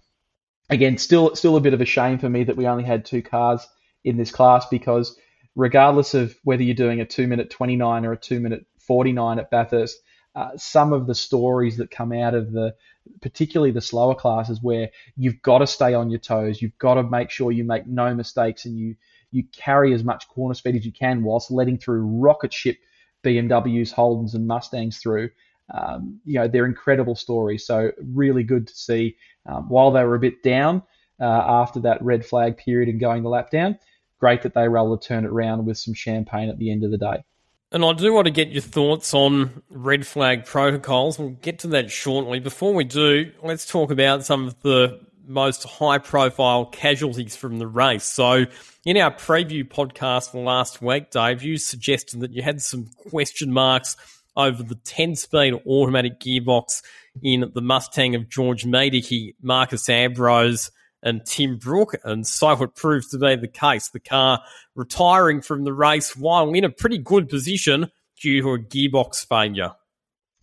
Again, 0.70 0.99
still, 0.99 1.35
still 1.37 1.57
a 1.57 1.61
bit 1.61 1.74
of 1.74 1.80
a 1.80 1.87
shame 1.87 2.18
for 2.18 2.28
me 2.28 2.45
that 2.45 2.57
we 2.57 2.66
only 2.66 2.85
had 2.85 3.05
two 3.05 3.22
cars 3.22 3.66
in 4.03 4.16
this 4.16 4.30
class 4.30 4.66
because 4.68 5.16
regardless 5.57 6.14
of 6.14 6.35
whether 6.45 6.62
you're 6.62 6.74
doing 6.74 7.01
a 7.01 7.07
two 7.07 7.26
minute 7.26 7.51
29 7.51 8.07
or 8.07 8.12
a 8.12 8.16
two 8.16 8.41
minute 8.41 8.66
49 8.78 9.39
at 9.39 9.51
Bathurst, 9.51 9.99
uh, 10.35 10.51
some 10.57 10.93
of 10.93 11.07
the 11.07 11.14
stories 11.14 11.76
that 11.76 11.91
come 11.91 12.12
out 12.12 12.35
of 12.35 12.53
the 12.53 12.74
particularly 13.20 13.70
the 13.70 13.80
slower 13.80 14.14
classes 14.14 14.61
where 14.62 14.91
you've 15.16 15.41
got 15.43 15.59
to 15.59 15.66
stay 15.66 15.95
on 15.95 16.11
your 16.11 16.18
toes 16.18 16.61
you've 16.61 16.76
got 16.78 16.95
to 16.95 17.03
make 17.03 17.30
sure 17.30 17.53
you 17.53 17.64
make 17.64 17.87
no 17.87 18.14
mistakes 18.14 18.64
and 18.64 18.76
you 18.76 18.97
you 19.30 19.45
carry 19.53 19.93
as 19.93 20.03
much 20.03 20.28
corner 20.28 20.55
speed 20.55 20.74
as 20.74 20.87
you 20.87 20.93
can 20.93 21.22
whilst 21.22 21.51
letting 21.51 21.78
through 21.78 22.01
rocket 22.01 22.53
ship 22.53 22.78
BMWs, 23.25 23.93
Holdens, 23.93 24.35
and 24.35 24.47
Mustangs 24.47 24.99
through. 24.99 25.31
Um, 25.72 26.20
you 26.25 26.35
know, 26.35 26.47
they're 26.47 26.66
incredible 26.66 27.16
stories. 27.16 27.66
So 27.66 27.91
really 27.99 28.45
good 28.45 28.66
to 28.68 28.75
see. 28.75 29.16
Um, 29.47 29.68
while 29.68 29.91
they 29.91 30.05
were 30.05 30.14
a 30.14 30.20
bit 30.20 30.43
down 30.43 30.83
uh, 31.20 31.25
after 31.25 31.81
that 31.81 32.03
red 32.03 32.25
flag 32.25 32.57
period 32.57 32.89
and 32.89 33.01
going 33.01 33.22
the 33.22 33.29
lap 33.29 33.51
down, 33.51 33.79
great 34.18 34.43
that 34.43 34.55
they 34.55 34.68
were 34.68 34.79
able 34.79 34.97
to 34.97 35.07
turn 35.07 35.25
it 35.25 35.31
around 35.31 35.64
with 35.64 35.79
some 35.79 35.95
champagne 35.95 36.49
at 36.49 36.59
the 36.59 36.70
end 36.70 36.85
of 36.85 36.91
the 36.91 36.99
day. 36.99 37.25
And 37.72 37.85
I 37.85 37.93
do 37.93 38.12
want 38.12 38.27
to 38.27 38.31
get 38.31 38.51
your 38.51 38.62
thoughts 38.62 39.12
on 39.14 39.62
red 39.68 40.07
flag 40.07 40.45
protocols. 40.45 41.18
We'll 41.18 41.31
get 41.31 41.59
to 41.61 41.68
that 41.68 41.91
shortly. 41.91 42.39
Before 42.39 42.72
we 42.72 42.85
do, 42.85 43.33
let's 43.43 43.66
talk 43.66 43.91
about 43.91 44.25
some 44.25 44.47
of 44.47 44.61
the 44.62 45.01
most 45.27 45.64
high 45.64 45.99
profile 45.99 46.66
casualties 46.66 47.37
from 47.37 47.59
the 47.59 47.66
race. 47.66 48.05
So, 48.05 48.47
in 48.85 48.97
our 48.97 49.12
preview 49.12 49.68
podcast 49.68 50.35
last 50.35 50.83
week, 50.83 51.11
Dave, 51.11 51.43
you 51.43 51.57
suggested 51.57 52.20
that 52.20 52.33
you 52.33 52.43
had 52.43 52.61
some 52.61 52.91
question 53.11 53.53
marks 53.53 53.97
over 54.37 54.62
the 54.62 54.75
10 54.75 55.16
speed 55.16 55.55
automatic 55.66 56.20
gearbox 56.20 56.83
in 57.22 57.51
the 57.55 57.62
Mustang 57.62 58.14
of 58.14 58.29
George 58.29 58.64
Miedecke, 58.64 59.35
Marcos 59.41 59.89
Ambrose, 59.89 60.70
and 61.03 61.25
Tim 61.25 61.59
Brook. 61.59 61.95
And 62.05 62.27
so 62.27 62.51
it 62.62 62.75
proved 62.75 63.11
to 63.12 63.18
be 63.18 63.37
the 63.37 63.49
case. 63.49 63.91
The 63.91 64.01
car 64.01 64.41
retiring 64.75 65.41
from 65.41 65.64
the 65.64 65.72
race 65.72 66.16
while 66.16 66.53
in 66.53 66.64
a 66.64 66.70
pretty 66.70 66.99
good 66.99 67.29
position 67.29 67.91
due 68.20 68.43
to 68.43 68.53
a 68.55 68.59
gearbox 68.59 69.27
failure. 69.27 69.72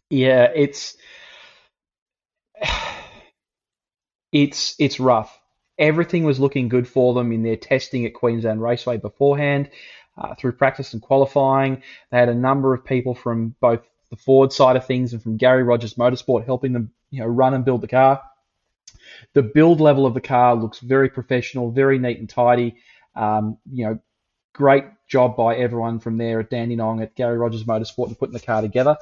Yeah, 0.10 0.48
it's 0.56 0.96
it's 4.32 4.76
it's 4.80 5.00
rough. 5.00 5.40
Everything 5.78 6.24
was 6.24 6.40
looking 6.40 6.70
good 6.70 6.88
for 6.88 7.14
them 7.14 7.32
in 7.32 7.44
their 7.44 7.56
testing 7.56 8.06
at 8.06 8.14
Queensland 8.14 8.62
Raceway 8.62 8.98
beforehand, 8.98 9.70
uh, 10.18 10.36
through 10.36 10.54
practice 10.54 10.94
and 10.94 11.02
qualifying. 11.02 11.82
They 12.12 12.18
had 12.18 12.30
a 12.30 12.36
number 12.36 12.74
of 12.74 12.86
people 12.86 13.16
from 13.16 13.56
both 13.60 13.82
the 14.10 14.16
Ford 14.18 14.52
side 14.52 14.76
of 14.76 14.86
things 14.86 15.14
and 15.14 15.24
from 15.24 15.38
Garry 15.38 15.64
Rogers 15.64 15.96
Motorsport 15.96 16.46
helping 16.46 16.74
them, 16.74 16.92
you 17.10 17.22
know, 17.22 17.28
run 17.28 17.54
and 17.54 17.66
build 17.66 17.82
the 17.82 17.88
car. 17.88 18.22
The 19.34 19.42
build 19.42 19.80
level 19.80 20.06
of 20.06 20.14
the 20.14 20.22
car 20.22 20.56
looks 20.56 20.80
very 20.80 21.10
professional, 21.10 21.72
very 21.72 21.98
neat 21.98 22.20
and 22.20 22.30
tidy. 22.30 22.76
Um, 23.16 23.58
you 23.72 23.86
know, 23.86 24.00
great 24.54 24.86
job 25.08 25.36
by 25.36 25.56
everyone 25.56 26.00
from 26.00 26.18
there 26.18 26.40
at 26.40 26.50
Dandenong 26.50 27.02
at 27.02 27.16
Garry 27.16 27.38
Rogers 27.38 27.64
Motorsport 27.64 28.08
and 28.08 28.20
putting 28.20 28.34
the 28.34 28.40
car 28.40 28.62
together. 28.62 28.98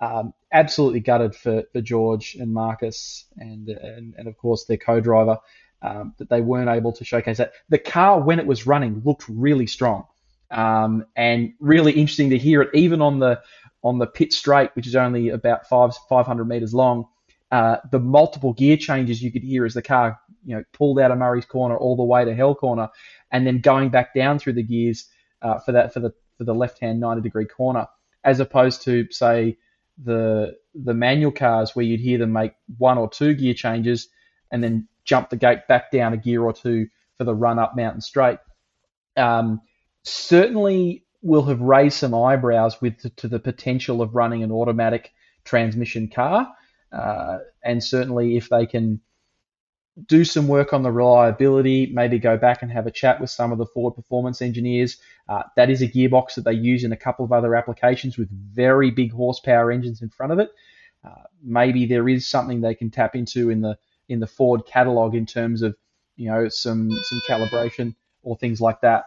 Um, 0.00 0.34
absolutely 0.52 1.00
gutted 1.00 1.34
for, 1.34 1.62
for 1.72 1.80
George 1.80 2.36
and 2.38 2.52
Marcos 2.52 3.26
and, 3.38 3.68
and, 3.68 4.14
and 4.18 4.28
of 4.28 4.36
course 4.36 4.64
their 4.64 4.76
co-driver 4.76 5.38
um, 5.82 6.14
that 6.18 6.28
they 6.28 6.40
weren't 6.40 6.68
able 6.68 6.92
to 6.92 7.04
showcase 7.04 7.38
that. 7.38 7.52
The 7.68 7.78
car 7.78 8.20
when 8.20 8.38
it 8.38 8.46
was 8.46 8.66
running 8.66 9.02
looked 9.04 9.24
really 9.28 9.66
strong 9.66 10.04
um, 10.50 11.04
and 11.16 11.52
really 11.60 11.92
interesting 11.92 12.30
to 12.30 12.38
hear 12.38 12.62
it 12.62 12.70
even 12.74 13.02
on 13.02 13.18
the 13.18 13.40
on 13.82 13.98
the 13.98 14.06
pit 14.06 14.32
straight, 14.32 14.70
which 14.74 14.86
is 14.86 14.96
only 14.96 15.28
about 15.28 15.68
five 15.68 15.94
500 16.08 16.44
meters 16.46 16.72
long. 16.72 17.06
Uh, 17.50 17.76
the 17.90 18.00
multiple 18.00 18.54
gear 18.54 18.76
changes 18.76 19.22
you 19.22 19.30
could 19.30 19.42
hear 19.42 19.64
as 19.64 19.74
the 19.74 19.82
car 19.82 20.18
you 20.44 20.56
know 20.56 20.64
pulled 20.72 20.98
out 20.98 21.10
of 21.10 21.18
Murray's 21.18 21.44
corner 21.44 21.76
all 21.76 21.96
the 21.96 22.04
way 22.04 22.24
to 22.24 22.34
Hell 22.34 22.54
corner, 22.54 22.88
and 23.30 23.46
then 23.46 23.60
going 23.60 23.90
back 23.90 24.14
down 24.14 24.38
through 24.38 24.54
the 24.54 24.62
gears 24.62 25.06
uh, 25.42 25.58
for 25.58 25.72
that 25.72 25.92
for 25.92 26.00
the 26.00 26.12
for 26.38 26.44
the 26.44 26.54
left 26.54 26.80
hand 26.80 27.00
90 27.00 27.20
degree 27.22 27.46
corner, 27.46 27.86
as 28.24 28.40
opposed 28.40 28.82
to 28.82 29.06
say 29.10 29.58
the 30.02 30.56
the 30.74 30.94
manual 30.94 31.32
cars 31.32 31.74
where 31.74 31.84
you'd 31.84 32.00
hear 32.00 32.18
them 32.18 32.32
make 32.32 32.52
one 32.78 32.98
or 32.98 33.08
two 33.08 33.34
gear 33.34 33.54
changes 33.54 34.08
and 34.50 34.62
then 34.62 34.88
jump 35.04 35.30
the 35.30 35.36
gate 35.36 35.66
back 35.68 35.90
down 35.90 36.12
a 36.12 36.16
gear 36.16 36.42
or 36.42 36.52
two 36.52 36.88
for 37.18 37.24
the 37.24 37.34
run 37.34 37.58
up 37.58 37.76
mountain 37.76 38.00
straight. 38.00 38.38
Um, 39.16 39.60
certainly 40.02 41.04
will 41.22 41.44
have 41.44 41.60
raised 41.60 41.96
some 41.96 42.14
eyebrows 42.14 42.80
with 42.80 42.98
to, 42.98 43.10
to 43.10 43.28
the 43.28 43.38
potential 43.38 44.02
of 44.02 44.14
running 44.14 44.42
an 44.42 44.52
automatic 44.52 45.12
transmission 45.44 46.08
car, 46.08 46.48
uh, 46.92 47.38
and 47.64 47.82
certainly 47.82 48.36
if 48.36 48.48
they 48.48 48.66
can 48.66 49.00
do 50.06 50.24
some 50.24 50.48
work 50.48 50.72
on 50.72 50.82
the 50.82 50.90
reliability, 50.90 51.86
maybe 51.92 52.18
go 52.18 52.36
back 52.36 52.62
and 52.62 52.70
have 52.70 52.86
a 52.86 52.90
chat 52.90 53.20
with 53.20 53.30
some 53.30 53.52
of 53.52 53.58
the 53.58 53.66
Ford 53.66 53.94
performance 53.94 54.42
engineers. 54.42 54.96
Uh, 55.28 55.42
that 55.56 55.70
is 55.70 55.82
a 55.82 55.88
gearbox 55.88 56.34
that 56.34 56.44
they 56.44 56.52
use 56.52 56.82
in 56.84 56.92
a 56.92 56.96
couple 56.96 57.24
of 57.24 57.32
other 57.32 57.54
applications 57.54 58.18
with 58.18 58.28
very 58.30 58.90
big 58.90 59.12
horsepower 59.12 59.70
engines 59.70 60.02
in 60.02 60.08
front 60.08 60.32
of 60.32 60.38
it. 60.38 60.50
Uh, 61.04 61.22
maybe 61.42 61.86
there 61.86 62.08
is 62.08 62.26
something 62.26 62.60
they 62.60 62.74
can 62.74 62.90
tap 62.90 63.14
into 63.14 63.50
in 63.50 63.60
the 63.60 63.76
in 64.08 64.20
the 64.20 64.26
Ford 64.26 64.66
catalog 64.66 65.14
in 65.14 65.26
terms 65.26 65.62
of 65.62 65.76
you 66.16 66.30
know 66.30 66.48
some 66.48 66.90
some 66.90 67.20
calibration 67.28 67.94
or 68.22 68.36
things 68.36 68.60
like 68.60 68.80
that. 68.80 69.04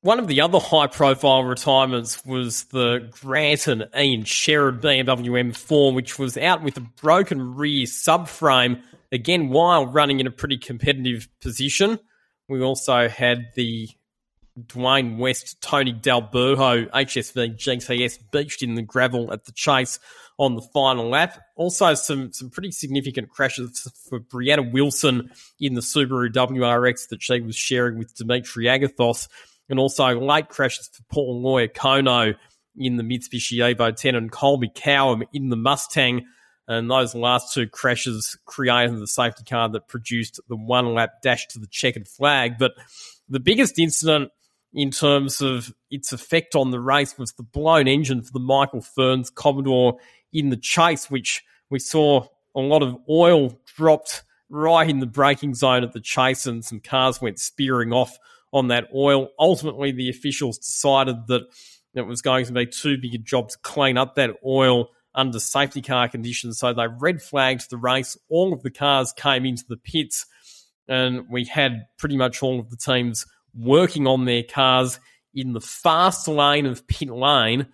One 0.00 0.18
of 0.18 0.26
the 0.26 0.40
other 0.40 0.58
high 0.58 0.88
profile 0.88 1.44
retirements 1.44 2.24
was 2.26 2.64
the 2.64 3.08
Grant 3.20 3.68
and 3.68 3.88
Ian 3.96 4.24
Sherrin 4.24 4.80
BMW 4.80 5.52
M4, 5.52 5.94
which 5.94 6.18
was 6.18 6.36
out 6.36 6.60
with 6.60 6.76
a 6.76 6.80
broken 6.80 7.54
rear 7.54 7.86
subframe 7.86 8.82
again, 9.12 9.50
while 9.50 9.86
running 9.86 10.18
in 10.18 10.26
a 10.26 10.32
pretty 10.32 10.58
competitive 10.58 11.28
position. 11.40 12.00
We 12.48 12.62
also 12.62 13.08
had 13.08 13.52
the 13.54 13.88
Dwayne 14.58 15.16
West, 15.16 15.60
Tony 15.62 15.92
D'Alberto, 15.92 16.86
HSV 16.86 17.56
GTS 17.56 18.18
beached 18.32 18.62
in 18.62 18.74
the 18.74 18.82
gravel 18.82 19.32
at 19.32 19.44
the 19.44 19.52
chase 19.52 19.98
on 20.38 20.56
the 20.56 20.62
final 20.74 21.08
lap. 21.08 21.40
Also, 21.56 21.94
some 21.94 22.32
some 22.32 22.50
pretty 22.50 22.70
significant 22.70 23.30
crashes 23.30 23.88
for 24.08 24.20
Brianna 24.20 24.70
Wilson 24.72 25.30
in 25.60 25.74
the 25.74 25.80
Subaru 25.80 26.30
WRX 26.30 27.08
that 27.08 27.22
she 27.22 27.40
was 27.40 27.56
sharing 27.56 27.98
with 27.98 28.14
Dimitri 28.14 28.66
Agathos, 28.66 29.28
and 29.68 29.78
also 29.78 30.20
late 30.20 30.48
crashes 30.48 30.90
for 30.92 31.02
Paul 31.10 31.42
Loiacono 31.42 32.34
in 32.76 32.96
the 32.96 33.02
Mitsubishi 33.02 33.58
Evo 33.58 33.94
10 33.94 34.14
and 34.14 34.32
Colby 34.32 34.70
Cowham 34.74 35.22
in 35.32 35.48
the 35.48 35.56
Mustang. 35.56 36.26
And 36.68 36.90
those 36.90 37.14
last 37.14 37.52
two 37.52 37.66
crashes 37.66 38.38
created 38.44 38.98
the 38.98 39.06
safety 39.06 39.44
car 39.44 39.68
that 39.70 39.88
produced 39.88 40.40
the 40.48 40.56
one 40.56 40.94
lap 40.94 41.22
dash 41.22 41.46
to 41.48 41.58
the 41.58 41.66
checkered 41.66 42.08
flag. 42.08 42.56
But 42.58 42.72
the 43.28 43.40
biggest 43.40 43.78
incident 43.78 44.30
in 44.72 44.90
terms 44.90 45.42
of 45.42 45.74
its 45.90 46.12
effect 46.12 46.54
on 46.54 46.70
the 46.70 46.80
race 46.80 47.18
was 47.18 47.32
the 47.32 47.42
blown 47.42 47.88
engine 47.88 48.22
for 48.22 48.32
the 48.32 48.40
Michael 48.40 48.80
Ferns 48.80 49.28
Commodore 49.28 49.98
in 50.32 50.50
the 50.50 50.56
chase, 50.56 51.10
which 51.10 51.42
we 51.68 51.78
saw 51.78 52.26
a 52.54 52.60
lot 52.60 52.82
of 52.82 52.96
oil 53.08 53.58
dropped 53.76 54.22
right 54.48 54.88
in 54.88 55.00
the 55.00 55.06
braking 55.06 55.54
zone 55.54 55.82
at 55.82 55.92
the 55.92 56.00
chase, 56.00 56.46
and 56.46 56.64
some 56.64 56.80
cars 56.80 57.20
went 57.20 57.38
spearing 57.38 57.92
off 57.92 58.18
on 58.52 58.68
that 58.68 58.88
oil. 58.94 59.28
Ultimately, 59.38 59.92
the 59.92 60.10
officials 60.10 60.58
decided 60.58 61.26
that 61.28 61.42
it 61.94 62.02
was 62.02 62.22
going 62.22 62.46
to 62.46 62.52
be 62.52 62.66
too 62.66 62.98
big 62.98 63.14
a 63.14 63.18
job 63.18 63.48
to 63.50 63.58
clean 63.58 63.98
up 63.98 64.14
that 64.14 64.36
oil 64.44 64.90
under 65.14 65.38
safety 65.38 65.82
car 65.82 66.08
conditions. 66.08 66.58
So 66.58 66.72
they 66.72 66.86
red 66.86 67.22
flagged 67.22 67.70
the 67.70 67.76
race. 67.76 68.16
All 68.28 68.52
of 68.52 68.62
the 68.62 68.70
cars 68.70 69.12
came 69.12 69.44
into 69.44 69.64
the 69.68 69.76
pits, 69.76 70.26
and 70.88 71.28
we 71.30 71.44
had 71.44 71.86
pretty 71.98 72.16
much 72.16 72.42
all 72.42 72.60
of 72.60 72.70
the 72.70 72.76
teams 72.76 73.26
working 73.54 74.06
on 74.06 74.24
their 74.24 74.42
cars 74.42 74.98
in 75.34 75.52
the 75.52 75.60
fast 75.60 76.28
lane 76.28 76.66
of 76.66 76.86
pit 76.86 77.10
lane 77.10 77.66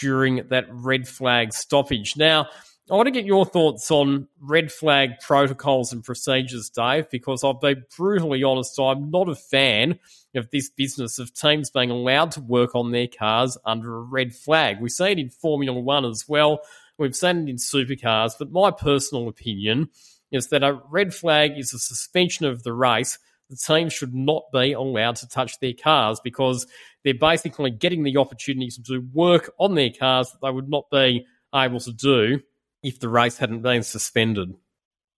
during 0.00 0.46
that 0.48 0.66
red 0.70 1.06
flag 1.06 1.52
stoppage. 1.52 2.16
Now, 2.16 2.48
I 2.90 2.96
want 2.96 3.06
to 3.06 3.12
get 3.12 3.24
your 3.24 3.46
thoughts 3.46 3.90
on 3.90 4.28
red 4.38 4.70
flag 4.70 5.20
protocols 5.20 5.90
and 5.92 6.04
procedures, 6.04 6.68
Dave, 6.68 7.08
because 7.08 7.42
I'll 7.42 7.54
be 7.54 7.76
brutally 7.96 8.42
honest, 8.42 8.78
I'm 8.78 9.10
not 9.10 9.28
a 9.30 9.34
fan 9.34 9.98
of 10.34 10.50
this 10.50 10.68
business 10.68 11.18
of 11.18 11.32
teams 11.32 11.70
being 11.70 11.90
allowed 11.90 12.32
to 12.32 12.40
work 12.42 12.74
on 12.74 12.90
their 12.90 13.06
cars 13.06 13.56
under 13.64 13.96
a 13.96 14.02
red 14.02 14.34
flag. 14.34 14.82
We 14.82 14.90
see 14.90 15.12
it 15.12 15.18
in 15.18 15.30
Formula 15.30 15.80
One 15.80 16.04
as 16.04 16.28
well. 16.28 16.60
We've 16.98 17.16
seen 17.16 17.48
it 17.48 17.50
in 17.50 17.56
supercars, 17.56 18.32
but 18.38 18.52
my 18.52 18.70
personal 18.70 19.28
opinion 19.28 19.88
is 20.30 20.48
that 20.48 20.62
a 20.62 20.80
red 20.90 21.14
flag 21.14 21.52
is 21.56 21.72
a 21.72 21.78
suspension 21.78 22.46
of 22.46 22.62
the 22.62 22.72
race. 22.72 23.18
The 23.50 23.56
team 23.56 23.88
should 23.88 24.14
not 24.14 24.44
be 24.52 24.72
allowed 24.72 25.16
to 25.16 25.28
touch 25.28 25.58
their 25.60 25.74
cars 25.74 26.20
because 26.22 26.66
they're 27.04 27.14
basically 27.14 27.70
getting 27.70 28.02
the 28.02 28.16
opportunity 28.16 28.68
to 28.70 28.80
do 28.80 29.06
work 29.12 29.52
on 29.58 29.74
their 29.74 29.90
cars 29.90 30.30
that 30.30 30.40
they 30.42 30.50
would 30.50 30.68
not 30.68 30.90
be 30.90 31.26
able 31.54 31.80
to 31.80 31.92
do 31.92 32.40
if 32.82 33.00
the 33.00 33.08
race 33.08 33.38
hadn't 33.38 33.62
been 33.62 33.82
suspended. 33.82 34.54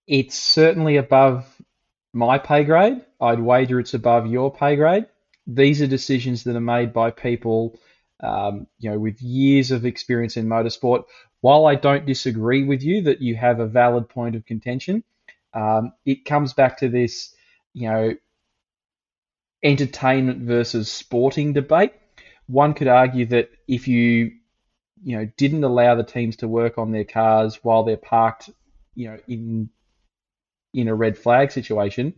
It's 0.07 0.39
certainly 0.39 0.97
above 0.97 1.45
my 2.13 2.39
pay 2.39 2.65
grade. 2.65 3.05
I'd 3.21 3.41
wager 3.41 3.81
it's 3.81 3.95
above 3.95 4.27
your 4.27 4.53
pay 4.53 4.77
grade. 4.77 5.07
These 5.47 5.83
are 5.83 5.87
decisions 5.87 6.45
that 6.45 6.57
are 6.57 6.61
made 6.61 6.93
by 6.93 7.11
people, 7.11 7.79
um, 8.21 8.67
you 8.79 8.91
know, 8.91 8.99
with 8.99 9.21
years 9.23 9.71
of 9.71 9.85
experience 9.85 10.37
in 10.37 10.47
motorsport 10.47 11.05
while 11.47 11.67
I 11.67 11.77
don't 11.77 12.05
disagree 12.05 12.65
with 12.65 12.83
you 12.83 13.03
that 13.03 13.23
you 13.23 13.37
have 13.37 13.61
a 13.61 13.69
valid 13.69 14.09
point 14.09 14.35
of 14.35 14.45
contention, 14.45 15.05
um, 15.55 15.93
it 16.05 16.25
comes 16.25 16.53
back 16.53 16.79
to 16.79 16.89
this, 16.89 17.37
you 17.73 17.89
know, 17.89 18.17
entertainment 19.63 20.41
versus 20.43 20.91
sporting 20.91 21.53
debate. 21.53 21.93
One 22.49 22.75
could 22.75 22.89
argue 22.89 23.27
that 23.27 23.51
if 23.69 23.87
you, 23.87 24.33
you 25.05 25.17
know, 25.17 25.31
didn't 25.37 25.63
allow 25.63 25.95
the 25.95 26.03
teams 26.03 26.35
to 26.39 26.49
work 26.49 26.79
on 26.79 26.91
their 26.91 27.05
cars 27.05 27.61
while 27.63 27.85
they're 27.85 27.97
parked, 27.97 28.51
you 28.97 29.11
know, 29.11 29.19
in 29.29 29.71
in 30.75 30.89
a 30.89 30.97
red 30.97 31.17
flag 31.17 31.53
situation, 31.53 32.13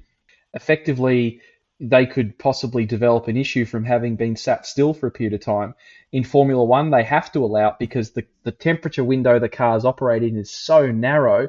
effectively 0.54 1.42
they 1.80 2.06
could 2.06 2.38
possibly 2.38 2.84
develop 2.84 3.28
an 3.28 3.36
issue 3.36 3.64
from 3.64 3.84
having 3.84 4.16
been 4.16 4.36
sat 4.36 4.66
still 4.66 4.92
for 4.92 5.06
a 5.06 5.10
period 5.10 5.34
of 5.34 5.40
time. 5.40 5.74
In 6.12 6.24
Formula 6.24 6.64
One, 6.64 6.90
they 6.90 7.04
have 7.04 7.30
to 7.32 7.44
allow 7.44 7.68
it 7.68 7.76
because 7.78 8.10
the, 8.10 8.24
the 8.42 8.50
temperature 8.50 9.04
window 9.04 9.38
the 9.38 9.48
cars 9.48 9.84
operate 9.84 10.22
in 10.22 10.36
is 10.36 10.50
so 10.50 10.90
narrow, 10.90 11.48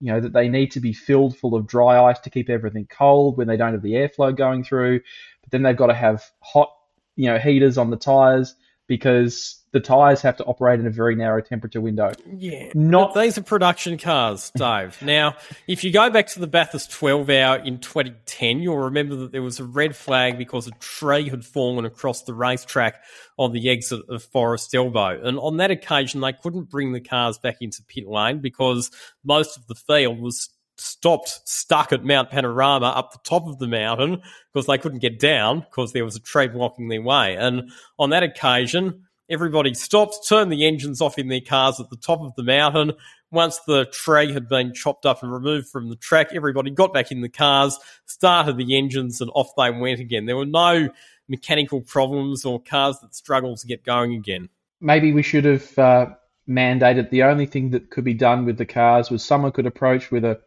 you 0.00 0.12
know, 0.12 0.20
that 0.20 0.34
they 0.34 0.48
need 0.48 0.72
to 0.72 0.80
be 0.80 0.92
filled 0.92 1.36
full 1.36 1.54
of 1.54 1.66
dry 1.66 2.04
ice 2.04 2.18
to 2.20 2.30
keep 2.30 2.50
everything 2.50 2.86
cold 2.90 3.38
when 3.38 3.48
they 3.48 3.56
don't 3.56 3.72
have 3.72 3.82
the 3.82 3.94
airflow 3.94 4.36
going 4.36 4.62
through. 4.62 5.00
But 5.40 5.50
then 5.50 5.62
they've 5.62 5.76
got 5.76 5.86
to 5.86 5.94
have 5.94 6.22
hot, 6.40 6.70
you 7.16 7.26
know, 7.26 7.38
heaters 7.38 7.78
on 7.78 7.90
the 7.90 7.96
tires 7.96 8.54
because 8.92 9.64
the 9.72 9.80
tyres 9.80 10.20
have 10.20 10.36
to 10.36 10.44
operate 10.44 10.78
in 10.78 10.86
a 10.86 10.90
very 10.90 11.14
narrow 11.14 11.40
temperature 11.40 11.80
window. 11.80 12.12
Yeah, 12.30 12.68
not 12.74 13.14
these 13.14 13.38
are 13.38 13.42
production 13.42 13.96
cars, 13.96 14.52
Dave. 14.54 15.00
now, 15.02 15.34
if 15.66 15.82
you 15.82 15.90
go 15.90 16.10
back 16.10 16.26
to 16.26 16.40
the 16.40 16.46
Bathurst 16.46 16.90
12 16.90 17.30
hour 17.30 17.56
in 17.56 17.78
2010, 17.78 18.60
you'll 18.60 18.76
remember 18.76 19.16
that 19.16 19.32
there 19.32 19.40
was 19.40 19.60
a 19.60 19.64
red 19.64 19.96
flag 19.96 20.36
because 20.36 20.66
a 20.66 20.72
tree 20.72 21.30
had 21.30 21.42
fallen 21.42 21.86
across 21.86 22.24
the 22.24 22.34
racetrack 22.34 22.96
on 23.38 23.52
the 23.52 23.70
exit 23.70 24.02
of 24.10 24.22
Forest 24.24 24.74
Elbow, 24.74 25.18
and 25.24 25.38
on 25.38 25.56
that 25.56 25.70
occasion, 25.70 26.20
they 26.20 26.34
couldn't 26.34 26.68
bring 26.68 26.92
the 26.92 27.00
cars 27.00 27.38
back 27.38 27.56
into 27.62 27.82
pit 27.84 28.06
lane 28.06 28.40
because 28.40 28.90
most 29.24 29.56
of 29.56 29.66
the 29.68 29.74
field 29.74 30.20
was 30.20 30.50
stopped 30.76 31.40
stuck 31.44 31.92
at 31.92 32.04
Mount 32.04 32.30
Panorama 32.30 32.86
up 32.86 33.12
the 33.12 33.18
top 33.28 33.46
of 33.46 33.58
the 33.58 33.68
mountain 33.68 34.22
because 34.52 34.66
they 34.66 34.78
couldn't 34.78 35.00
get 35.00 35.18
down 35.18 35.60
because 35.60 35.92
there 35.92 36.04
was 36.04 36.16
a 36.16 36.20
tree 36.20 36.48
blocking 36.48 36.88
their 36.88 37.02
way. 37.02 37.36
And 37.36 37.70
on 37.98 38.10
that 38.10 38.22
occasion, 38.22 39.04
everybody 39.28 39.74
stopped, 39.74 40.26
turned 40.28 40.52
the 40.52 40.66
engines 40.66 41.00
off 41.00 41.18
in 41.18 41.28
their 41.28 41.40
cars 41.40 41.80
at 41.80 41.90
the 41.90 41.96
top 41.96 42.20
of 42.20 42.34
the 42.36 42.42
mountain. 42.42 42.92
Once 43.30 43.58
the 43.66 43.86
tree 43.86 44.32
had 44.32 44.48
been 44.48 44.74
chopped 44.74 45.06
up 45.06 45.22
and 45.22 45.32
removed 45.32 45.68
from 45.68 45.88
the 45.88 45.96
track, 45.96 46.28
everybody 46.34 46.70
got 46.70 46.92
back 46.92 47.10
in 47.10 47.22
the 47.22 47.28
cars, 47.28 47.78
started 48.06 48.56
the 48.56 48.76
engines, 48.76 49.20
and 49.20 49.30
off 49.34 49.50
they 49.56 49.70
went 49.70 50.00
again. 50.00 50.26
There 50.26 50.36
were 50.36 50.44
no 50.44 50.90
mechanical 51.28 51.80
problems 51.80 52.44
or 52.44 52.60
cars 52.60 52.98
that 53.00 53.14
struggled 53.14 53.58
to 53.58 53.66
get 53.66 53.84
going 53.84 54.14
again. 54.14 54.48
Maybe 54.80 55.12
we 55.12 55.22
should 55.22 55.44
have 55.44 55.78
uh, 55.78 56.06
mandated 56.48 57.10
the 57.10 57.22
only 57.22 57.46
thing 57.46 57.70
that 57.70 57.90
could 57.90 58.04
be 58.04 58.14
done 58.14 58.44
with 58.44 58.58
the 58.58 58.66
cars 58.66 59.10
was 59.10 59.24
someone 59.24 59.52
could 59.52 59.66
approach 59.66 60.10
with 60.10 60.24
a 60.24 60.40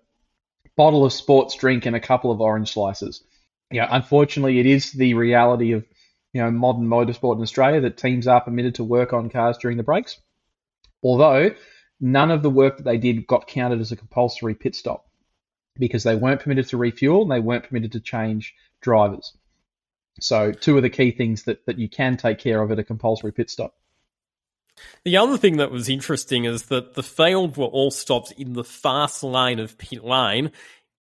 bottle 0.76 1.06
of 1.06 1.14
sports 1.14 1.56
drink 1.56 1.86
and 1.86 1.96
a 1.96 2.00
couple 2.00 2.32
of 2.32 2.42
orange 2.42 2.74
slices. 2.74 3.24
Yeah, 3.72 3.88
unfortunately, 3.90 4.60
it 4.60 4.66
is 4.66 4.92
the 4.92 5.14
reality 5.14 5.72
of 5.74 5.86
you 6.34 6.42
know 6.42 6.52
modern 6.52 6.88
motorsport 6.88 7.38
in 7.38 7.42
Australia 7.42 7.82
that 7.82 7.98
teams 7.98 8.28
are 8.28 8.42
permitted 8.42 8.76
to 8.76 8.84
work 8.84 9.14
on 9.14 9.30
cars 9.30 9.58
during 9.58 9.78
the 9.78 9.84
breaks. 9.84 10.20
Although 11.04 11.52
none 12.00 12.32
of 12.32 12.42
the 12.42 12.50
work 12.50 12.78
that 12.78 12.84
they 12.84 12.98
did 12.98 13.28
got 13.28 13.48
counted 13.48 13.80
as 13.80 13.92
a 13.92 13.96
compulsory 13.96 14.56
pit 14.56 14.76
stop 14.76 15.08
because 15.78 16.04
they 16.04 16.16
weren't 16.16 16.42
permitted 16.42 16.68
to 16.70 16.78
refuel 16.78 17.22
and 17.22 17.32
they 17.32 17.40
weren't 17.40 17.68
permitted 17.68 17.92
to 17.94 18.00
change 18.00 18.56
drivers. 18.82 19.36
So 20.20 20.52
two 20.52 20.78
of 20.78 20.84
the 20.84 20.90
key 20.90 21.12
things 21.12 21.44
that, 21.44 21.66
that 21.66 21.78
you 21.78 21.90
can 21.90 22.18
take 22.18 22.40
care 22.40 22.62
of 22.62 22.72
at 22.72 22.80
a 22.80 22.84
compulsory 22.84 23.34
pit 23.34 23.50
stop. 23.50 23.76
The 25.04 25.18
other 25.18 25.38
thing 25.38 25.58
that 25.58 25.72
was 25.72 25.90
interesting 25.90 26.46
is 26.46 26.64
that 26.64 26.96
the 26.96 27.04
failed 27.04 27.58
were 27.58 27.66
all 27.66 27.92
stopped 27.92 28.32
in 28.38 28.54
the 28.54 28.64
fast 28.64 29.24
lane 29.24 29.60
of 29.60 29.78
pit 29.78 30.04
lane 30.04 30.52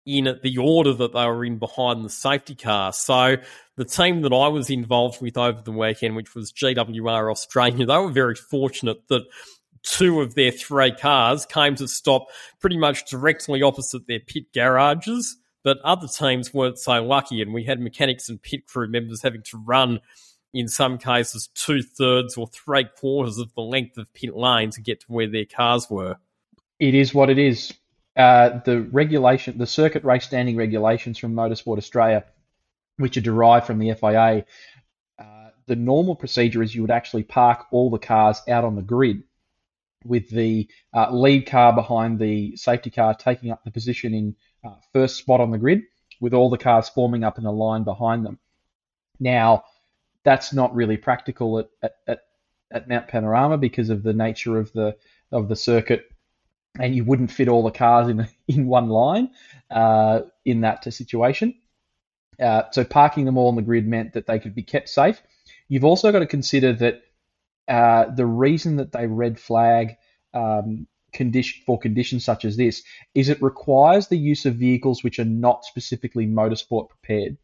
in 0.05 0.38
the 0.43 0.57
order 0.57 0.93
that 0.93 1.13
they 1.13 1.26
were 1.26 1.45
in 1.45 1.57
behind 1.57 2.03
the 2.03 2.09
safety 2.09 2.55
car. 2.55 2.91
So 2.91 3.38
the 3.78 3.86
team 3.86 4.21
that 4.21 4.34
I 4.34 4.49
was 4.49 4.69
involved 4.69 5.21
with 5.21 5.38
over 5.38 5.61
the 5.61 5.71
weekend, 5.71 6.15
which 6.15 6.36
was 6.36 6.51
GWR 6.51 7.32
Australia, 7.32 7.86
they 7.86 7.97
were 7.97 8.11
very 8.11 8.36
fortunate 8.36 9.07
that 9.07 9.24
two 9.84 10.21
of 10.21 10.36
their 10.36 10.51
three 10.51 10.91
cars 10.91 11.45
came 11.45 11.76
to 11.76 11.88
stop 11.88 12.28
pretty 12.59 12.78
much 12.78 13.09
directly 13.09 13.61
opposite 13.61 14.07
their 14.07 14.19
pit 14.19 14.51
garages. 14.53 15.38
But 15.63 15.80
other 15.86 16.07
teams 16.07 16.53
weren't 16.53 16.78
so 16.78 17.01
lucky, 17.01 17.41
and 17.41 17.53
we 17.53 17.63
had 17.63 17.80
mechanics 17.80 18.28
and 18.28 18.41
pit 18.41 18.67
crew 18.67 18.89
members 18.89 19.21
having 19.21 19.43
to 19.43 19.57
run 19.57 20.01
in 20.54 20.68
some 20.68 20.97
cases 20.97 21.49
two 21.56 21.82
thirds 21.82 22.38
or 22.38 22.47
three 22.47 22.86
quarters 22.99 23.38
of 23.39 23.54
the 23.56 23.62
length 23.62 23.97
of 23.97 24.14
pit 24.14 24.36
lane 24.36 24.70
to 24.72 24.82
get 24.82 25.01
to 25.01 25.08
where 25.08 25.28
their 25.28 25.45
cars 25.45 25.89
were. 25.89 26.18
It 26.80 26.93
is 26.93 27.14
what 27.14 27.30
it 27.30 27.39
is. 27.39 27.74
Uh, 28.16 28.60
the 28.64 28.82
regulation, 28.82 29.58
the 29.58 29.66
circuit 29.66 30.04
race 30.04 30.24
standing 30.24 30.56
regulations 30.56 31.18
from 31.18 31.34
Motorsport 31.34 31.78
Australia, 31.78 32.24
which 32.97 33.18
are 33.18 33.22
derived 33.22 33.66
from 33.66 33.80
the 33.80 33.91
FIA, 33.93 34.45
uh, 35.18 35.49
the 35.66 35.76
normal 35.76 36.16
procedure 36.16 36.62
is 36.62 36.76
you 36.76 36.82
would 36.82 36.91
actually 36.91 37.24
park 37.24 37.66
all 37.72 37.89
the 37.89 37.97
cars 37.97 38.41
out 38.47 38.64
on 38.64 38.76
the 38.76 38.84
grid, 38.84 39.24
with 40.06 40.30
the 40.30 40.68
uh, 40.93 41.10
lead 41.12 41.47
car 41.47 41.74
behind 41.74 42.20
the 42.20 42.56
safety 42.56 42.91
car 42.91 43.16
taking 43.16 43.49
up 43.49 43.64
the 43.64 43.72
position 43.72 44.14
in 44.14 44.36
uh, 44.64 44.76
first 44.91 45.16
spot 45.18 45.41
on 45.41 45.49
the 45.49 45.58
grid, 45.58 45.82
with 46.22 46.36
all 46.36 46.51
the 46.51 46.58
cars 46.58 46.89
forming 46.89 47.24
up 47.24 47.39
in 47.39 47.45
a 47.45 47.51
line 47.51 47.84
behind 47.84 48.26
them. 48.26 48.38
Now, 49.20 49.64
that's 50.24 50.53
not 50.53 50.74
really 50.74 50.97
practical 50.97 51.59
at, 51.59 51.69
at, 51.82 51.95
at, 52.07 52.19
at 52.71 52.89
Mount 52.89 53.07
Panorama 53.07 53.57
because 53.57 53.89
of 53.89 54.03
the 54.03 54.13
nature 54.13 54.57
of 54.57 54.71
the 54.74 54.95
of 55.32 55.49
the 55.49 55.55
circuit, 55.55 56.05
and 56.80 56.95
you 56.95 57.03
wouldn't 57.03 57.32
fit 57.32 57.47
all 57.47 57.63
the 57.63 57.71
cars 57.71 58.07
in 58.09 58.28
in 58.47 58.67
one 58.67 58.89
line 58.89 59.32
uh, 59.71 60.21
in 60.45 60.61
that 60.61 60.84
situation. 60.93 61.55
Uh, 62.39 62.63
so 62.71 62.84
parking 62.84 63.26
them 63.26 63.38
all 63.38 63.49
on 63.49 63.55
the 63.55 63.61
grid 63.61 63.88
meant 63.88 64.13
that 64.13 64.26
they 64.26 64.39
could 64.39 64.55
be 64.55 64.63
kept 64.63 64.89
safe. 64.89 65.21
You've 65.67 65.86
also 65.86 66.11
got 66.11 66.19
to 66.19 66.26
consider 66.26 66.74
that 66.74 67.01
uh, 67.67 68.05
the 68.09 68.26
reason 68.26 68.78
that 68.78 68.91
they 68.91 69.07
red 69.07 69.39
flag 69.39 69.95
um, 70.34 70.88
condition 71.13 71.61
for 71.65 71.80
conditions 71.80 72.26
such 72.26 72.43
as 72.43 72.57
this 72.57 72.84
is 73.13 73.30
it 73.30 73.41
requires 73.41 74.07
the 74.07 74.17
use 74.17 74.45
of 74.45 74.55
vehicles 74.55 75.03
which 75.03 75.19
are 75.19 75.26
not 75.26 75.63
specifically 75.63 76.28
motorsport 76.28 76.89
prepared. 76.89 77.38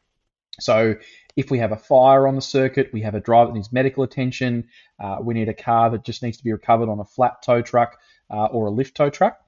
So 0.59 0.95
if 1.40 1.50
we 1.50 1.60
have 1.60 1.72
a 1.72 1.78
fire 1.78 2.28
on 2.28 2.36
the 2.36 2.42
circuit, 2.42 2.90
we 2.92 3.02
have 3.02 3.16
a 3.16 3.22
driver 3.22 3.48
that 3.48 3.56
needs 3.56 3.72
medical 3.72 4.04
attention, 4.04 4.68
uh, 5.00 5.20
we 5.22 5.34
need 5.34 5.48
a 5.48 5.54
car 5.54 5.90
that 5.90 6.04
just 6.04 6.22
needs 6.22 6.36
to 6.36 6.44
be 6.44 6.52
recovered 6.52 6.90
on 6.90 7.00
a 7.00 7.06
flat 7.06 7.42
tow 7.42 7.62
truck 7.62 7.98
uh, 8.30 8.48
or 8.48 8.66
a 8.66 8.70
lift 8.70 8.94
tow 8.94 9.10
truck. 9.10 9.40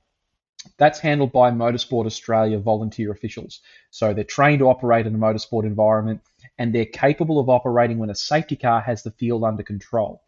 That's 0.78 1.00
handled 1.00 1.34
by 1.34 1.52
Motorsport 1.52 2.06
Australia 2.06 2.60
volunteer 2.60 3.12
officials. 3.12 3.60
So 3.90 4.14
they're 4.14 4.24
trained 4.24 4.60
to 4.60 4.70
operate 4.70 5.06
in 5.06 5.14
a 5.14 5.18
motorsport 5.18 5.66
environment 5.66 6.22
and 6.58 6.74
they're 6.74 6.86
capable 6.86 7.40
of 7.40 7.50
operating 7.50 7.98
when 7.98 8.10
a 8.10 8.16
safety 8.16 8.56
car 8.56 8.80
has 8.80 9.04
the 9.04 9.12
field 9.12 9.44
under 9.44 9.64
control. 9.64 10.24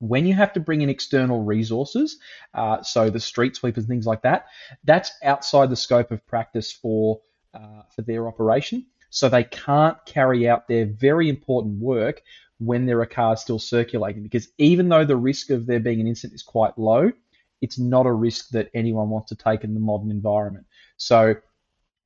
When 0.00 0.26
you 0.26 0.34
have 0.34 0.52
to 0.52 0.60
bring 0.60 0.82
in 0.82 0.90
external 0.90 1.44
resources, 1.44 2.18
uh, 2.52 2.82
so 2.82 3.08
the 3.08 3.20
street 3.20 3.56
sweepers, 3.56 3.84
and 3.84 3.88
things 3.88 4.06
like 4.06 4.20
that, 4.22 4.48
that's 4.82 5.12
outside 5.22 5.70
the 5.70 5.76
scope 5.76 6.10
of 6.10 6.26
practice 6.26 6.72
for 6.72 7.22
uh, 7.54 7.82
for 7.94 8.02
their 8.02 8.26
operation 8.26 8.84
so 9.14 9.28
they 9.28 9.44
can't 9.44 9.96
carry 10.06 10.48
out 10.48 10.66
their 10.66 10.86
very 10.86 11.28
important 11.28 11.80
work 11.80 12.20
when 12.58 12.84
there 12.84 13.00
are 13.00 13.06
cars 13.06 13.40
still 13.40 13.60
circulating. 13.60 14.24
Because 14.24 14.48
even 14.58 14.88
though 14.88 15.04
the 15.04 15.16
risk 15.16 15.50
of 15.50 15.66
there 15.66 15.78
being 15.78 16.00
an 16.00 16.08
incident 16.08 16.34
is 16.34 16.42
quite 16.42 16.76
low, 16.76 17.12
it's 17.60 17.78
not 17.78 18.06
a 18.06 18.12
risk 18.12 18.48
that 18.48 18.70
anyone 18.74 19.10
wants 19.10 19.28
to 19.28 19.36
take 19.36 19.62
in 19.62 19.72
the 19.72 19.78
modern 19.78 20.10
environment. 20.10 20.66
So, 20.96 21.36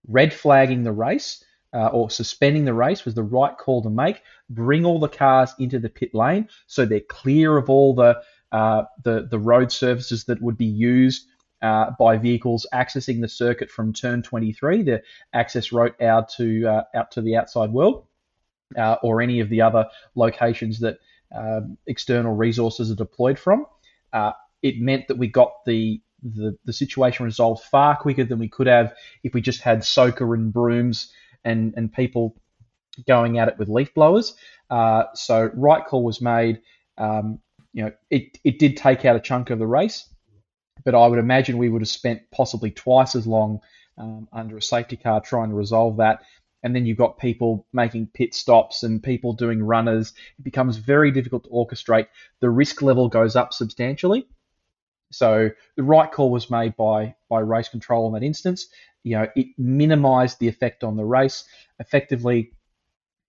red 0.06 0.34
flagging 0.34 0.84
the 0.84 0.92
race 0.92 1.42
uh, 1.72 1.86
or 1.86 2.10
suspending 2.10 2.66
the 2.66 2.74
race 2.74 3.06
was 3.06 3.14
the 3.14 3.22
right 3.22 3.56
call 3.56 3.82
to 3.84 3.90
make. 3.90 4.20
Bring 4.50 4.84
all 4.84 4.98
the 4.98 5.08
cars 5.08 5.54
into 5.58 5.78
the 5.78 5.88
pit 5.88 6.14
lane 6.14 6.50
so 6.66 6.84
they're 6.84 7.00
clear 7.00 7.56
of 7.56 7.70
all 7.70 7.94
the 7.94 8.20
uh, 8.52 8.82
the 9.02 9.26
the 9.30 9.38
road 9.38 9.72
surfaces 9.72 10.24
that 10.24 10.42
would 10.42 10.58
be 10.58 10.66
used 10.66 11.26
uh, 11.62 11.90
by 11.98 12.16
vehicles 12.16 12.66
accessing 12.72 13.20
the 13.20 13.28
circuit 13.28 13.70
from 13.70 13.92
turn 13.92 14.22
23, 14.22 14.82
the 14.82 15.02
access 15.32 15.72
route 15.72 16.00
out 16.00 16.28
to 16.30 16.66
uh, 16.66 16.82
out 16.94 17.10
to 17.12 17.20
the 17.20 17.36
outside 17.36 17.70
world, 17.70 18.06
uh, 18.76 18.96
or 19.02 19.20
any 19.20 19.40
of 19.40 19.48
the 19.48 19.60
other 19.60 19.86
locations 20.14 20.80
that 20.80 20.98
um, 21.34 21.76
external 21.86 22.34
resources 22.34 22.90
are 22.90 22.96
deployed 22.96 23.38
from. 23.38 23.66
Uh, 24.12 24.32
it 24.62 24.80
meant 24.80 25.08
that 25.08 25.18
we 25.18 25.26
got 25.26 25.64
the, 25.66 26.00
the 26.22 26.56
the 26.64 26.72
situation 26.72 27.24
resolved 27.24 27.62
far 27.64 27.96
quicker 27.96 28.24
than 28.24 28.38
we 28.38 28.48
could 28.48 28.66
have 28.66 28.94
if 29.22 29.34
we 29.34 29.40
just 29.40 29.60
had 29.60 29.84
soaker 29.84 30.34
and 30.34 30.52
brooms 30.52 31.12
and 31.44 31.74
and 31.76 31.92
people 31.92 32.36
going 33.06 33.38
at 33.38 33.48
it 33.48 33.58
with 33.58 33.68
leaf 33.68 33.94
blowers. 33.94 34.34
Uh, 34.70 35.04
so 35.14 35.50
right 35.54 35.84
call 35.86 36.04
was 36.04 36.20
made. 36.20 36.60
Um, 36.96 37.40
you 37.72 37.84
know, 37.84 37.92
it, 38.10 38.38
it 38.44 38.58
did 38.58 38.76
take 38.76 39.04
out 39.04 39.14
a 39.14 39.20
chunk 39.20 39.50
of 39.50 39.58
the 39.58 39.66
race 39.66 40.08
but 40.84 40.94
I 40.94 41.06
would 41.06 41.18
imagine 41.18 41.58
we 41.58 41.68
would 41.68 41.82
have 41.82 41.88
spent 41.88 42.30
possibly 42.30 42.70
twice 42.70 43.14
as 43.14 43.26
long 43.26 43.60
um, 43.96 44.28
under 44.32 44.56
a 44.56 44.62
safety 44.62 44.96
car 44.96 45.20
trying 45.20 45.50
to 45.50 45.54
resolve 45.54 45.96
that. 45.98 46.22
And 46.62 46.74
then 46.74 46.86
you've 46.86 46.98
got 46.98 47.18
people 47.18 47.66
making 47.72 48.08
pit 48.14 48.34
stops 48.34 48.82
and 48.82 49.02
people 49.02 49.32
doing 49.32 49.62
runners. 49.62 50.12
It 50.38 50.42
becomes 50.42 50.76
very 50.76 51.10
difficult 51.10 51.44
to 51.44 51.50
orchestrate. 51.50 52.06
The 52.40 52.50
risk 52.50 52.82
level 52.82 53.08
goes 53.08 53.36
up 53.36 53.52
substantially. 53.52 54.26
So 55.10 55.50
the 55.76 55.82
right 55.82 56.10
call 56.10 56.30
was 56.30 56.50
made 56.50 56.76
by 56.76 57.14
by 57.28 57.40
race 57.40 57.68
control 57.68 58.06
in 58.08 58.14
that 58.14 58.26
instance. 58.26 58.66
You 59.04 59.18
know, 59.18 59.26
it 59.36 59.46
minimised 59.56 60.38
the 60.38 60.48
effect 60.48 60.84
on 60.84 60.96
the 60.96 61.04
race. 61.04 61.44
Effectively, 61.78 62.52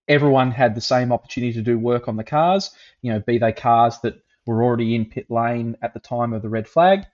everyone 0.08 0.52
had 0.52 0.76
the 0.76 0.82
same 0.82 1.12
opportunity 1.12 1.54
to 1.54 1.62
do 1.62 1.80
work 1.80 2.08
on 2.08 2.18
the 2.18 2.24
cars. 2.24 2.72
You 3.02 3.14
know, 3.14 3.20
be 3.20 3.38
they 3.38 3.54
cars 3.54 4.00
that 4.00 4.16
were 4.46 4.64
already 4.64 4.96
in 4.96 5.06
pit 5.06 5.30
lane 5.30 5.78
at 5.82 5.94
the 5.94 6.00
time 6.00 6.34
of 6.34 6.42
the 6.42 6.50
red 6.50 6.68
flag, 6.68 7.06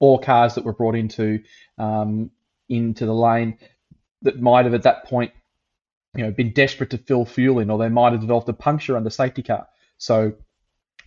or 0.00 0.18
cars 0.18 0.56
that 0.56 0.64
were 0.64 0.72
brought 0.72 0.96
into 0.96 1.40
um, 1.78 2.30
into 2.68 3.06
the 3.06 3.14
lane 3.14 3.58
that 4.22 4.40
might 4.40 4.64
have 4.64 4.74
at 4.74 4.82
that 4.82 5.04
point 5.04 5.32
you 6.16 6.24
know 6.24 6.30
been 6.32 6.52
desperate 6.52 6.90
to 6.90 6.98
fill 6.98 7.24
fuel 7.24 7.60
in, 7.60 7.70
or 7.70 7.78
they 7.78 7.88
might 7.88 8.12
have 8.12 8.20
developed 8.20 8.48
a 8.48 8.52
puncture 8.52 8.96
under 8.96 9.10
safety 9.10 9.42
car. 9.42 9.68
So 9.98 10.32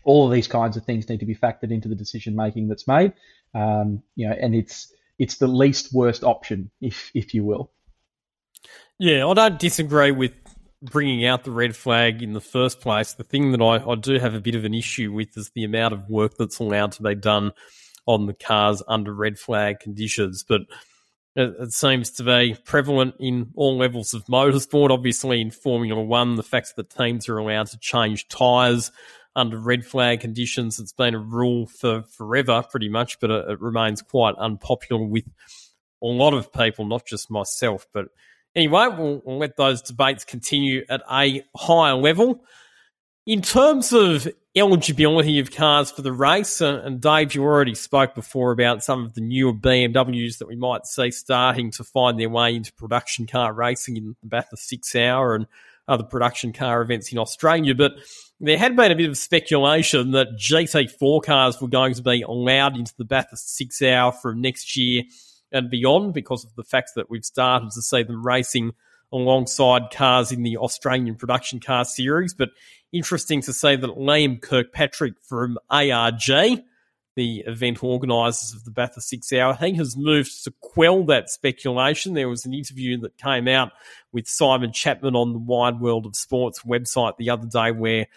all 0.06 0.26
of 0.26 0.34
these 0.34 0.48
kinds 0.48 0.78
of 0.78 0.86
things 0.86 1.10
need 1.10 1.20
to 1.20 1.26
be 1.26 1.36
factored 1.36 1.72
into 1.72 1.90
the 1.90 1.96
decision 1.96 2.36
making 2.36 2.68
that's 2.68 2.88
made. 2.88 3.14
Um, 3.54 4.04
you 4.16 4.30
know, 4.30 4.36
and 4.40 4.56
it's 4.56 4.94
it's 5.20 5.38
the 5.38 5.48
least 5.48 5.94
worst 5.94 6.24
option, 6.24 6.72
if 6.80 7.12
if 7.14 7.34
you 7.34 7.44
will. 7.44 7.72
Yeah, 9.00 9.28
I 9.28 9.34
don't 9.34 9.60
disagree 9.60 10.12
with 10.12 10.32
bringing 10.84 11.26
out 11.26 11.44
the 11.44 11.52
red 11.52 11.76
flag 11.76 12.22
in 12.22 12.34
the 12.34 12.42
first 12.42 12.82
place, 12.82 13.14
the 13.14 13.24
thing 13.24 13.52
that 13.52 13.62
I, 13.62 13.90
I 13.90 13.96
do 13.96 14.20
have 14.20 14.34
a 14.34 14.42
bit 14.42 14.56
of 14.56 14.66
an 14.66 14.74
issue 14.74 15.12
with 15.14 15.38
is 15.38 15.50
the 15.56 15.64
amount 15.64 15.94
of 15.94 16.10
work 16.10 16.34
that's 16.38 16.60
allowed 16.60 16.92
to 16.94 17.04
be 17.04 17.16
done 17.16 17.54
on 18.06 18.26
the 18.26 18.34
cars 18.34 18.82
under 18.88 19.14
red 19.14 19.40
flag 19.40 19.80
conditions. 19.80 20.44
But 20.48 20.62
it, 21.36 21.74
seems 21.74 22.12
to 22.12 22.24
be 22.24 22.56
prevalent 22.64 23.16
in 23.20 23.52
all 23.56 23.78
levels 23.78 24.14
of 24.14 24.26
motorsport. 24.26 24.92
Obviously, 24.92 25.42
in 25.42 25.52
Formula 25.52 26.02
One, 26.02 26.36
the 26.36 26.44
fact 26.44 26.76
that 26.76 26.90
teams 26.90 27.28
are 27.28 27.38
allowed 27.38 27.68
to 27.68 27.80
change 27.80 28.28
tyres 28.28 28.92
under 29.36 29.58
red 29.58 29.84
flag 29.84 30.20
conditions, 30.20 30.80
it's 30.80 30.94
been 30.94 31.16
a 31.16 31.20
rule 31.20 31.66
for 31.66 32.04
forever, 32.04 32.64
pretty 32.70 32.88
much, 32.88 33.20
but 33.20 33.32
it, 33.32 33.50
it 33.50 33.62
remains 33.62 34.04
quite 34.04 34.36
unpopular 34.36 35.04
with 35.04 35.26
a 36.04 36.06
lot 36.06 36.36
of 36.36 36.54
people, 36.54 36.86
not 36.86 37.04
just 37.08 37.32
myself, 37.32 37.88
but 37.94 38.10
Anyway, 38.56 38.88
we'll, 38.98 39.22
we'll 39.26 39.40
let 39.40 39.58
those 39.58 39.82
debates 39.82 40.24
continue 40.24 40.86
at 40.90 41.02
a 41.12 41.44
higher 41.56 41.96
level. 41.96 42.44
In 43.26 43.42
terms 43.42 43.94
of 43.94 44.28
eligibility 44.54 45.40
of 45.40 45.50
cars 45.50 45.90
for 45.90 46.02
the 46.02 46.12
race, 46.12 46.60
uh, 46.60 46.82
and 46.84 47.00
Dave, 47.00 47.34
you 47.34 47.44
already 47.44 47.74
spoke 47.74 48.16
before 48.16 48.52
about 48.52 48.84
some 48.84 49.06
of 49.06 49.14
the 49.14 49.22
newer 49.22 49.54
BMWs 49.54 50.40
that 50.40 50.48
we 50.50 50.58
might 50.58 50.86
see 50.86 51.10
starting 51.10 51.72
to 51.72 51.86
find 51.86 52.20
their 52.20 52.28
way 52.28 52.54
into 52.54 52.74
production 52.74 53.26
car 53.26 53.54
racing 53.54 53.96
in 53.96 54.18
the 54.22 54.28
Bathurst 54.28 54.68
Six 54.68 54.94
Hour 54.94 55.36
and 55.36 55.48
other 55.88 56.04
production 56.04 56.52
car 56.52 56.82
events 56.82 57.14
in 57.14 57.18
Australia. 57.18 57.74
But 57.74 57.94
there 58.42 58.58
had 58.58 58.76
been 58.76 58.92
a 58.92 58.96
bit 58.96 59.10
of 59.10 59.18
speculation 59.18 60.12
that 60.12 60.36
GT4 60.38 61.24
cars 61.24 61.62
were 61.62 61.70
going 61.70 61.94
to 61.94 62.04
be 62.04 62.24
allowed 62.24 62.76
into 62.76 62.94
the 62.98 63.06
Bathurst 63.06 63.56
Six 63.56 63.82
Hour 63.82 64.12
from 64.12 64.42
next 64.42 64.76
year 64.76 65.04
and 65.50 65.70
beyond 65.70 66.14
because 66.14 66.44
of 66.44 66.54
the 66.56 66.64
fact 66.66 66.92
that 66.98 67.10
we've 67.10 67.24
started 67.24 67.72
to 67.72 67.82
see 67.82 68.04
them 68.04 68.26
racing 68.26 68.74
alongside 69.14 69.92
cars 69.92 70.32
in 70.32 70.44
the 70.44 70.58
Australian 70.58 71.16
production 71.16 71.62
car 71.62 71.86
series. 71.86 72.34
But 72.34 72.50
interesting 72.94 73.42
to 73.42 73.54
say 73.54 73.76
that 73.76 73.90
Liam 73.90 74.42
Kirkpatrick 74.42 75.16
from 75.22 75.58
ARG, 75.70 76.62
the 77.16 77.44
event 77.46 77.84
organisers 77.84 78.54
of 78.54 78.64
the 78.64 78.72
Bathurst 78.72 79.10
Six 79.10 79.34
Hour, 79.34 79.56
he 79.56 79.74
has 79.74 79.98
moved 79.98 80.44
to 80.46 80.54
quell 80.62 81.04
that 81.06 81.30
speculation. 81.30 82.14
There 82.14 82.30
was 82.30 82.46
an 82.46 82.54
interview 82.54 82.98
that 83.02 83.18
came 83.18 83.48
out 83.48 83.72
with 84.12 84.28
Simon 84.28 84.72
Chapman 84.72 85.16
on 85.16 85.34
the 85.34 85.40
Wide 85.40 85.80
World 85.80 86.06
of 86.06 86.16
Sports 86.16 86.62
website 86.64 87.18
the 87.18 87.30
other 87.30 87.48
day 87.48 87.72
where 87.72 88.08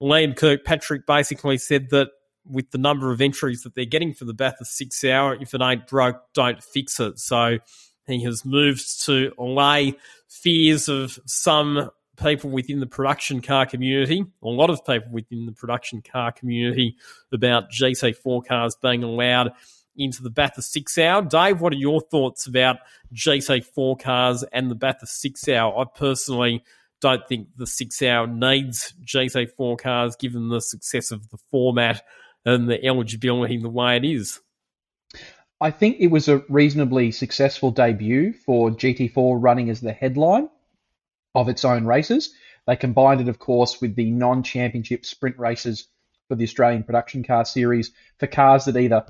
Liam 0.00 0.36
Kirkpatrick 0.36 1.06
basically 1.06 1.58
said 1.58 1.90
that 1.90 2.10
with 2.46 2.70
the 2.70 2.78
number 2.78 3.12
of 3.12 3.20
entries 3.20 3.62
that 3.62 3.74
they're 3.74 3.84
getting 3.84 4.14
for 4.14 4.24
the 4.24 4.34
Bathurst 4.34 4.76
six 4.76 5.04
hour, 5.04 5.36
if 5.40 5.52
it 5.54 5.60
ain't 5.60 5.86
broke, 5.86 6.22
don't 6.34 6.62
fix 6.62 6.98
it. 7.00 7.18
So 7.18 7.58
he 8.06 8.24
has 8.24 8.44
moved 8.44 9.04
to 9.04 9.32
allay 9.38 9.94
fears 10.28 10.88
of 10.88 11.18
some 11.26 11.90
people 12.18 12.50
within 12.50 12.80
the 12.80 12.86
production 12.86 13.40
car 13.40 13.66
community, 13.66 14.24
a 14.42 14.48
lot 14.48 14.70
of 14.70 14.84
people 14.84 15.10
within 15.10 15.46
the 15.46 15.52
production 15.52 16.02
car 16.02 16.32
community, 16.32 16.96
about 17.32 17.70
GT4 17.70 18.44
cars 18.46 18.76
being 18.80 19.02
allowed 19.02 19.52
into 19.96 20.22
the 20.22 20.30
Bathurst 20.30 20.72
six 20.72 20.96
hour. 20.98 21.22
Dave, 21.22 21.60
what 21.60 21.72
are 21.72 21.76
your 21.76 22.00
thoughts 22.00 22.46
about 22.46 22.76
GT4 23.14 24.00
cars 24.00 24.44
and 24.52 24.70
the 24.70 24.74
Bathurst 24.74 25.20
six 25.20 25.48
hour? 25.48 25.78
I 25.78 25.84
personally 25.84 26.62
don't 27.00 27.26
think 27.28 27.48
the 27.56 27.66
six 27.66 28.02
hour 28.02 28.26
needs 28.26 28.94
GT4 29.04 29.78
cars 29.78 30.16
given 30.16 30.48
the 30.48 30.60
success 30.60 31.10
of 31.10 31.28
the 31.30 31.38
format 31.50 32.02
and 32.44 32.68
the 32.68 32.84
eligibility 32.84 33.56
the 33.58 33.68
way 33.68 33.96
it 33.96 34.04
is. 34.04 34.40
I 35.60 35.72
think 35.72 35.96
it 35.98 36.08
was 36.08 36.28
a 36.28 36.42
reasonably 36.48 37.10
successful 37.10 37.72
debut 37.72 38.32
for 38.32 38.70
GT4 38.70 39.38
running 39.40 39.70
as 39.70 39.80
the 39.80 39.92
headline 39.92 40.48
of 41.38 41.48
its 41.48 41.64
own 41.64 41.86
races. 41.86 42.34
They 42.66 42.76
combined 42.76 43.20
it, 43.20 43.28
of 43.28 43.38
course, 43.38 43.80
with 43.80 43.94
the 43.94 44.10
non 44.10 44.42
championship 44.42 45.06
sprint 45.06 45.38
races 45.38 45.86
for 46.28 46.34
the 46.34 46.44
Australian 46.44 46.82
production 46.82 47.22
car 47.22 47.44
series 47.44 47.92
for 48.18 48.26
cars 48.26 48.66
that 48.66 48.76
either 48.76 49.06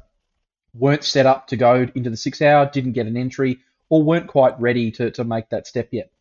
weren't 0.74 1.04
set 1.04 1.26
up 1.26 1.48
to 1.48 1.56
go 1.56 1.86
into 1.94 2.10
the 2.10 2.16
six 2.16 2.40
hour, 2.42 2.70
didn't 2.70 2.92
get 2.92 3.06
an 3.06 3.16
entry, 3.16 3.58
or 3.88 4.02
weren't 4.02 4.28
quite 4.28 4.60
ready 4.60 4.90
to, 4.92 5.10
to 5.10 5.24
make 5.24 5.48
that 5.48 5.66
step 5.66 5.88
yet. 5.90 6.12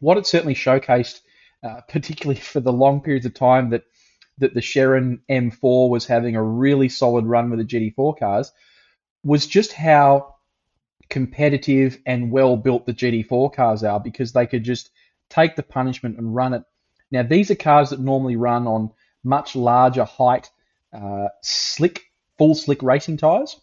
What 0.00 0.16
it 0.16 0.26
certainly 0.26 0.54
showcased, 0.54 1.20
uh, 1.62 1.82
particularly 1.88 2.40
for 2.40 2.60
the 2.60 2.72
long 2.72 3.00
periods 3.00 3.26
of 3.26 3.34
time 3.34 3.70
that 3.70 3.84
that 4.38 4.52
the 4.52 4.60
Sherrin 4.60 5.20
M4 5.30 5.88
was 5.88 6.04
having 6.04 6.36
a 6.36 6.42
really 6.42 6.90
solid 6.90 7.24
run 7.24 7.48
with 7.48 7.58
the 7.58 7.64
GT4 7.64 8.18
cars 8.18 8.52
was 9.24 9.46
just 9.46 9.72
how 9.72 10.34
competitive 11.08 11.98
and 12.04 12.30
well 12.30 12.58
built 12.58 12.84
the 12.84 12.92
GT4 12.92 13.54
cars 13.54 13.82
are 13.82 13.98
because 13.98 14.32
they 14.32 14.46
could 14.46 14.62
just 14.62 14.90
take 15.28 15.56
the 15.56 15.62
punishment 15.62 16.18
and 16.18 16.34
run 16.34 16.54
it. 16.54 16.62
Now, 17.10 17.22
these 17.22 17.50
are 17.50 17.56
cars 17.56 17.90
that 17.90 18.00
normally 18.00 18.36
run 18.36 18.66
on 18.66 18.90
much 19.22 19.56
larger 19.56 20.04
height, 20.04 20.50
uh, 20.92 21.28
slick, 21.42 22.04
full 22.38 22.54
slick 22.54 22.82
racing 22.82 23.16
tyres. 23.16 23.60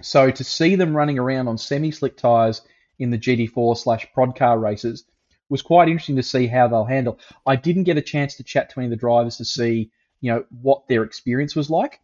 So 0.00 0.30
to 0.30 0.44
see 0.44 0.76
them 0.76 0.96
running 0.96 1.18
around 1.18 1.48
on 1.48 1.58
semi 1.58 1.90
slick 1.90 2.16
tyres 2.16 2.62
in 2.98 3.10
the 3.10 3.18
GT4 3.18 3.76
slash 3.76 4.06
prod 4.12 4.36
car 4.36 4.58
races 4.58 5.04
was 5.48 5.62
quite 5.62 5.88
interesting 5.88 6.16
to 6.16 6.22
see 6.22 6.46
how 6.46 6.68
they'll 6.68 6.84
handle. 6.84 7.18
I 7.46 7.56
didn't 7.56 7.84
get 7.84 7.98
a 7.98 8.02
chance 8.02 8.36
to 8.36 8.42
chat 8.42 8.70
to 8.70 8.80
any 8.80 8.86
of 8.86 8.90
the 8.90 8.96
drivers 8.96 9.36
to 9.36 9.44
see, 9.44 9.90
you 10.20 10.32
know, 10.32 10.44
what 10.62 10.88
their 10.88 11.02
experience 11.02 11.54
was 11.54 11.68
like 11.68 12.00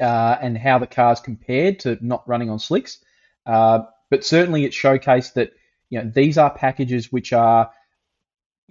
uh, 0.00 0.36
and 0.40 0.56
how 0.56 0.78
the 0.78 0.86
cars 0.86 1.20
compared 1.20 1.80
to 1.80 1.98
not 2.00 2.26
running 2.26 2.50
on 2.50 2.58
slicks. 2.58 2.98
Uh, 3.44 3.80
but 4.10 4.24
certainly 4.24 4.64
it 4.64 4.72
showcased 4.72 5.34
that, 5.34 5.52
you 5.90 6.02
know, 6.02 6.10
these 6.14 6.38
are 6.38 6.50
packages 6.50 7.12
which 7.12 7.32
are, 7.32 7.70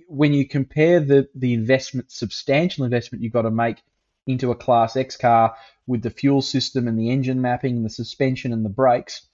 when 0.07 0.33
you 0.33 0.47
compare 0.47 0.99
the, 0.99 1.29
the 1.35 1.53
investment, 1.53 2.11
substantial 2.11 2.85
investment 2.85 3.23
you've 3.23 3.33
got 3.33 3.43
to 3.43 3.51
make 3.51 3.81
into 4.27 4.51
a 4.51 4.55
Class 4.55 4.95
X 4.95 5.17
car 5.17 5.55
with 5.87 6.01
the 6.01 6.09
fuel 6.09 6.41
system 6.41 6.87
and 6.87 6.97
the 6.97 7.11
engine 7.11 7.41
mapping 7.41 7.77
and 7.77 7.85
the 7.85 7.89
suspension 7.89 8.53
and 8.53 8.65
the 8.65 8.69
brakes, 8.69 9.27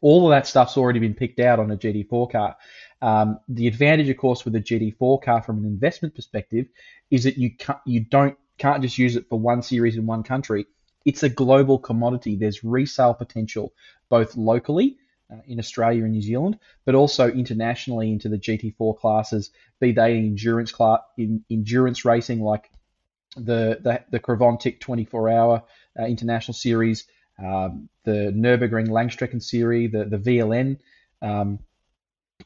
all 0.00 0.26
of 0.26 0.30
that 0.30 0.46
stuff's 0.46 0.76
already 0.76 0.98
been 0.98 1.14
picked 1.14 1.40
out 1.40 1.58
on 1.58 1.70
a 1.70 1.76
GT4 1.76 2.30
car. 2.30 2.56
Um, 3.02 3.38
the 3.48 3.66
advantage, 3.66 4.08
of 4.08 4.16
course, 4.16 4.44
with 4.44 4.54
a 4.54 4.60
GT4 4.60 5.22
car 5.22 5.42
from 5.42 5.58
an 5.58 5.64
investment 5.64 6.14
perspective 6.14 6.66
is 7.10 7.24
that 7.24 7.36
you 7.36 7.54
can't, 7.56 7.78
you 7.86 8.00
don't 8.00 8.36
can't 8.56 8.82
just 8.82 8.98
use 8.98 9.16
it 9.16 9.28
for 9.28 9.38
one 9.38 9.62
series 9.62 9.96
in 9.96 10.06
one 10.06 10.22
country. 10.22 10.66
It's 11.04 11.22
a 11.22 11.28
global 11.28 11.78
commodity. 11.78 12.36
There's 12.36 12.64
resale 12.64 13.14
potential 13.14 13.72
both 14.08 14.36
locally 14.36 14.96
in 15.46 15.58
Australia 15.58 16.04
and 16.04 16.12
New 16.12 16.22
Zealand, 16.22 16.58
but 16.84 16.94
also 16.94 17.28
internationally 17.28 18.12
into 18.12 18.28
the 18.28 18.38
GT4 18.38 18.98
classes, 18.98 19.50
be 19.80 19.92
they 19.92 20.16
endurance 20.16 20.72
class, 20.72 21.00
in 21.16 21.44
endurance 21.50 22.04
racing 22.04 22.40
like 22.40 22.70
the 23.36 23.78
the, 23.82 24.04
the 24.10 24.20
Creventic 24.20 24.80
24 24.80 25.30
hour 25.30 25.62
uh, 25.98 26.04
international 26.04 26.54
series, 26.54 27.06
um, 27.38 27.88
the 28.04 28.32
Nurburgring 28.34 28.88
Langstrecken 28.88 29.42
series, 29.42 29.92
the 29.92 30.04
the 30.04 30.18
VLN. 30.18 30.78
Um, 31.22 31.58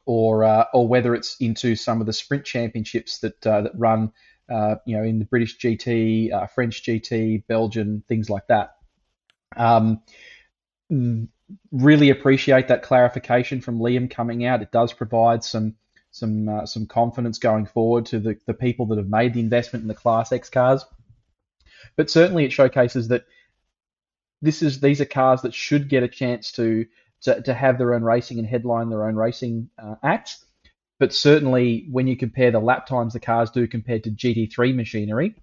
or 0.07 0.45
uh, 0.45 0.65
or 0.73 0.87
whether 0.87 1.15
it's 1.15 1.37
into 1.41 1.75
some 1.77 2.01
of 2.01 2.07
the 2.07 2.13
sprint 2.13 2.45
championships 2.45 3.19
that 3.19 3.47
uh, 3.47 3.63
that 3.63 3.73
run, 3.75 4.13
uh, 4.51 4.77
you 4.87 4.97
know, 4.97 5.03
in 5.03 5.19
the 5.19 5.25
British 5.25 5.59
GT, 5.59 6.33
uh, 6.33 6.47
French 6.47 6.83
GT, 6.83 7.47
Belgian, 7.47 8.03
things 8.09 8.31
like 8.31 8.47
that. 8.49 8.77
Um, 9.57 10.03
really 11.73 12.11
appreciate 12.11 12.69
that 12.69 12.83
clarification 12.83 13.61
from 13.61 13.79
Liam 13.79 14.11
coming 14.11 14.45
out. 14.45 14.63
It 14.63 14.73
does 14.73 14.93
provide 14.93 15.45
some 15.45 15.75
some 16.11 16.49
uh, 16.49 16.67
some 16.67 16.87
confidence 16.87 17.39
going 17.39 17.67
forward 17.67 18.07
to 18.07 18.19
the, 18.19 18.39
the 18.47 18.55
people 18.55 18.87
that 18.87 18.99
have 18.99 19.09
made 19.09 19.35
the 19.35 19.41
investment 19.41 19.83
in 19.83 19.89
the 19.89 19.95
Class 19.95 20.33
X 20.33 20.51
cars. 20.51 20.85
But 21.97 22.11
certainly, 22.11 22.45
it 22.45 22.53
showcases 22.53 23.09
that 23.09 23.25
this 24.43 24.63
is 24.63 24.81
these 24.81 25.01
are 25.01 25.07
cars 25.07 25.43
that 25.43 25.55
should 25.55 25.89
get 25.89 26.03
a 26.03 26.09
chance 26.09 26.53
to 26.53 26.87
to, 27.23 27.43
to 27.43 27.55
have 27.55 27.79
their 27.79 27.95
own 27.95 28.03
racing 28.03 28.39
and 28.39 28.47
headline 28.47 28.91
their 28.91 29.07
own 29.07 29.17
racing 29.17 29.71
uh, 29.79 29.97
acts. 30.03 30.45
But 30.99 31.15
certainly, 31.15 31.87
when 31.91 32.07
you 32.07 32.17
compare 32.17 32.51
the 32.51 32.61
lap 32.61 32.87
times 32.87 33.13
the 33.13 33.21
cars 33.21 33.51
do 33.51 33.67
compared 33.69 34.05
to 34.05 34.11
GT3 34.11 34.75
machinery, 34.75 35.35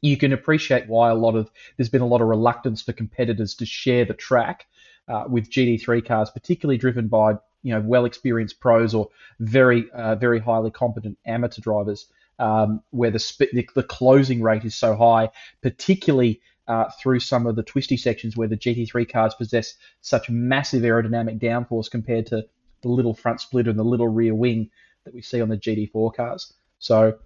you 0.00 0.16
can 0.16 0.32
appreciate 0.32 0.88
why 0.88 1.10
a 1.10 1.14
lot 1.14 1.34
of 1.34 1.50
there's 1.76 1.88
been 1.88 2.02
a 2.02 2.06
lot 2.06 2.20
of 2.20 2.28
reluctance 2.28 2.82
for 2.82 2.92
competitors 2.92 3.54
to 3.56 3.66
share 3.66 4.04
the 4.04 4.14
track 4.14 4.66
uh, 5.08 5.24
with 5.28 5.50
GT3 5.50 6.06
cars, 6.06 6.30
particularly 6.30 6.78
driven 6.78 7.08
by 7.08 7.32
you 7.62 7.74
know 7.74 7.80
well 7.80 8.04
experienced 8.04 8.60
pros 8.60 8.94
or 8.94 9.08
very 9.40 9.90
uh, 9.90 10.14
very 10.14 10.38
highly 10.38 10.70
competent 10.70 11.18
amateur 11.26 11.60
drivers, 11.60 12.06
um, 12.38 12.82
where 12.90 13.10
the, 13.10 13.18
sp- 13.18 13.52
the 13.52 13.68
the 13.74 13.82
closing 13.82 14.42
rate 14.42 14.64
is 14.64 14.74
so 14.74 14.96
high, 14.96 15.30
particularly 15.62 16.40
uh, 16.68 16.90
through 17.00 17.20
some 17.20 17.46
of 17.46 17.56
the 17.56 17.62
twisty 17.62 17.96
sections 17.96 18.36
where 18.36 18.48
the 18.48 18.56
GT3 18.56 19.10
cars 19.10 19.34
possess 19.34 19.74
such 20.02 20.28
massive 20.28 20.82
aerodynamic 20.82 21.40
downforce 21.40 21.90
compared 21.90 22.26
to 22.26 22.44
the 22.82 22.88
little 22.88 23.14
front 23.14 23.40
splitter 23.40 23.70
and 23.70 23.78
the 23.78 23.84
little 23.84 24.08
rear 24.08 24.34
wing 24.34 24.70
that 25.04 25.14
we 25.14 25.22
see 25.22 25.40
on 25.40 25.48
the 25.48 25.56
GT4 25.56 26.14
cars. 26.14 26.52
So 26.78 27.18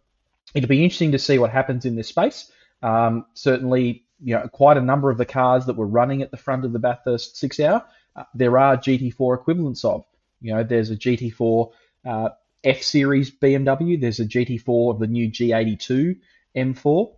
it'll 0.54 0.68
be 0.68 0.82
interesting 0.82 1.12
to 1.12 1.18
see 1.18 1.38
what 1.38 1.50
happens 1.50 1.84
in 1.84 1.96
this 1.96 2.08
space. 2.08 2.50
Um, 2.82 3.26
certainly, 3.34 4.04
you 4.22 4.34
know, 4.34 4.48
quite 4.48 4.76
a 4.76 4.80
number 4.80 5.10
of 5.10 5.18
the 5.18 5.24
cars 5.26 5.66
that 5.66 5.76
were 5.76 5.86
running 5.86 6.22
at 6.22 6.30
the 6.30 6.36
front 6.36 6.64
of 6.64 6.72
the 6.72 6.78
Bathurst 6.78 7.36
six 7.36 7.58
hour, 7.58 7.84
uh, 8.16 8.24
there 8.34 8.58
are 8.58 8.76
GT4 8.76 9.38
equivalents 9.38 9.84
of. 9.84 10.04
You 10.40 10.54
know, 10.54 10.64
there's 10.64 10.90
a 10.90 10.96
GT4 10.96 11.70
uh, 12.06 12.28
F 12.64 12.82
Series 12.82 13.30
BMW. 13.30 14.00
There's 14.00 14.20
a 14.20 14.24
GT4 14.24 14.94
of 14.94 15.00
the 15.00 15.06
new 15.06 15.30
G82 15.30 16.18
M4. 16.56 17.14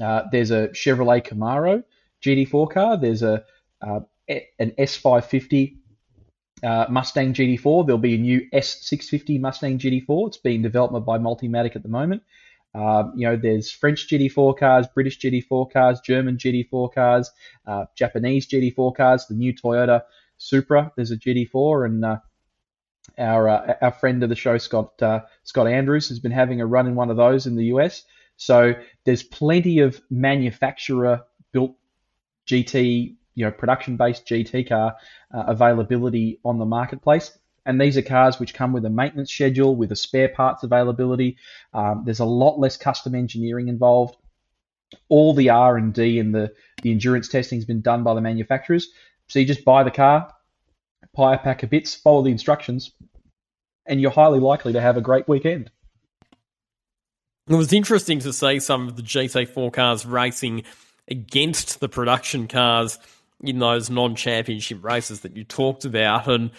Uh, 0.00 0.22
there's 0.32 0.50
a 0.50 0.68
Chevrolet 0.68 1.24
Camaro 1.24 1.84
GT4 2.22 2.70
car. 2.70 2.96
There's 2.96 3.22
a 3.22 3.44
uh, 3.80 4.00
an 4.28 4.72
S550 4.78 5.76
uh, 6.62 6.86
Mustang 6.90 7.32
GT4. 7.34 7.86
There'll 7.86 7.98
be 7.98 8.14
a 8.14 8.18
new 8.18 8.48
S650 8.52 9.40
Mustang 9.40 9.78
GT4. 9.78 10.28
It's 10.28 10.36
being 10.38 10.62
developed 10.62 11.06
by 11.06 11.18
Multimatic 11.18 11.76
at 11.76 11.82
the 11.82 11.88
moment. 11.88 12.22
Uh, 12.74 13.04
you 13.16 13.26
know, 13.26 13.36
there's 13.36 13.70
French 13.70 14.08
GT4 14.08 14.58
cars, 14.58 14.86
British 14.94 15.18
GT4 15.18 15.72
cars, 15.72 16.00
German 16.00 16.36
GT4 16.36 16.92
cars, 16.92 17.30
uh, 17.66 17.86
Japanese 17.94 18.46
GT4 18.46 18.94
cars, 18.94 19.26
the 19.26 19.34
new 19.34 19.54
Toyota 19.54 20.02
Supra. 20.36 20.92
There's 20.94 21.10
a 21.10 21.16
GT4, 21.16 21.86
and 21.86 22.04
uh, 22.04 22.18
our 23.18 23.48
uh, 23.48 23.74
our 23.80 23.92
friend 23.92 24.22
of 24.22 24.28
the 24.28 24.36
show, 24.36 24.58
Scott 24.58 25.00
uh, 25.00 25.20
Scott 25.44 25.68
Andrews, 25.68 26.08
has 26.10 26.20
been 26.20 26.32
having 26.32 26.60
a 26.60 26.66
run 26.66 26.86
in 26.86 26.94
one 26.94 27.10
of 27.10 27.16
those 27.16 27.46
in 27.46 27.56
the 27.56 27.66
US. 27.66 28.04
So 28.36 28.74
there's 29.04 29.22
plenty 29.22 29.78
of 29.78 30.00
manufacturer 30.10 31.22
built 31.52 31.74
GT, 32.46 33.16
you 33.34 33.44
know, 33.46 33.50
production 33.50 33.96
based 33.96 34.26
GT 34.26 34.68
car 34.68 34.96
availability 35.30 36.40
on 36.44 36.58
the 36.58 36.66
marketplace. 36.66 37.38
And 37.66 37.80
these 37.80 37.96
are 37.96 38.02
cars 38.02 38.38
which 38.38 38.54
come 38.54 38.72
with 38.72 38.84
a 38.84 38.90
maintenance 38.90 39.32
schedule, 39.32 39.74
with 39.74 39.90
a 39.90 39.96
spare 39.96 40.28
parts 40.28 40.62
availability. 40.62 41.36
Um, 41.74 42.04
there's 42.06 42.20
a 42.20 42.24
lot 42.24 42.60
less 42.60 42.76
custom 42.76 43.16
engineering 43.16 43.66
involved. 43.66 44.16
All 45.08 45.34
the 45.34 45.50
R 45.50 45.76
and 45.76 45.92
D 45.92 46.20
and 46.20 46.32
the 46.32 46.54
the 46.82 46.92
endurance 46.92 47.28
testing 47.28 47.58
has 47.58 47.64
been 47.64 47.80
done 47.80 48.04
by 48.04 48.14
the 48.14 48.20
manufacturers. 48.20 48.88
So 49.26 49.40
you 49.40 49.44
just 49.44 49.64
buy 49.64 49.82
the 49.82 49.90
car, 49.90 50.32
buy 51.14 51.34
a 51.34 51.38
pack 51.38 51.64
of 51.64 51.70
bits, 51.70 51.96
follow 51.96 52.22
the 52.22 52.30
instructions, 52.30 52.92
and 53.84 54.00
you're 54.00 54.12
highly 54.12 54.38
likely 54.38 54.74
to 54.74 54.80
have 54.80 54.96
a 54.96 55.00
great 55.00 55.26
weekend. 55.26 55.72
It 57.48 57.54
was 57.54 57.72
interesting 57.72 58.20
to 58.20 58.32
see 58.32 58.60
some 58.60 58.86
of 58.86 58.96
the 58.96 59.02
GT4 59.02 59.72
cars 59.72 60.06
racing 60.06 60.62
against 61.08 61.80
the 61.80 61.88
production 61.88 62.46
cars 62.46 62.98
in 63.40 63.58
those 63.58 63.90
non-championship 63.90 64.84
races 64.84 65.20
that 65.20 65.36
you 65.36 65.44
talked 65.44 65.84
about, 65.84 66.28
and 66.28 66.50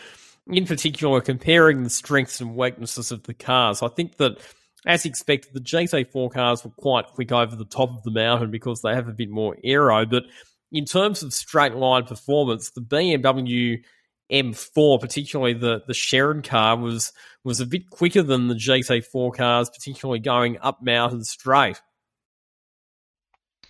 in 0.49 0.65
particular 0.65 1.21
comparing 1.21 1.83
the 1.83 1.89
strengths 1.89 2.41
and 2.41 2.55
weaknesses 2.55 3.11
of 3.11 3.23
the 3.23 3.33
cars. 3.33 3.81
I 3.81 3.89
think 3.89 4.17
that, 4.17 4.37
as 4.85 5.05
expected, 5.05 5.53
the 5.53 5.59
GT4 5.59 6.31
cars 6.31 6.63
were 6.63 6.71
quite 6.71 7.07
quick 7.07 7.31
over 7.31 7.55
the 7.55 7.65
top 7.65 7.89
of 7.89 8.03
the 8.03 8.11
mountain 8.11 8.51
because 8.51 8.81
they 8.81 8.93
have 8.93 9.07
a 9.07 9.13
bit 9.13 9.29
more 9.29 9.57
aero, 9.63 10.05
but 10.05 10.23
in 10.71 10.85
terms 10.85 11.23
of 11.23 11.33
straight 11.33 11.75
line 11.75 12.03
performance, 12.03 12.71
the 12.71 12.81
BMW 12.81 13.83
M4, 14.31 14.99
particularly 14.99 15.53
the 15.53 15.81
the 15.87 15.93
Sherrin 15.93 16.43
car, 16.43 16.77
was 16.77 17.13
was 17.43 17.61
a 17.61 17.65
bit 17.65 17.89
quicker 17.89 18.21
than 18.21 18.47
the 18.47 18.55
GT4 18.55 19.33
cars, 19.33 19.69
particularly 19.69 20.19
going 20.19 20.57
up 20.61 20.81
mountain 20.81 21.23
straight. 21.23 21.81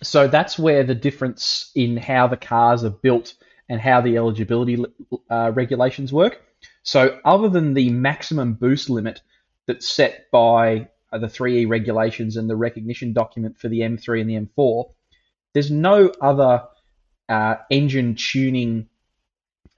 So 0.02 0.28
that's 0.28 0.58
where 0.58 0.84
the 0.84 0.94
difference 0.94 1.70
in 1.74 1.96
how 1.96 2.26
the 2.28 2.36
cars 2.36 2.84
are 2.84 2.90
built 2.90 3.34
and 3.68 3.80
how 3.80 4.00
the 4.00 4.16
eligibility 4.16 4.84
uh, 5.30 5.52
regulations 5.54 6.12
work. 6.12 6.40
So, 6.88 7.20
other 7.22 7.50
than 7.50 7.74
the 7.74 7.90
maximum 7.90 8.54
boost 8.54 8.88
limit 8.88 9.20
that's 9.66 9.86
set 9.86 10.30
by 10.30 10.88
the 11.12 11.26
3E 11.26 11.68
regulations 11.68 12.38
and 12.38 12.48
the 12.48 12.56
recognition 12.56 13.12
document 13.12 13.58
for 13.58 13.68
the 13.68 13.80
M3 13.80 14.22
and 14.22 14.30
the 14.30 14.62
M4, 14.62 14.90
there's 15.52 15.70
no 15.70 16.10
other 16.22 16.62
uh, 17.28 17.56
engine 17.70 18.14
tuning 18.14 18.88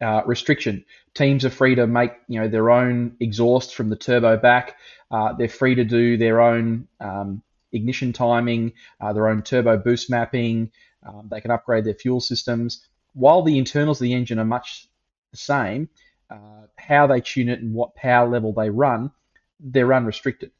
uh, 0.01 0.23
restriction. 0.25 0.85
Teams 1.15 1.45
are 1.45 1.51
free 1.51 1.75
to 1.75 1.89
make 1.89 2.13
you 2.29 2.41
know 2.41 2.47
their 2.47 2.71
own 2.71 3.17
exhaust 3.19 3.75
from 3.75 3.89
the 3.89 3.97
turbo 3.97 4.37
back. 4.37 4.77
Uh, 5.11 5.33
they're 5.33 5.49
free 5.49 5.75
to 5.75 5.85
do 5.85 6.17
their 6.17 6.41
own 6.41 6.87
um, 7.01 7.43
ignition 7.73 8.13
timing, 8.13 8.73
uh, 9.01 9.13
their 9.13 9.27
own 9.27 9.43
turbo 9.43 9.77
boost 9.77 10.11
mapping. 10.11 10.71
Um, 11.05 11.27
they 11.29 11.41
can 11.41 11.51
upgrade 11.51 11.85
their 11.87 11.95
fuel 11.95 12.21
systems. 12.21 12.87
While 13.15 13.43
the 13.43 13.59
internals 13.59 14.01
of 14.01 14.05
the 14.05 14.15
engine 14.15 14.39
are 14.39 14.45
much 14.45 14.87
the 15.33 15.39
same, 15.39 15.89
uh, 16.31 16.66
how 16.76 17.07
they 17.07 17.20
tune 17.20 17.49
it 17.49 17.61
and 17.61 17.74
what 17.74 17.95
power 17.95 18.28
level 18.28 18.53
they 18.53 18.70
run, 18.70 19.11
they're 19.59 19.93
unrestricted. 19.93 20.51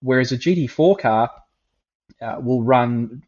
Whereas 0.00 0.32
a 0.32 0.38
GT4 0.38 0.98
car 0.98 1.30
uh, 2.20 2.40
will 2.40 2.62
run 2.62 3.22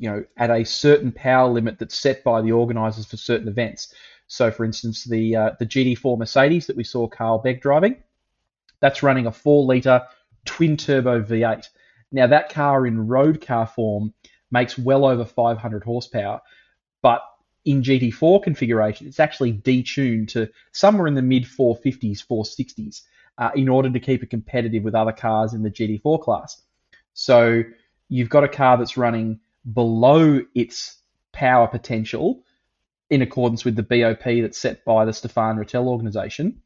you 0.00 0.10
know, 0.10 0.24
at 0.38 0.50
a 0.50 0.64
certain 0.64 1.12
power 1.12 1.48
limit 1.48 1.78
that's 1.78 1.98
set 1.98 2.24
by 2.24 2.40
the 2.40 2.52
organisers 2.52 3.04
for 3.04 3.18
certain 3.18 3.48
events. 3.48 3.94
So, 4.28 4.50
for 4.50 4.64
instance, 4.64 5.04
the 5.04 5.36
uh, 5.36 5.50
the 5.58 5.66
GT4 5.66 6.18
Mercedes 6.18 6.66
that 6.66 6.76
we 6.76 6.84
saw 6.84 7.06
Carl 7.06 7.38
Beck 7.38 7.60
driving, 7.60 7.96
that's 8.80 9.02
running 9.02 9.26
a 9.26 9.32
four 9.32 9.64
litre 9.64 10.02
twin 10.46 10.76
turbo 10.76 11.22
V8. 11.22 11.66
Now, 12.12 12.26
that 12.28 12.48
car 12.48 12.86
in 12.86 13.08
road 13.08 13.44
car 13.44 13.66
form 13.66 14.14
makes 14.50 14.78
well 14.78 15.04
over 15.04 15.24
500 15.24 15.84
horsepower, 15.84 16.40
but 17.02 17.22
in 17.64 17.82
GT4 17.82 18.42
configuration, 18.42 19.06
it's 19.06 19.20
actually 19.20 19.52
detuned 19.52 20.28
to 20.28 20.48
somewhere 20.72 21.06
in 21.06 21.14
the 21.14 21.22
mid 21.22 21.44
450s, 21.44 22.26
460s, 22.26 23.02
uh, 23.38 23.50
in 23.54 23.68
order 23.68 23.90
to 23.90 24.00
keep 24.00 24.22
it 24.22 24.30
competitive 24.30 24.82
with 24.82 24.94
other 24.94 25.12
cars 25.12 25.54
in 25.54 25.62
the 25.62 25.70
GT4 25.70 26.22
class. 26.22 26.62
So 27.12 27.62
you've 28.08 28.28
got 28.28 28.44
a 28.44 28.48
car 28.48 28.78
that's 28.78 28.96
running 28.96 29.40
below 29.72 30.40
its 30.54 30.96
power 31.32 31.68
potential 31.68 32.42
in 33.10 33.22
accordance 33.22 33.64
with 33.64 33.76
the 33.76 33.82
BOP 33.82 34.22
that's 34.22 34.58
set 34.58 34.84
by 34.84 35.04
the 35.04 35.10
Stéphane 35.10 35.58
Ratel 35.58 35.86
organization 35.86 36.62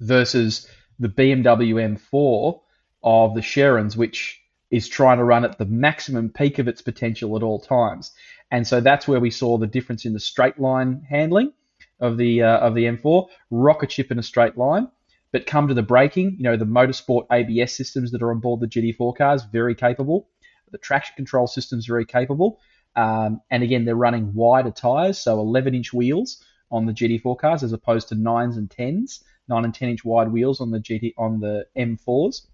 versus 0.00 0.68
the 0.98 1.08
BMW 1.08 1.98
M4 1.98 2.60
of 3.02 3.34
the 3.34 3.40
Sherrins, 3.40 3.96
which 3.96 4.40
is 4.70 4.88
trying 4.88 5.18
to 5.18 5.24
run 5.24 5.44
at 5.44 5.58
the 5.58 5.66
maximum 5.66 6.30
peak 6.30 6.58
of 6.58 6.68
its 6.68 6.82
potential 6.82 7.36
at 7.36 7.42
all 7.42 7.60
times. 7.60 8.12
And 8.50 8.66
so 8.66 8.80
that's 8.80 9.08
where 9.08 9.20
we 9.20 9.30
saw 9.30 9.58
the 9.58 9.66
difference 9.66 10.04
in 10.04 10.12
the 10.12 10.20
straight 10.20 10.58
line 10.58 11.02
handling 11.08 11.52
of 12.00 12.16
the 12.16 12.42
uh, 12.42 12.58
of 12.58 12.74
the 12.74 12.84
M4, 12.84 13.26
rocket 13.50 13.90
ship 13.90 14.10
in 14.10 14.18
a 14.18 14.22
straight 14.22 14.56
line. 14.56 14.88
But 15.32 15.46
come 15.46 15.66
to 15.66 15.74
the 15.74 15.82
braking, 15.82 16.36
you 16.38 16.44
know, 16.44 16.56
the 16.56 16.64
motorsport 16.64 17.26
ABS 17.32 17.76
systems 17.76 18.12
that 18.12 18.22
are 18.22 18.30
on 18.30 18.38
board 18.38 18.60
the 18.60 18.68
GT4 18.68 19.16
cars, 19.16 19.44
very 19.44 19.74
capable. 19.74 20.28
The 20.70 20.78
traction 20.78 21.16
control 21.16 21.46
system 21.46 21.78
is 21.78 21.86
very 21.86 22.04
capable. 22.04 22.60
Um, 22.96 23.40
and 23.50 23.62
again, 23.62 23.84
they're 23.84 23.96
running 23.96 24.32
wider 24.34 24.70
tyres, 24.70 25.18
so 25.18 25.40
11 25.40 25.74
inch 25.74 25.92
wheels 25.92 26.44
on 26.70 26.86
the 26.86 26.92
GT4 26.92 27.38
cars 27.38 27.62
as 27.62 27.72
opposed 27.72 28.08
to 28.08 28.14
9s 28.14 28.56
and 28.56 28.68
10s, 28.68 29.22
9 29.48 29.64
and 29.64 29.74
10 29.74 29.88
inch 29.88 30.04
wide 30.04 30.30
wheels 30.30 30.60
on 30.60 30.70
the 30.70 30.78
GT 30.78 31.14
on 31.18 31.40
the 31.40 31.66
M4s. 31.76 32.46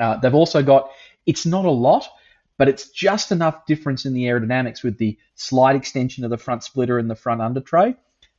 Uh, 0.00 0.16
they've 0.16 0.34
also 0.34 0.62
got, 0.62 0.90
it's 1.26 1.46
not 1.46 1.64
a 1.64 1.70
lot, 1.70 2.08
but 2.58 2.68
it's 2.68 2.90
just 2.90 3.32
enough 3.32 3.64
difference 3.66 4.04
in 4.04 4.12
the 4.12 4.24
aerodynamics 4.24 4.82
with 4.82 4.98
the 4.98 5.16
slight 5.34 5.76
extension 5.76 6.24
of 6.24 6.30
the 6.30 6.36
front 6.36 6.62
splitter 6.62 6.98
and 6.98 7.10
the 7.10 7.16
front 7.16 7.40
under 7.40 7.60
tray 7.60 7.94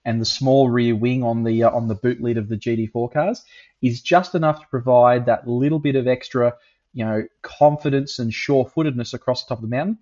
and 0.06 0.22
the 0.22 0.26
small 0.26 0.70
rear 0.70 0.96
wing 0.96 1.24
on 1.24 1.44
the 1.44 1.64
uh, 1.64 1.72
on 1.72 1.88
the 1.88 1.96
boot 1.96 2.22
lid 2.22 2.38
of 2.38 2.48
the 2.48 2.58
GT4 2.58 3.12
cars 3.12 3.44
is 3.82 4.02
just 4.02 4.36
enough 4.36 4.62
to 4.62 4.68
provide 4.68 5.26
that 5.26 5.48
little 5.48 5.80
bit 5.80 5.96
of 5.96 6.08
extra 6.08 6.54
you 6.94 7.06
know, 7.06 7.24
confidence 7.42 8.20
and 8.20 8.34
sure-footedness 8.34 9.14
across 9.14 9.44
the 9.44 9.50
top 9.50 9.60
of 9.60 9.70
the 9.70 9.76
mountain. 9.76 10.00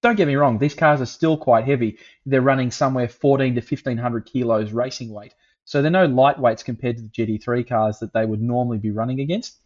Don't 0.00 0.16
get 0.16 0.28
me 0.28 0.36
wrong; 0.36 0.58
these 0.58 0.74
cars 0.74 1.00
are 1.00 1.06
still 1.06 1.36
quite 1.36 1.64
heavy. 1.64 1.98
They're 2.24 2.40
running 2.40 2.70
somewhere 2.70 3.08
14 3.08 3.54
to 3.56 3.60
1500 3.60 4.26
kilos 4.26 4.72
racing 4.72 5.12
weight, 5.12 5.34
so 5.64 5.82
they're 5.82 5.90
no 5.90 6.06
lightweights 6.06 6.64
compared 6.64 6.96
to 6.96 7.02
the 7.02 7.08
GT3 7.08 7.68
cars 7.68 7.98
that 7.98 8.12
they 8.12 8.24
would 8.24 8.40
normally 8.40 8.78
be 8.78 8.90
running 8.90 9.20
against. 9.20 9.58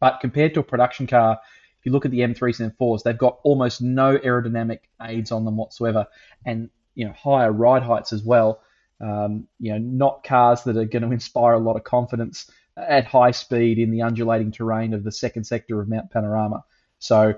But 0.00 0.20
compared 0.20 0.54
to 0.54 0.60
a 0.60 0.64
production 0.64 1.06
car, 1.06 1.40
if 1.80 1.86
you 1.86 1.92
look 1.92 2.04
at 2.04 2.10
the 2.10 2.20
M3s 2.20 2.60
and 2.60 2.76
M4s, 2.76 3.02
they've 3.02 3.16
got 3.16 3.38
almost 3.42 3.80
no 3.80 4.18
aerodynamic 4.18 4.80
aids 5.00 5.32
on 5.32 5.46
them 5.46 5.56
whatsoever, 5.56 6.06
and 6.44 6.68
you 6.94 7.06
know 7.06 7.12
higher 7.12 7.50
ride 7.50 7.82
heights 7.82 8.12
as 8.12 8.22
well. 8.22 8.60
Um, 9.00 9.48
you 9.58 9.72
know, 9.72 9.78
not 9.78 10.22
cars 10.22 10.64
that 10.64 10.76
are 10.76 10.84
going 10.84 11.02
to 11.08 11.10
inspire 11.10 11.54
a 11.54 11.58
lot 11.58 11.76
of 11.76 11.84
confidence 11.84 12.50
at 12.76 13.06
high 13.06 13.30
speed 13.30 13.78
in 13.78 13.90
the 13.90 14.02
undulating 14.02 14.52
terrain 14.52 14.92
of 14.92 15.04
the 15.04 15.12
second 15.12 15.44
sector 15.44 15.80
of 15.80 15.88
Mount 15.88 16.10
Panorama. 16.10 16.64
So, 16.98 17.34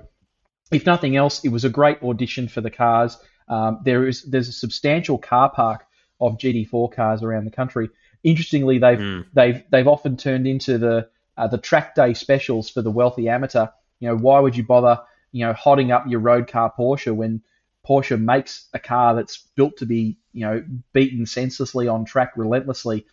if 0.73 0.87
nothing 0.87 1.15
else, 1.15 1.45
it 1.45 1.51
was 1.51 1.65
a 1.65 1.71
great 1.71 2.03
audition 2.03 2.49
for 2.49 2.61
the 2.61 2.71
cars. 2.71 3.17
Um, 3.49 3.81
there 3.85 4.09
is 4.09 4.25
there's 4.25 4.49
a 4.49 4.53
substantial 4.53 5.19
car 5.19 5.53
park 5.53 5.87
of 6.21 6.37
GT4 6.39 6.93
cars 6.93 7.23
around 7.23 7.45
the 7.45 7.53
country. 7.53 7.91
Interestingly, 8.25 8.79
they've 8.79 8.99
mm. 8.99 9.27
they've 9.35 9.63
they've 9.71 9.87
often 9.87 10.17
turned 10.17 10.49
into 10.49 10.79
the 10.79 11.09
uh, 11.37 11.47
the 11.47 11.59
track 11.59 11.95
day 11.95 12.15
specials 12.15 12.69
for 12.69 12.83
the 12.83 12.91
wealthy 12.91 13.29
amateur. 13.29 13.67
You 14.03 14.09
know, 14.09 14.17
why 14.17 14.41
would 14.41 14.57
you 14.57 14.65
bother 14.65 15.01
you 15.33 15.47
know 15.47 15.53
hotting 15.55 15.93
up 15.93 16.05
your 16.07 16.21
road 16.21 16.49
car 16.49 16.73
Porsche 16.79 17.15
when 17.15 17.43
Porsche 17.89 18.21
makes 18.21 18.69
a 18.75 18.79
car 18.79 19.15
that's 19.15 19.39
built 19.57 19.79
to 19.79 19.87
be 19.87 20.19
you 20.33 20.45
know 20.45 20.65
beaten 20.93 21.25
senselessly 21.25 21.89
on 21.89 22.05
track 22.05 22.33
relentlessly 22.37 23.07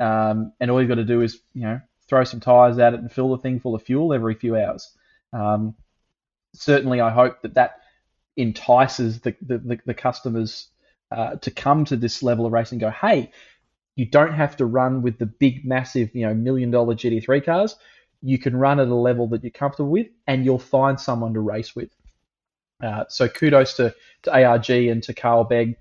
um, 0.00 0.54
and 0.58 0.70
all 0.70 0.80
you've 0.80 0.88
got 0.88 0.94
to 0.96 1.04
do 1.04 1.20
is, 1.20 1.38
you 1.52 1.62
know, 1.62 1.80
throw 2.08 2.24
some 2.24 2.40
tyres 2.40 2.78
at 2.78 2.94
it 2.94 3.00
and 3.00 3.12
fill 3.12 3.30
the 3.30 3.38
thing 3.38 3.60
full 3.60 3.74
of 3.74 3.82
fuel 3.82 4.12
every 4.12 4.34
few 4.34 4.56
hours. 4.56 4.90
Um, 5.32 5.74
certainly, 6.54 7.00
I 7.00 7.10
hope 7.10 7.42
that 7.42 7.54
that 7.54 7.80
entices 8.36 9.20
the, 9.20 9.36
the, 9.42 9.58
the, 9.58 9.80
the 9.86 9.94
customers 9.94 10.68
uh, 11.12 11.36
to 11.36 11.50
come 11.50 11.84
to 11.84 11.96
this 11.96 12.22
level 12.22 12.46
of 12.46 12.52
racing 12.52 12.76
and 12.76 12.80
go, 12.80 12.90
hey, 12.90 13.30
you 13.94 14.06
don't 14.06 14.32
have 14.32 14.56
to 14.56 14.64
run 14.64 15.02
with 15.02 15.18
the 15.18 15.26
big, 15.26 15.66
massive, 15.66 16.14
you 16.14 16.26
know, 16.26 16.32
million 16.32 16.70
dollar 16.70 16.94
GT3 16.94 17.44
cars. 17.44 17.76
You 18.22 18.38
can 18.38 18.56
run 18.56 18.80
at 18.80 18.88
a 18.88 18.94
level 18.94 19.26
that 19.28 19.42
you're 19.42 19.50
comfortable 19.50 19.90
with, 19.90 20.08
and 20.26 20.44
you'll 20.44 20.58
find 20.58 21.00
someone 21.00 21.34
to 21.34 21.40
race 21.40 21.74
with. 21.74 21.90
Uh, 22.82 23.04
so 23.08 23.28
kudos 23.28 23.74
to, 23.74 23.94
to 24.22 24.44
ARG 24.44 24.70
and 24.70 25.02
to 25.02 25.14
Carl 25.14 25.44
Begg 25.44 25.76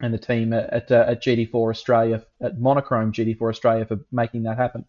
and 0.00 0.12
the 0.12 0.18
team 0.18 0.52
at, 0.52 0.70
at, 0.70 0.90
uh, 0.90 1.04
at 1.08 1.22
GT4 1.22 1.70
Australia, 1.70 2.24
at 2.40 2.60
Monochrome 2.60 3.12
GT4 3.12 3.48
Australia 3.48 3.86
for 3.86 3.98
making 4.12 4.44
that 4.44 4.56
happen. 4.56 4.84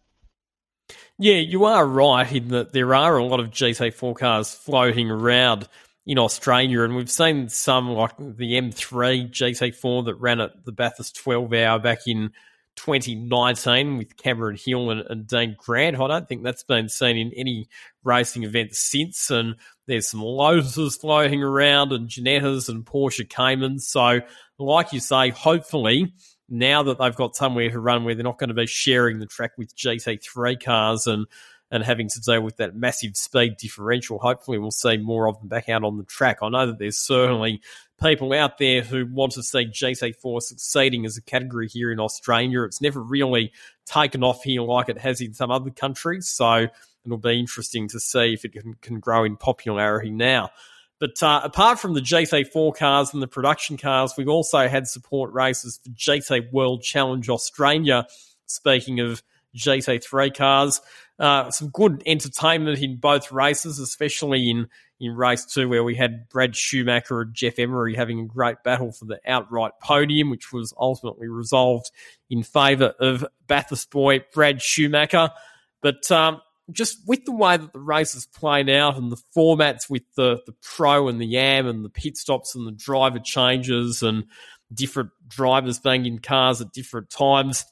Yeah, 1.18 1.36
you 1.36 1.64
are 1.64 1.86
right 1.86 2.30
in 2.32 2.48
that 2.48 2.72
there 2.72 2.94
are 2.94 3.16
a 3.16 3.24
lot 3.24 3.40
of 3.40 3.50
GT4 3.50 4.16
cars 4.16 4.54
floating 4.54 5.10
around 5.10 5.68
in 6.06 6.18
Australia, 6.18 6.82
and 6.82 6.96
we've 6.96 7.10
seen 7.10 7.48
some 7.48 7.90
like 7.90 8.16
the 8.16 8.54
M3 8.54 9.30
GT4 9.30 10.04
that 10.06 10.14
ran 10.16 10.40
at 10.40 10.64
the 10.64 10.72
Bathurst 10.72 11.16
12 11.16 11.52
hour 11.52 11.78
back 11.78 12.06
in 12.06 12.32
2019 12.76 13.98
with 13.98 14.16
Cameron 14.16 14.56
Hill 14.56 14.90
and, 14.90 15.00
and 15.08 15.26
Dean 15.26 15.56
Grant. 15.58 16.00
I 16.00 16.06
don't 16.06 16.28
think 16.28 16.42
that's 16.42 16.62
been 16.62 16.88
seen 16.88 17.16
in 17.16 17.32
any 17.36 17.68
racing 18.04 18.44
event 18.44 18.74
since, 18.74 19.30
and 19.30 19.56
there's 19.86 20.08
some 20.08 20.20
Lotuses 20.20 20.98
floating 20.98 21.42
around 21.42 21.92
and 21.92 22.08
Ginettas 22.08 22.68
and 22.68 22.84
Porsche 22.84 23.28
Caymans. 23.28 23.88
So, 23.88 24.20
like 24.58 24.92
you 24.92 25.00
say, 25.00 25.30
hopefully 25.30 26.12
now 26.48 26.82
that 26.82 26.98
they've 26.98 27.14
got 27.14 27.36
somewhere 27.36 27.70
to 27.70 27.78
run 27.78 28.04
where 28.04 28.14
they're 28.14 28.24
not 28.24 28.38
going 28.38 28.48
to 28.48 28.54
be 28.54 28.66
sharing 28.66 29.18
the 29.18 29.26
track 29.26 29.52
with 29.56 29.76
GT3 29.76 30.62
cars 30.62 31.06
and 31.06 31.26
and 31.70 31.84
having 31.84 32.08
to 32.08 32.20
deal 32.20 32.42
with 32.42 32.56
that 32.56 32.74
massive 32.74 33.16
speed 33.16 33.56
differential, 33.56 34.18
hopefully 34.18 34.58
we'll 34.58 34.72
see 34.72 34.96
more 34.96 35.28
of 35.28 35.38
them 35.38 35.48
back 35.48 35.68
out 35.68 35.84
on 35.84 35.98
the 35.98 36.04
track. 36.04 36.38
I 36.42 36.48
know 36.48 36.66
that 36.66 36.78
there's 36.78 36.98
certainly 36.98 37.60
people 38.00 38.32
out 38.32 38.58
there 38.58 38.82
who 38.82 39.06
want 39.06 39.32
to 39.32 39.42
see 39.42 39.66
GT4 39.66 40.42
succeeding 40.42 41.04
as 41.04 41.16
a 41.16 41.22
category 41.22 41.68
here 41.68 41.92
in 41.92 42.00
Australia. 42.00 42.62
It's 42.62 42.80
never 42.80 43.00
really 43.00 43.52
taken 43.86 44.24
off 44.24 44.42
here 44.42 44.62
like 44.62 44.88
it 44.88 44.98
has 44.98 45.20
in 45.20 45.34
some 45.34 45.50
other 45.50 45.70
countries, 45.70 46.28
so 46.28 46.68
it'll 47.04 47.18
be 47.18 47.38
interesting 47.38 47.88
to 47.88 48.00
see 48.00 48.32
if 48.32 48.44
it 48.44 48.52
can, 48.52 48.74
can 48.80 49.00
grow 49.00 49.24
in 49.24 49.36
popularity 49.36 50.10
now. 50.10 50.50
But 50.98 51.22
uh, 51.22 51.40
apart 51.42 51.78
from 51.78 51.94
the 51.94 52.00
GT4 52.00 52.76
cars 52.76 53.14
and 53.14 53.22
the 53.22 53.28
production 53.28 53.78
cars, 53.78 54.14
we've 54.18 54.28
also 54.28 54.68
had 54.68 54.86
support 54.86 55.32
races 55.32 55.80
for 55.82 55.90
GT 55.90 56.52
World 56.52 56.82
Challenge 56.82 57.28
Australia. 57.30 58.06
Speaking 58.44 59.00
of 59.00 59.22
GT3 59.56 60.34
cars, 60.34 60.80
uh, 61.18 61.50
some 61.50 61.68
good 61.68 62.02
entertainment 62.04 62.82
in 62.82 62.96
both 62.96 63.32
races, 63.32 63.78
especially 63.78 64.50
in, 64.50 64.68
in 65.00 65.16
race 65.16 65.44
two, 65.46 65.68
where 65.68 65.82
we 65.82 65.94
had 65.94 66.28
Brad 66.28 66.54
Schumacher 66.54 67.22
and 67.22 67.34
Geoff 67.34 67.58
Emery 67.58 67.94
having 67.94 68.20
a 68.20 68.26
great 68.26 68.62
battle 68.62 68.92
for 68.92 69.06
the 69.06 69.18
outright 69.26 69.72
podium, 69.82 70.30
which 70.30 70.52
was 70.52 70.74
ultimately 70.78 71.28
resolved 71.28 71.90
in 72.28 72.42
favour 72.42 72.94
of 73.00 73.24
Bathurst 73.46 73.90
boy 73.90 74.20
Brad 74.32 74.60
Schumacher. 74.60 75.30
But 75.82 76.10
um, 76.12 76.42
just 76.70 76.98
with 77.06 77.24
the 77.24 77.32
way 77.32 77.56
that 77.56 77.72
the 77.72 77.80
races 77.80 78.26
played 78.26 78.68
out 78.68 78.96
and 78.96 79.10
the 79.10 79.20
formats 79.36 79.88
with 79.88 80.02
the, 80.16 80.40
the 80.46 80.54
pro 80.62 81.08
and 81.08 81.20
the 81.20 81.36
am 81.38 81.66
and 81.66 81.84
the 81.84 81.88
pit 81.88 82.16
stops 82.16 82.54
and 82.54 82.66
the 82.66 82.72
driver 82.72 83.18
changes 83.18 84.02
and 84.02 84.24
different 84.72 85.10
drivers 85.26 85.78
being 85.78 86.06
in 86.06 86.18
cars 86.18 86.60
at 86.60 86.72
different 86.72 87.10
times, 87.10 87.64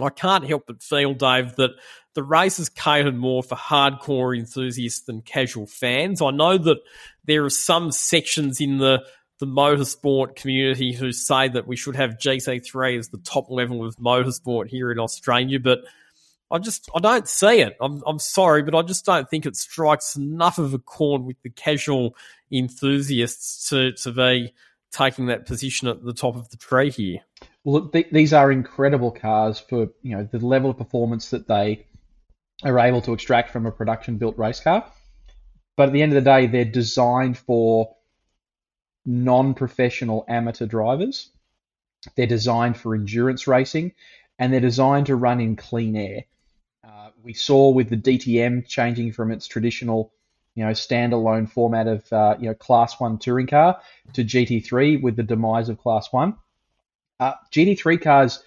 I 0.00 0.10
can't 0.10 0.46
help 0.46 0.64
but 0.66 0.82
feel, 0.82 1.14
Dave, 1.14 1.56
that 1.56 1.72
the 2.14 2.22
race 2.22 2.58
is 2.58 2.68
catered 2.68 3.16
more 3.16 3.42
for 3.42 3.54
hardcore 3.54 4.36
enthusiasts 4.36 5.02
than 5.02 5.22
casual 5.22 5.66
fans. 5.66 6.20
I 6.20 6.30
know 6.30 6.58
that 6.58 6.78
there 7.24 7.44
are 7.44 7.50
some 7.50 7.92
sections 7.92 8.60
in 8.60 8.78
the 8.78 9.04
the 9.38 9.46
motorsport 9.46 10.36
community 10.36 10.92
who 10.92 11.10
say 11.10 11.48
that 11.48 11.66
we 11.66 11.74
should 11.74 11.96
have 11.96 12.16
GT3 12.16 12.96
as 12.96 13.08
the 13.08 13.18
top 13.18 13.50
level 13.50 13.84
of 13.84 13.96
motorsport 13.96 14.68
here 14.68 14.92
in 14.92 15.00
Australia, 15.00 15.58
but 15.58 15.80
I 16.48 16.58
just 16.58 16.88
I 16.94 17.00
don't 17.00 17.26
see 17.26 17.60
it. 17.60 17.76
I'm 17.80 18.02
I'm 18.06 18.18
sorry, 18.18 18.62
but 18.62 18.74
I 18.74 18.82
just 18.82 19.04
don't 19.04 19.28
think 19.28 19.46
it 19.46 19.56
strikes 19.56 20.16
enough 20.16 20.58
of 20.58 20.74
a 20.74 20.78
chord 20.78 21.22
with 21.22 21.40
the 21.42 21.50
casual 21.50 22.14
enthusiasts 22.52 23.68
to 23.70 23.92
to 23.92 24.12
be 24.12 24.52
taking 24.92 25.26
that 25.26 25.46
position 25.46 25.88
at 25.88 26.04
the 26.04 26.12
top 26.12 26.36
of 26.36 26.50
the 26.50 26.56
tree 26.58 26.90
here. 26.90 27.20
Well, 27.64 27.88
th- 27.88 28.10
these 28.12 28.32
are 28.34 28.52
incredible 28.52 29.10
cars 29.10 29.58
for 29.58 29.88
you 30.02 30.16
know 30.16 30.28
the 30.30 30.38
level 30.38 30.70
of 30.70 30.78
performance 30.78 31.30
that 31.30 31.48
they 31.48 31.86
are 32.64 32.78
able 32.78 33.02
to 33.02 33.12
extract 33.12 33.50
from 33.50 33.66
a 33.66 33.72
production 33.72 34.18
built 34.18 34.38
race 34.38 34.60
car. 34.60 34.84
But 35.76 35.88
at 35.88 35.92
the 35.92 36.02
end 36.02 36.12
of 36.12 36.22
the 36.22 36.30
day, 36.30 36.46
they're 36.46 36.64
designed 36.64 37.38
for 37.38 37.94
non 39.04 39.54
professional 39.54 40.24
amateur 40.28 40.66
drivers. 40.66 41.30
They're 42.16 42.26
designed 42.26 42.76
for 42.76 42.94
endurance 42.94 43.46
racing 43.46 43.92
and 44.38 44.52
they're 44.52 44.60
designed 44.60 45.06
to 45.06 45.16
run 45.16 45.40
in 45.40 45.56
clean 45.56 45.96
air 45.96 46.24
we 47.22 47.32
saw 47.32 47.70
with 47.70 47.88
the 47.88 47.96
DTM 47.96 48.66
changing 48.66 49.12
from 49.12 49.30
its 49.30 49.46
traditional, 49.46 50.12
you 50.54 50.64
know, 50.64 50.72
standalone 50.72 51.48
format 51.48 51.86
of 51.86 52.12
uh, 52.12 52.36
you 52.38 52.48
know 52.48 52.54
Class 52.54 52.98
One 53.00 53.18
touring 53.18 53.46
car 53.46 53.80
to 54.14 54.24
GT3 54.24 55.00
with 55.02 55.16
the 55.16 55.22
demise 55.22 55.68
of 55.68 55.78
Class 55.78 56.12
One. 56.12 56.36
Uh, 57.20 57.34
GT3 57.52 58.00
cars 58.00 58.42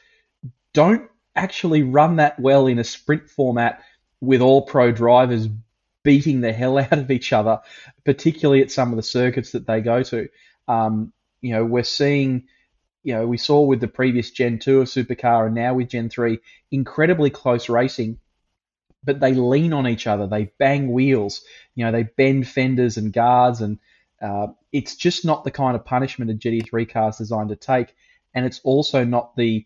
don't 0.74 1.10
actually 1.36 1.84
run 1.84 2.18
that 2.18 2.40
well 2.40 2.68
in 2.68 2.80
a 2.80 2.84
sprint 2.84 3.30
format 3.30 3.82
with 4.22 4.42
all 4.42 4.64
pro 4.64 4.92
drivers 4.92 5.48
beating 6.04 6.42
the 6.42 6.54
hell 6.54 6.78
out 6.78 6.94
of 6.94 7.12
each 7.12 7.34
other, 7.34 7.60
particularly 8.04 8.62
at 8.62 8.72
some 8.72 8.92
of 8.92 8.98
the 8.98 9.04
circuits 9.04 9.52
that 9.52 9.68
they 9.68 9.82
go 9.82 10.04
to. 10.04 10.30
Um, 10.68 11.14
you 11.42 11.52
know, 11.52 11.66
we're 11.66 11.84
seeing, 11.84 12.48
you 13.04 13.14
know, 13.14 13.28
we 13.28 13.38
saw 13.38 13.62
with 13.62 13.80
the 13.80 13.88
previous 13.88 14.32
Gen 14.32 14.60
2 14.60 14.82
of 14.82 14.88
Supercar 14.88 15.46
and 15.46 15.56
now 15.56 15.74
with 15.76 15.90
Gen 15.90 16.10
3, 16.10 16.40
incredibly 16.72 17.30
close 17.30 17.70
racing 17.70 18.20
but 19.06 19.20
they 19.20 19.34
lean 19.34 19.72
on 19.72 19.88
each 19.88 20.08
other. 20.08 20.28
They 20.28 20.52
bang 20.58 20.92
wheels. 20.92 21.44
You 21.76 21.86
know, 21.86 21.92
they 21.92 22.04
bend 22.04 22.48
fenders 22.48 22.98
and 22.98 23.14
guards, 23.14 23.62
and 23.62 23.80
uh, 24.22 24.48
it's 24.72 24.96
just 24.96 25.24
not 25.24 25.44
the 25.44 25.52
kind 25.52 25.76
of 25.76 25.86
punishment 25.86 26.32
a 26.32 26.34
GT3 26.34 26.90
car 26.90 27.10
is 27.10 27.18
designed 27.18 27.50
to 27.50 27.56
take. 27.56 27.96
And 28.34 28.46
it's 28.46 28.60
also 28.64 29.06
not 29.06 29.36
the 29.36 29.66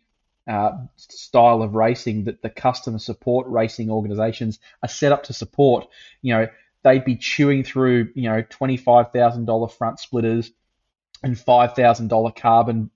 uh, 0.50 0.72
style 0.96 1.62
of 1.62 1.76
racing 1.76 2.24
that 2.24 2.42
the 2.42 2.50
customer 2.50 2.98
support 2.98 3.46
racing 3.48 3.92
organizations 3.92 4.60
are 4.82 4.90
set 4.90 5.12
up 5.12 5.24
to 5.24 5.34
support. 5.34 5.88
You 6.24 6.34
know, 6.34 6.48
they'd 6.84 7.06
be 7.06 7.16
chewing 7.16 7.64
through, 7.64 8.10
you 8.16 8.24
know, 8.24 8.42
$25,000 8.42 9.72
front 9.72 10.00
splitters 10.00 10.52
and 11.22 11.36
$5,000 11.36 12.36
carbon 12.36 12.90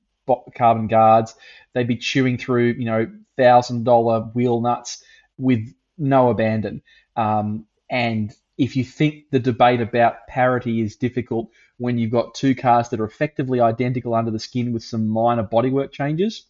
carbon 0.56 0.88
guards. 0.88 1.36
They'd 1.74 1.88
be 1.88 1.98
chewing 1.98 2.38
through, 2.38 2.76
you 2.80 2.86
know, 2.86 3.08
$1,000 3.38 4.36
wheel 4.36 4.62
nuts 4.62 5.04
with 5.38 5.74
no 5.98 6.30
abandon. 6.30 6.82
Um, 7.16 7.68
and 7.90 8.34
if 8.58 8.76
you 8.76 8.84
think 8.84 9.26
the 9.30 9.40
debate 9.40 9.82
about 9.82 10.28
parity 10.28 10.82
is 10.82 10.96
difficult 10.96 11.50
when 11.78 11.98
you've 11.98 12.12
got 12.12 12.34
two 12.34 12.56
cars 12.56 12.90
that 12.90 13.00
are 13.00 13.06
effectively 13.06 13.60
identical 13.60 14.16
under 14.16 14.32
the 14.32 14.40
skin 14.40 14.74
with 14.74 14.84
some 14.84 15.08
minor 15.08 15.44
bodywork 15.44 15.92
changes, 15.92 16.46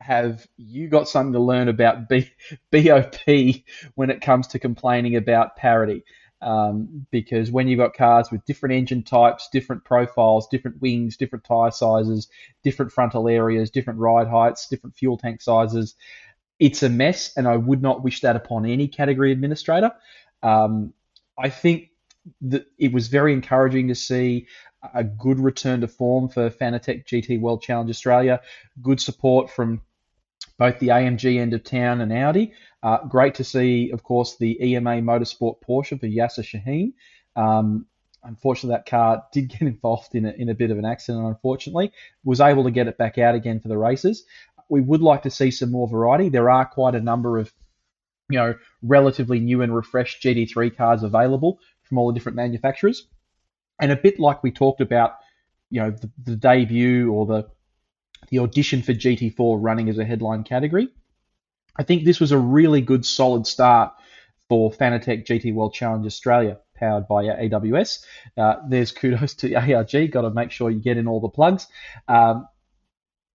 have 0.00 0.46
you 0.56 0.88
got 0.88 1.08
something 1.08 1.32
to 1.32 1.40
learn 1.40 1.68
about 1.68 2.08
B- 2.08 2.30
BOP 2.70 3.62
when 3.94 4.10
it 4.10 4.20
comes 4.20 4.48
to 4.48 4.58
complaining 4.58 5.16
about 5.16 5.56
parity? 5.56 6.04
Um, 6.42 7.06
because 7.10 7.50
when 7.50 7.66
you've 7.66 7.78
got 7.78 7.96
cars 7.96 8.30
with 8.30 8.44
different 8.44 8.74
engine 8.74 9.02
types, 9.02 9.48
different 9.50 9.84
profiles, 9.84 10.48
different 10.48 10.80
wings, 10.82 11.16
different 11.16 11.44
tyre 11.44 11.70
sizes, 11.70 12.28
different 12.62 12.92
frontal 12.92 13.26
areas, 13.26 13.70
different 13.70 13.98
ride 13.98 14.28
heights, 14.28 14.68
different 14.68 14.96
fuel 14.96 15.16
tank 15.16 15.40
sizes, 15.40 15.94
it's 16.58 16.82
a 16.82 16.88
mess, 16.88 17.36
and 17.36 17.48
I 17.48 17.56
would 17.56 17.82
not 17.82 18.02
wish 18.02 18.20
that 18.20 18.36
upon 18.36 18.66
any 18.66 18.88
category 18.88 19.32
administrator. 19.32 19.92
Um, 20.42 20.92
I 21.38 21.48
think 21.48 21.90
that 22.42 22.66
it 22.78 22.92
was 22.92 23.08
very 23.08 23.32
encouraging 23.32 23.88
to 23.88 23.94
see 23.94 24.46
a 24.94 25.04
good 25.04 25.38
return 25.38 25.80
to 25.80 25.88
form 25.88 26.28
for 26.28 26.50
Fanatec 26.50 27.06
GT 27.06 27.40
World 27.40 27.62
Challenge 27.62 27.90
Australia. 27.90 28.40
Good 28.82 29.00
support 29.00 29.50
from 29.50 29.82
both 30.58 30.78
the 30.78 30.88
AMG 30.88 31.38
end 31.38 31.52
of 31.52 31.64
town 31.64 32.00
and 32.00 32.12
Audi. 32.12 32.52
Uh, 32.82 33.04
great 33.06 33.34
to 33.36 33.44
see, 33.44 33.90
of 33.90 34.02
course, 34.02 34.36
the 34.36 34.58
EMA 34.62 35.02
Motorsport 35.02 35.56
Porsche 35.66 35.98
for 35.98 36.06
Yasser 36.06 36.44
Shahin. 36.44 36.94
Um, 37.34 37.86
unfortunately, 38.22 38.76
that 38.76 38.86
car 38.86 39.24
did 39.32 39.48
get 39.50 39.62
involved 39.62 40.14
in 40.14 40.26
a, 40.26 40.30
in 40.30 40.48
a 40.48 40.54
bit 40.54 40.70
of 40.70 40.78
an 40.78 40.84
accident, 40.84 41.26
unfortunately. 41.26 41.92
Was 42.24 42.40
able 42.40 42.64
to 42.64 42.70
get 42.70 42.88
it 42.88 42.98
back 42.98 43.18
out 43.18 43.34
again 43.34 43.60
for 43.60 43.68
the 43.68 43.78
races 43.78 44.24
we 44.68 44.80
would 44.80 45.02
like 45.02 45.22
to 45.22 45.30
see 45.30 45.50
some 45.50 45.70
more 45.70 45.88
variety. 45.88 46.28
There 46.28 46.50
are 46.50 46.64
quite 46.64 46.94
a 46.94 47.00
number 47.00 47.38
of, 47.38 47.52
you 48.28 48.38
know, 48.38 48.54
relatively 48.82 49.40
new 49.40 49.62
and 49.62 49.74
refreshed 49.74 50.22
GT3 50.22 50.76
cars 50.76 51.02
available 51.02 51.60
from 51.84 51.98
all 51.98 52.08
the 52.08 52.14
different 52.14 52.36
manufacturers. 52.36 53.06
And 53.78 53.92
a 53.92 53.96
bit 53.96 54.18
like 54.18 54.42
we 54.42 54.50
talked 54.50 54.80
about, 54.80 55.16
you 55.70 55.80
know, 55.80 55.90
the, 55.90 56.10
the 56.24 56.36
debut 56.36 57.12
or 57.12 57.26
the 57.26 57.48
the 58.28 58.38
audition 58.40 58.82
for 58.82 58.92
GT4 58.92 59.58
running 59.60 59.88
as 59.88 59.98
a 59.98 60.04
headline 60.04 60.42
category. 60.42 60.88
I 61.76 61.82
think 61.82 62.04
this 62.04 62.18
was 62.18 62.32
a 62.32 62.38
really 62.38 62.80
good, 62.80 63.04
solid 63.04 63.46
start 63.46 63.92
for 64.48 64.70
Fanatec 64.70 65.26
GT 65.26 65.54
World 65.54 65.74
Challenge 65.74 66.06
Australia, 66.06 66.58
powered 66.74 67.06
by 67.06 67.24
AWS. 67.24 68.04
Uh, 68.36 68.56
there's 68.68 68.92
kudos 68.92 69.34
to 69.34 69.54
ARG. 69.54 70.10
Got 70.10 70.22
to 70.22 70.30
make 70.30 70.50
sure 70.50 70.70
you 70.70 70.80
get 70.80 70.96
in 70.96 71.06
all 71.06 71.20
the 71.20 71.28
plugs. 71.28 71.66
Um, 72.08 72.48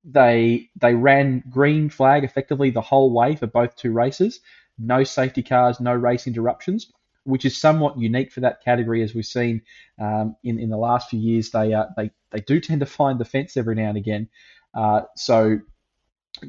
they 0.03 0.69
they 0.79 0.95
ran 0.95 1.43
green 1.49 1.89
flag 1.89 2.23
effectively 2.23 2.71
the 2.71 2.81
whole 2.81 3.13
way 3.13 3.35
for 3.35 3.47
both 3.47 3.75
two 3.75 3.91
races. 3.91 4.39
no 4.79 5.03
safety 5.03 5.43
cars, 5.43 5.79
no 5.79 5.93
race 5.93 6.25
interruptions, 6.25 6.91
which 7.24 7.45
is 7.45 7.59
somewhat 7.59 7.99
unique 7.99 8.32
for 8.32 8.41
that 8.41 8.63
category, 8.63 9.03
as 9.03 9.13
we've 9.13 9.26
seen 9.26 9.61
um, 9.99 10.36
in 10.43 10.59
in 10.59 10.69
the 10.69 10.78
last 10.78 11.09
few 11.09 11.19
years. 11.19 11.51
They 11.51 11.74
uh, 11.74 11.86
they 11.97 12.11
they 12.32 12.41
do 12.41 12.59
tend 12.59 12.80
to 12.82 12.86
find 12.86 13.19
the 13.19 13.26
fence 13.26 13.57
every 13.57 13.76
now 13.76 13.89
and 13.89 13.97
again. 13.97 14.30
Uh, 14.74 15.01
so 15.15 15.59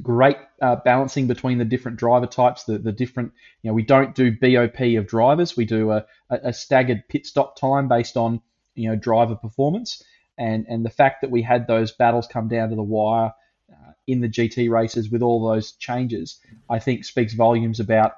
great 0.01 0.37
uh, 0.61 0.77
balancing 0.77 1.27
between 1.27 1.59
the 1.59 1.65
different 1.65 1.99
driver 1.99 2.27
types, 2.27 2.65
the, 2.65 2.79
the 2.79 2.93
different, 2.93 3.33
you 3.63 3.71
know, 3.71 3.75
we 3.75 3.83
don't 3.83 4.15
do 4.15 4.31
BOP 4.31 4.81
of 4.97 5.07
drivers. 5.07 5.57
We 5.57 5.65
do 5.65 5.91
a, 5.91 6.05
a 6.31 6.53
staggered 6.53 7.09
pit 7.09 7.27
stop 7.27 7.59
time 7.59 7.89
based 7.89 8.17
on, 8.17 8.41
you 8.75 8.89
know, 8.89 8.97
driver 8.97 9.35
performance. 9.35 10.03
And, 10.39 10.67
and 10.69 10.85
the 10.85 10.91
fact 10.91 11.21
that 11.21 11.31
we 11.31 11.43
had 11.43 11.67
those 11.67 11.93
battles 11.93 12.27
come 12.27 12.49
down 12.49 12.71
to 12.71 12.77
the 12.77 12.83
wire 12.83 13.33
uh, 13.71 13.93
in 14.07 14.21
the 14.21 14.29
GT 14.29 14.71
races 14.71 15.11
with 15.11 15.23
all 15.23 15.47
those 15.47 15.73
changes, 15.73 16.39
I 16.71 16.79
think 16.79 17.05
speaks 17.05 17.35
volumes 17.35 17.81
about 17.81 18.13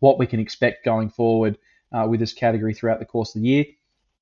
what 0.00 0.18
we 0.18 0.26
can 0.26 0.40
expect 0.40 0.84
going 0.84 1.10
forward 1.10 1.58
uh, 1.94 2.06
with 2.08 2.20
this 2.20 2.32
category 2.32 2.74
throughout 2.74 2.98
the 2.98 3.06
course 3.06 3.34
of 3.34 3.42
the 3.42 3.48
year. 3.48 3.64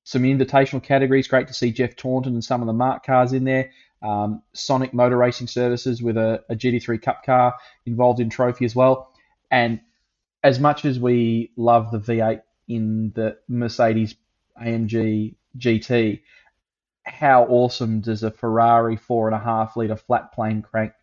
Some 0.05 0.23
invitational 0.23 0.83
categories, 0.83 1.27
great 1.27 1.47
to 1.47 1.53
see 1.53 1.71
Geoff 1.71 1.95
Taunton 1.95 2.33
and 2.33 2.43
some 2.43 2.61
of 2.61 2.67
the 2.67 2.73
MARC 2.73 3.05
cars 3.05 3.33
in 3.33 3.45
there 3.45 3.69
um, 4.03 4.43
Sonic 4.53 4.93
Motor 4.93 5.17
Racing 5.17 5.47
Services 5.47 6.01
with 6.01 6.17
a, 6.17 6.43
a 6.49 6.55
GT3 6.55 7.01
Cup 7.01 7.23
car 7.25 7.55
involved 7.85 8.19
in 8.19 8.29
trophy 8.29 8.65
as 8.65 8.75
well. 8.75 9.11
And 9.49 9.79
as 10.43 10.59
much 10.59 10.83
as 10.83 10.99
we 10.99 11.51
love 11.55 11.91
the 11.91 11.99
V8 11.99 12.41
in 12.67 13.13
the 13.15 13.37
Mercedes 13.47 14.15
AMG 14.61 15.35
GT, 15.57 16.21
how 17.05 17.45
awesome 17.45 18.01
does 18.01 18.23
a 18.23 18.31
Ferrari 18.31 18.97
four 18.97 19.27
and 19.27 19.35
a 19.35 19.39
half 19.39 19.77
liter 19.77 19.95
flat 19.95 20.33
plane 20.33 20.61
crank 20.61 20.93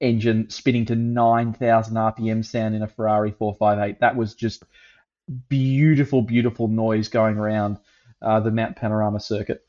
engine 0.00 0.50
spinning 0.50 0.84
to 0.86 0.96
9,000 0.96 1.94
RPM 1.94 2.44
sound 2.44 2.74
in 2.74 2.82
a 2.82 2.88
Ferrari 2.88 3.32
458? 3.32 4.00
That 4.00 4.16
was 4.16 4.34
just 4.34 4.64
beautiful, 5.48 6.22
beautiful 6.22 6.68
noise 6.68 7.08
going 7.08 7.36
around 7.36 7.78
uh, 8.20 8.40
the 8.40 8.50
Mount 8.50 8.76
Panorama 8.76 9.20
circuit. 9.20 9.62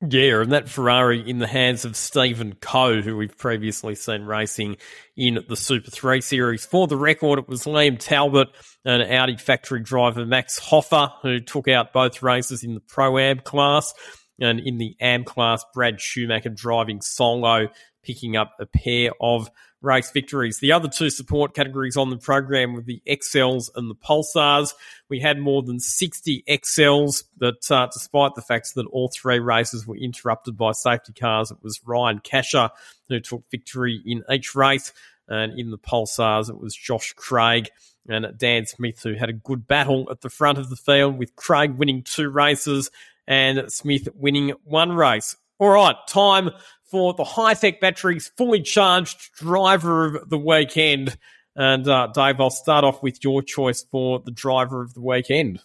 Yeah, 0.00 0.42
and 0.42 0.52
that 0.52 0.68
Ferrari 0.68 1.28
in 1.28 1.40
the 1.40 1.48
hands 1.48 1.84
of 1.84 1.96
Stephen 1.96 2.54
Coe, 2.60 3.02
who 3.02 3.16
we've 3.16 3.36
previously 3.36 3.96
seen 3.96 4.22
racing 4.22 4.76
in 5.16 5.44
the 5.48 5.56
Super 5.56 5.90
3 5.90 6.20
Series. 6.20 6.64
For 6.64 6.86
the 6.86 6.96
record, 6.96 7.40
it 7.40 7.48
was 7.48 7.64
Liam 7.64 7.98
Talbot 7.98 8.48
and 8.84 9.02
Audi 9.02 9.36
factory 9.36 9.80
driver 9.80 10.24
Max 10.24 10.56
Hofer 10.58 11.10
who 11.22 11.40
took 11.40 11.66
out 11.66 11.92
both 11.92 12.22
races 12.22 12.62
in 12.62 12.74
the 12.74 12.80
Pro 12.80 13.18
Am 13.18 13.40
class. 13.40 13.92
And 14.40 14.60
in 14.60 14.78
the 14.78 14.94
Am 15.00 15.24
class, 15.24 15.64
Brad 15.74 16.00
Schumacher 16.00 16.50
driving 16.50 17.00
solo, 17.00 17.66
picking 18.04 18.36
up 18.36 18.52
a 18.60 18.66
pair 18.66 19.10
of 19.20 19.50
race 19.80 20.10
victories. 20.10 20.58
The 20.58 20.72
other 20.72 20.88
two 20.88 21.10
support 21.10 21.54
categories 21.54 21.96
on 21.96 22.10
the 22.10 22.16
program 22.16 22.74
were 22.74 22.82
the 22.82 23.02
Excels 23.06 23.70
and 23.74 23.88
the 23.88 23.94
Pulsars. 23.94 24.74
We 25.08 25.20
had 25.20 25.38
more 25.38 25.62
than 25.62 25.78
60 25.80 26.44
Excels, 26.46 27.24
but 27.36 27.70
uh, 27.70 27.86
despite 27.92 28.34
the 28.34 28.42
fact 28.42 28.74
that 28.74 28.86
all 28.86 29.08
three 29.08 29.38
races 29.38 29.86
were 29.86 29.96
interrupted 29.96 30.56
by 30.56 30.72
safety 30.72 31.12
cars, 31.12 31.50
it 31.50 31.58
was 31.62 31.80
Ryan 31.84 32.20
Casha 32.20 32.70
who 33.08 33.20
took 33.20 33.44
victory 33.50 34.00
in 34.04 34.24
each 34.30 34.54
race. 34.54 34.92
And 35.28 35.58
in 35.58 35.70
the 35.70 35.78
Pulsars, 35.78 36.48
it 36.48 36.58
was 36.58 36.74
Josh 36.74 37.12
Craig 37.12 37.68
and 38.08 38.26
Dan 38.36 38.66
Smith 38.66 39.02
who 39.02 39.14
had 39.14 39.28
a 39.28 39.34
good 39.34 39.68
battle 39.68 40.08
at 40.10 40.22
the 40.22 40.30
front 40.30 40.58
of 40.58 40.70
the 40.70 40.76
field, 40.76 41.18
with 41.18 41.36
Craig 41.36 41.76
winning 41.76 42.02
two 42.02 42.30
races 42.30 42.90
and 43.26 43.70
Smith 43.70 44.08
winning 44.14 44.54
one 44.64 44.92
race. 44.92 45.36
All 45.58 45.68
right, 45.68 45.96
time 46.08 46.50
for 46.90 47.14
the 47.14 47.24
Hi-Tec 47.24 47.80
batteries 47.80 48.30
fully 48.36 48.62
charged 48.62 49.32
driver 49.34 50.16
of 50.16 50.30
the 50.30 50.38
weekend. 50.38 51.16
And 51.54 51.86
uh, 51.88 52.08
Dave, 52.14 52.40
I'll 52.40 52.50
start 52.50 52.84
off 52.84 53.02
with 53.02 53.22
your 53.24 53.42
choice 53.42 53.84
for 53.90 54.20
the 54.20 54.30
driver 54.30 54.82
of 54.82 54.94
the 54.94 55.00
weekend. 55.00 55.60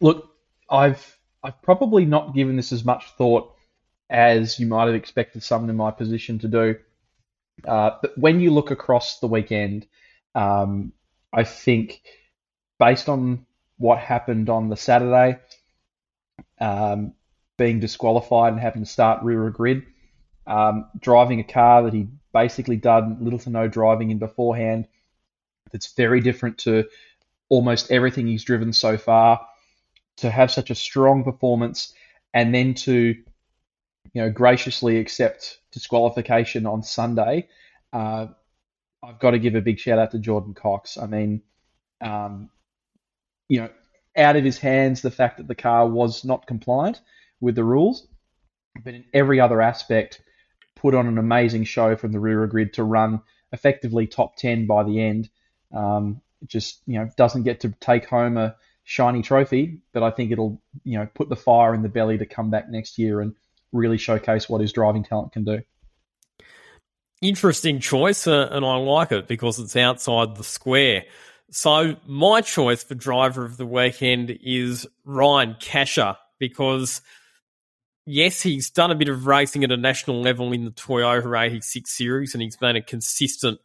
Look, 0.00 0.30
I've 0.70 1.18
I've 1.42 1.60
probably 1.62 2.04
not 2.04 2.34
given 2.34 2.56
this 2.56 2.72
as 2.72 2.84
much 2.84 3.04
thought 3.16 3.54
as 4.10 4.58
you 4.58 4.66
might 4.66 4.86
have 4.86 4.94
expected 4.94 5.42
someone 5.42 5.70
in 5.70 5.76
my 5.76 5.90
position 5.90 6.38
to 6.40 6.48
do. 6.48 6.76
Uh, 7.66 7.90
but 8.00 8.16
when 8.18 8.40
you 8.40 8.50
look 8.50 8.70
across 8.70 9.20
the 9.20 9.26
weekend, 9.26 9.86
um, 10.34 10.92
I 11.32 11.44
think 11.44 12.02
based 12.78 13.08
on 13.08 13.46
what 13.76 13.98
happened 13.98 14.48
on 14.48 14.68
the 14.68 14.76
Saturday, 14.76 15.38
um, 16.60 17.12
being 17.58 17.80
disqualified 17.80 18.52
and 18.54 18.62
having 18.62 18.82
to 18.82 18.88
start 18.88 19.22
rear 19.22 19.46
of 19.46 19.52
grid, 19.52 19.82
um, 20.46 20.86
driving 20.98 21.40
a 21.40 21.44
car 21.44 21.82
that 21.82 21.92
he 21.92 22.08
basically 22.32 22.76
done 22.76 23.18
little 23.20 23.38
to 23.40 23.50
no 23.50 23.68
driving 23.68 24.10
in 24.10 24.18
beforehand. 24.18 24.86
That's 25.72 25.92
very 25.92 26.20
different 26.20 26.58
to 26.58 26.84
almost 27.50 27.90
everything 27.90 28.26
he's 28.26 28.44
driven 28.44 28.72
so 28.72 28.96
far. 28.96 29.46
To 30.18 30.30
have 30.30 30.50
such 30.50 30.70
a 30.70 30.74
strong 30.74 31.22
performance 31.22 31.92
and 32.34 32.52
then 32.52 32.74
to, 32.74 32.92
you 32.92 34.22
know, 34.22 34.30
graciously 34.30 34.98
accept 34.98 35.58
disqualification 35.70 36.66
on 36.66 36.82
Sunday, 36.82 37.48
uh, 37.92 38.26
I've 39.00 39.20
got 39.20 39.32
to 39.32 39.38
give 39.38 39.54
a 39.54 39.60
big 39.60 39.78
shout 39.78 40.00
out 40.00 40.10
to 40.12 40.18
Jordan 40.18 40.54
Cox. 40.54 40.98
I 40.98 41.06
mean, 41.06 41.42
um, 42.00 42.50
you 43.48 43.60
know, 43.60 43.70
out 44.16 44.34
of 44.34 44.44
his 44.44 44.58
hands 44.58 45.02
the 45.02 45.10
fact 45.10 45.36
that 45.36 45.46
the 45.46 45.54
car 45.54 45.86
was 45.86 46.24
not 46.24 46.46
compliant 46.46 47.00
with 47.40 47.54
the 47.54 47.64
rules, 47.64 48.06
but 48.84 48.94
in 48.94 49.04
every 49.12 49.40
other 49.40 49.60
aspect, 49.60 50.20
put 50.76 50.94
on 50.94 51.06
an 51.06 51.18
amazing 51.18 51.64
show 51.64 51.96
from 51.96 52.12
the 52.12 52.20
rear 52.20 52.46
grid 52.46 52.74
to 52.74 52.84
run 52.84 53.20
effectively 53.52 54.06
top 54.06 54.36
10 54.36 54.66
by 54.66 54.84
the 54.84 55.00
end. 55.00 55.28
Um, 55.74 56.20
just, 56.46 56.82
you 56.86 56.98
know, 56.98 57.10
doesn't 57.16 57.42
get 57.42 57.60
to 57.60 57.74
take 57.80 58.06
home 58.06 58.36
a 58.36 58.54
shiny 58.84 59.22
trophy, 59.22 59.80
but 59.92 60.02
I 60.02 60.10
think 60.10 60.30
it'll, 60.30 60.62
you 60.84 60.98
know, 60.98 61.08
put 61.14 61.28
the 61.28 61.36
fire 61.36 61.74
in 61.74 61.82
the 61.82 61.88
belly 61.88 62.18
to 62.18 62.26
come 62.26 62.50
back 62.50 62.70
next 62.70 62.98
year 62.98 63.20
and 63.20 63.34
really 63.72 63.98
showcase 63.98 64.48
what 64.48 64.60
his 64.60 64.72
driving 64.72 65.04
talent 65.04 65.32
can 65.32 65.44
do. 65.44 65.60
Interesting 67.20 67.80
choice, 67.80 68.26
uh, 68.26 68.48
and 68.50 68.64
I 68.64 68.76
like 68.76 69.10
it 69.10 69.26
because 69.26 69.58
it's 69.58 69.74
outside 69.74 70.36
the 70.36 70.44
square. 70.44 71.04
So, 71.50 71.96
my 72.06 72.42
choice 72.42 72.84
for 72.84 72.94
driver 72.94 73.44
of 73.44 73.56
the 73.56 73.66
weekend 73.66 74.38
is 74.42 74.86
Ryan 75.04 75.56
Casha 75.60 76.16
because 76.38 77.00
yes, 78.08 78.42
he's 78.42 78.70
done 78.70 78.90
a 78.90 78.94
bit 78.94 79.08
of 79.08 79.26
racing 79.26 79.62
at 79.64 79.70
a 79.70 79.76
national 79.76 80.20
level 80.20 80.52
in 80.52 80.64
the 80.64 80.70
Toyota 80.70 81.38
86 81.38 81.90
series, 81.90 82.34
and 82.34 82.42
he's 82.42 82.56
been 82.56 82.76
a 82.76 82.82
consistent 82.82 83.60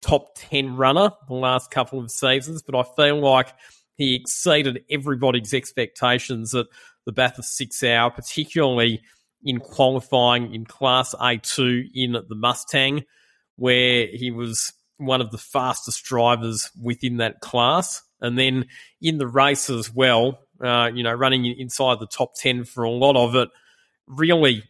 top 0.00 0.30
10 0.36 0.76
runner 0.76 1.10
the 1.26 1.34
last 1.34 1.70
couple 1.70 1.98
of 1.98 2.10
seasons. 2.10 2.62
But 2.62 2.76
I 2.76 2.84
feel 2.96 3.20
like 3.20 3.52
he 3.96 4.14
exceeded 4.14 4.84
everybody's 4.88 5.52
expectations 5.52 6.54
at 6.54 6.66
the 7.04 7.12
Bathurst 7.12 7.56
six 7.56 7.82
hour, 7.82 8.10
particularly 8.10 9.02
in 9.42 9.58
qualifying 9.58 10.54
in 10.54 10.64
Class 10.64 11.14
A2 11.14 11.88
in 11.94 12.12
the 12.12 12.34
Mustang, 12.34 13.04
where 13.56 14.06
he 14.06 14.30
was 14.30 14.72
one 14.98 15.20
of 15.20 15.30
the 15.32 15.38
fastest 15.38 16.04
drivers 16.04 16.70
within 16.80 17.18
that 17.18 17.40
class. 17.40 18.02
And 18.20 18.38
then 18.38 18.66
in 19.00 19.18
the 19.18 19.28
race 19.28 19.70
as 19.70 19.92
well, 19.92 20.40
uh, 20.62 20.90
you 20.92 21.02
know, 21.02 21.12
running 21.12 21.46
inside 21.46 22.00
the 22.00 22.06
top 22.06 22.34
10 22.34 22.64
for 22.64 22.84
a 22.84 22.90
lot 22.90 23.16
of 23.16 23.34
it 23.36 23.48
really, 24.08 24.64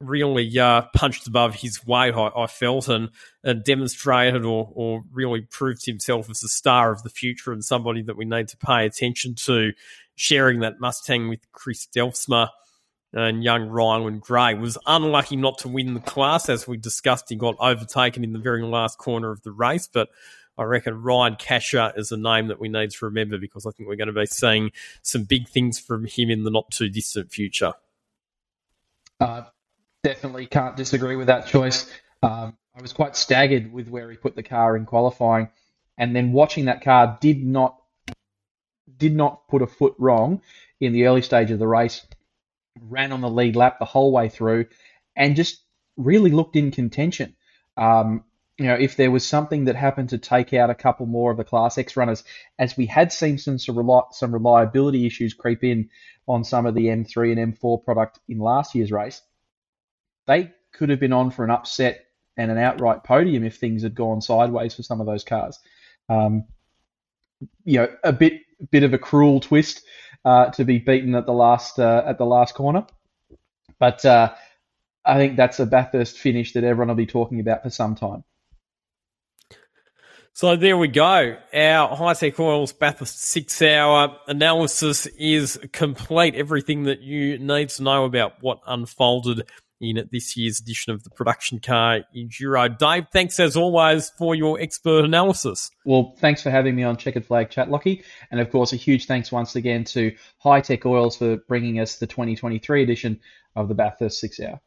really 0.00 0.58
uh, 0.58 0.82
punched 0.94 1.26
above 1.26 1.54
his 1.54 1.86
weight, 1.86 2.14
I, 2.14 2.30
I 2.36 2.46
felt, 2.46 2.88
and, 2.88 3.10
and 3.42 3.64
demonstrated 3.64 4.44
or, 4.44 4.70
or 4.74 5.04
really 5.12 5.42
proved 5.42 5.86
himself 5.86 6.28
as 6.28 6.42
a 6.42 6.48
star 6.48 6.92
of 6.92 7.02
the 7.02 7.10
future 7.10 7.52
and 7.52 7.64
somebody 7.64 8.02
that 8.02 8.16
we 8.16 8.24
need 8.24 8.48
to 8.48 8.56
pay 8.56 8.86
attention 8.86 9.34
to. 9.46 9.72
Sharing 10.18 10.60
that 10.60 10.80
Mustang 10.80 11.28
with 11.28 11.40
Chris 11.52 11.86
Delfsma 11.94 12.48
and 13.12 13.44
young 13.44 13.68
Ryland 13.68 14.22
Gray 14.22 14.54
was 14.54 14.78
unlucky 14.86 15.36
not 15.36 15.58
to 15.58 15.68
win 15.68 15.94
the 15.94 16.00
class. 16.00 16.48
As 16.48 16.66
we 16.66 16.78
discussed, 16.78 17.26
he 17.28 17.36
got 17.36 17.56
overtaken 17.60 18.24
in 18.24 18.32
the 18.32 18.38
very 18.38 18.62
last 18.62 18.98
corner 18.98 19.30
of 19.30 19.42
the 19.42 19.52
race, 19.52 19.88
but 19.92 20.08
I 20.58 20.64
reckon 20.64 21.02
Ryan 21.02 21.36
Casha 21.36 21.96
is 21.98 22.12
a 22.12 22.16
name 22.16 22.48
that 22.48 22.60
we 22.60 22.68
need 22.68 22.90
to 22.90 23.04
remember 23.04 23.38
because 23.38 23.66
I 23.66 23.70
think 23.70 23.88
we're 23.88 23.96
going 23.96 24.06
to 24.06 24.12
be 24.14 24.26
seeing 24.26 24.70
some 25.02 25.24
big 25.24 25.48
things 25.48 25.78
from 25.78 26.06
him 26.06 26.30
in 26.30 26.44
the 26.44 26.50
not 26.50 26.70
too 26.70 26.88
distant 26.88 27.30
future. 27.30 27.74
Uh, 29.20 29.42
definitely 30.02 30.46
can't 30.46 30.76
disagree 30.76 31.16
with 31.16 31.28
that 31.28 31.46
choice. 31.46 31.90
Um, 32.22 32.56
I 32.76 32.82
was 32.82 32.92
quite 32.92 33.16
staggered 33.16 33.72
with 33.72 33.88
where 33.88 34.10
he 34.10 34.16
put 34.16 34.36
the 34.36 34.42
car 34.42 34.76
in 34.76 34.84
qualifying, 34.84 35.48
and 35.96 36.14
then 36.14 36.32
watching 36.32 36.66
that 36.66 36.82
car 36.82 37.18
did 37.20 37.44
not 37.44 37.80
did 38.98 39.14
not 39.14 39.48
put 39.48 39.62
a 39.62 39.66
foot 39.66 39.94
wrong 39.98 40.42
in 40.80 40.92
the 40.92 41.06
early 41.06 41.22
stage 41.22 41.50
of 41.50 41.58
the 41.58 41.66
race. 41.66 42.06
Ran 42.80 43.12
on 43.12 43.20
the 43.20 43.30
lead 43.30 43.56
lap 43.56 43.78
the 43.78 43.84
whole 43.86 44.12
way 44.12 44.28
through, 44.28 44.66
and 45.14 45.36
just 45.36 45.62
really 45.96 46.30
looked 46.30 46.56
in 46.56 46.70
contention. 46.70 47.34
Um, 47.76 48.24
you 48.58 48.66
know, 48.66 48.74
if 48.74 48.96
there 48.96 49.10
was 49.10 49.26
something 49.26 49.64
that 49.64 49.76
happened 49.76 50.10
to 50.10 50.18
take 50.18 50.54
out 50.54 50.70
a 50.70 50.74
couple 50.74 51.06
more 51.06 51.30
of 51.30 51.36
the 51.36 51.44
Class 51.44 51.76
X 51.76 51.96
runners, 51.96 52.24
as 52.58 52.76
we 52.76 52.86
had 52.86 53.12
seen 53.12 53.38
some 53.38 53.58
some 53.58 54.32
reliability 54.32 55.06
issues 55.06 55.34
creep 55.34 55.64
in 55.64 55.90
on 56.26 56.44
some 56.44 56.66
of 56.66 56.74
the 56.74 56.86
M3 56.86 57.38
and 57.38 57.54
M4 57.54 57.84
product 57.84 58.18
in 58.28 58.38
last 58.38 58.74
year's 58.74 58.92
race, 58.92 59.22
they 60.26 60.52
could 60.72 60.90
have 60.90 61.00
been 61.00 61.12
on 61.12 61.30
for 61.30 61.44
an 61.44 61.50
upset 61.50 62.06
and 62.36 62.50
an 62.50 62.58
outright 62.58 63.04
podium 63.04 63.44
if 63.44 63.56
things 63.56 63.82
had 63.82 63.94
gone 63.94 64.20
sideways 64.20 64.74
for 64.74 64.82
some 64.82 65.00
of 65.00 65.06
those 65.06 65.24
cars. 65.24 65.58
Um, 66.08 66.44
you 67.64 67.78
know, 67.78 67.88
a 68.04 68.12
bit 68.12 68.40
bit 68.70 68.82
of 68.82 68.94
a 68.94 68.98
cruel 68.98 69.40
twist 69.40 69.82
uh, 70.24 70.46
to 70.50 70.64
be 70.64 70.78
beaten 70.78 71.14
at 71.14 71.26
the 71.26 71.32
last 71.32 71.78
uh, 71.78 72.02
at 72.06 72.18
the 72.18 72.26
last 72.26 72.54
corner, 72.54 72.86
but 73.78 74.04
uh, 74.04 74.32
I 75.04 75.16
think 75.16 75.36
that's 75.36 75.60
a 75.60 75.66
Bathurst 75.66 76.18
finish 76.18 76.52
that 76.54 76.64
everyone 76.64 76.88
will 76.88 76.94
be 76.94 77.06
talking 77.06 77.40
about 77.40 77.62
for 77.62 77.70
some 77.70 77.94
time. 77.94 78.24
So 80.36 80.54
there 80.54 80.76
we 80.76 80.88
go. 80.88 81.38
Our 81.54 81.96
Hi-Tec 81.96 82.38
Oils 82.38 82.74
Bathurst 82.74 83.22
six 83.22 83.62
hour 83.62 84.18
analysis 84.26 85.06
is 85.18 85.58
complete. 85.72 86.34
Everything 86.34 86.82
that 86.82 87.00
you 87.00 87.38
need 87.38 87.70
to 87.70 87.82
know 87.82 88.04
about 88.04 88.34
what 88.42 88.60
unfolded 88.66 89.48
in 89.80 90.06
this 90.12 90.36
year's 90.36 90.60
edition 90.60 90.92
of 90.92 91.04
the 91.04 91.08
Production 91.08 91.58
Car 91.58 92.00
Enduro. 92.14 92.76
Dave, 92.76 93.06
thanks 93.14 93.40
as 93.40 93.56
always 93.56 94.10
for 94.18 94.34
your 94.34 94.60
expert 94.60 95.06
analysis. 95.06 95.70
Well, 95.86 96.14
thanks 96.18 96.42
for 96.42 96.50
having 96.50 96.76
me 96.76 96.82
on 96.82 96.98
Chequered 96.98 97.24
Flag 97.24 97.48
Chat, 97.48 97.70
Lachy. 97.70 98.04
And 98.30 98.38
of 98.38 98.50
course, 98.50 98.74
a 98.74 98.76
huge 98.76 99.06
thanks 99.06 99.32
once 99.32 99.56
again 99.56 99.84
to 99.84 100.14
Hi-Tec 100.40 100.84
Oils 100.84 101.16
for 101.16 101.38
bringing 101.48 101.80
us 101.80 101.96
the 101.96 102.06
2023 102.06 102.82
edition 102.82 103.20
of 103.54 103.68
the 103.68 103.74
Bathurst 103.74 104.20
Six 104.20 104.38
Hour. 104.40 104.60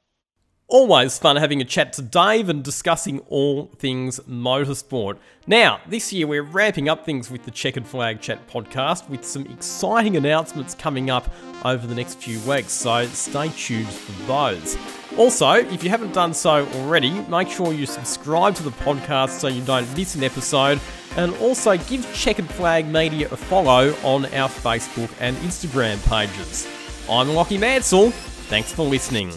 Always 0.72 1.18
fun 1.18 1.36
having 1.38 1.62
a 1.62 1.66
chat 1.66 1.94
to 1.94 2.04
Dave 2.04 2.48
and 2.48 2.64
discussing 2.64 3.22
all 3.28 3.72
things 3.80 4.20
motorsport. 4.30 5.18
Now, 5.48 5.82
this 5.88 6.14
year 6.14 6.28
we're 6.28 6.44
ramping 6.44 6.88
up 6.88 7.04
things 7.04 7.32
with 7.32 7.44
the 7.44 7.50
Chequered 7.50 7.88
Flag 7.88 8.22
Chat 8.22 8.48
podcast 8.48 9.10
with 9.10 9.26
some 9.26 9.48
exciting 9.48 10.16
announcements 10.16 10.76
coming 10.76 11.10
up 11.10 11.28
over 11.66 11.88
the 11.88 11.96
next 11.96 12.20
few 12.20 12.40
weeks, 12.42 12.72
so 12.72 13.04
stay 13.08 13.50
tuned 13.50 13.90
for 13.90 14.12
those. 14.28 14.78
Also, 15.18 15.54
if 15.54 15.84
you 15.84 15.90
haven't 15.90 16.14
done 16.14 16.36
so 16.36 16.68
already, 16.76 17.20
make 17.22 17.50
sure 17.50 17.74
you 17.74 17.88
subscribe 17.88 18.54
to 18.54 18.62
the 18.62 18.70
podcast 18.70 19.40
so 19.40 19.48
you 19.48 19.64
don't 19.64 19.92
miss 19.98 20.14
an 20.14 20.24
episode, 20.24 20.80
and 21.18 21.34
also 21.38 21.78
give 21.78 22.08
Chequered 22.14 22.48
Flag 22.52 22.86
Media 22.86 23.28
a 23.32 23.36
follow 23.36 23.96
on 24.04 24.26
our 24.36 24.48
Facebook 24.48 25.10
and 25.20 25.36
Instagram 25.38 25.98
pages. 26.08 26.68
I'm 27.10 27.30
Lachy 27.30 27.58
Mansell. 27.58 28.12
Thanks 28.12 28.72
for 28.72 28.84
listening. 28.84 29.32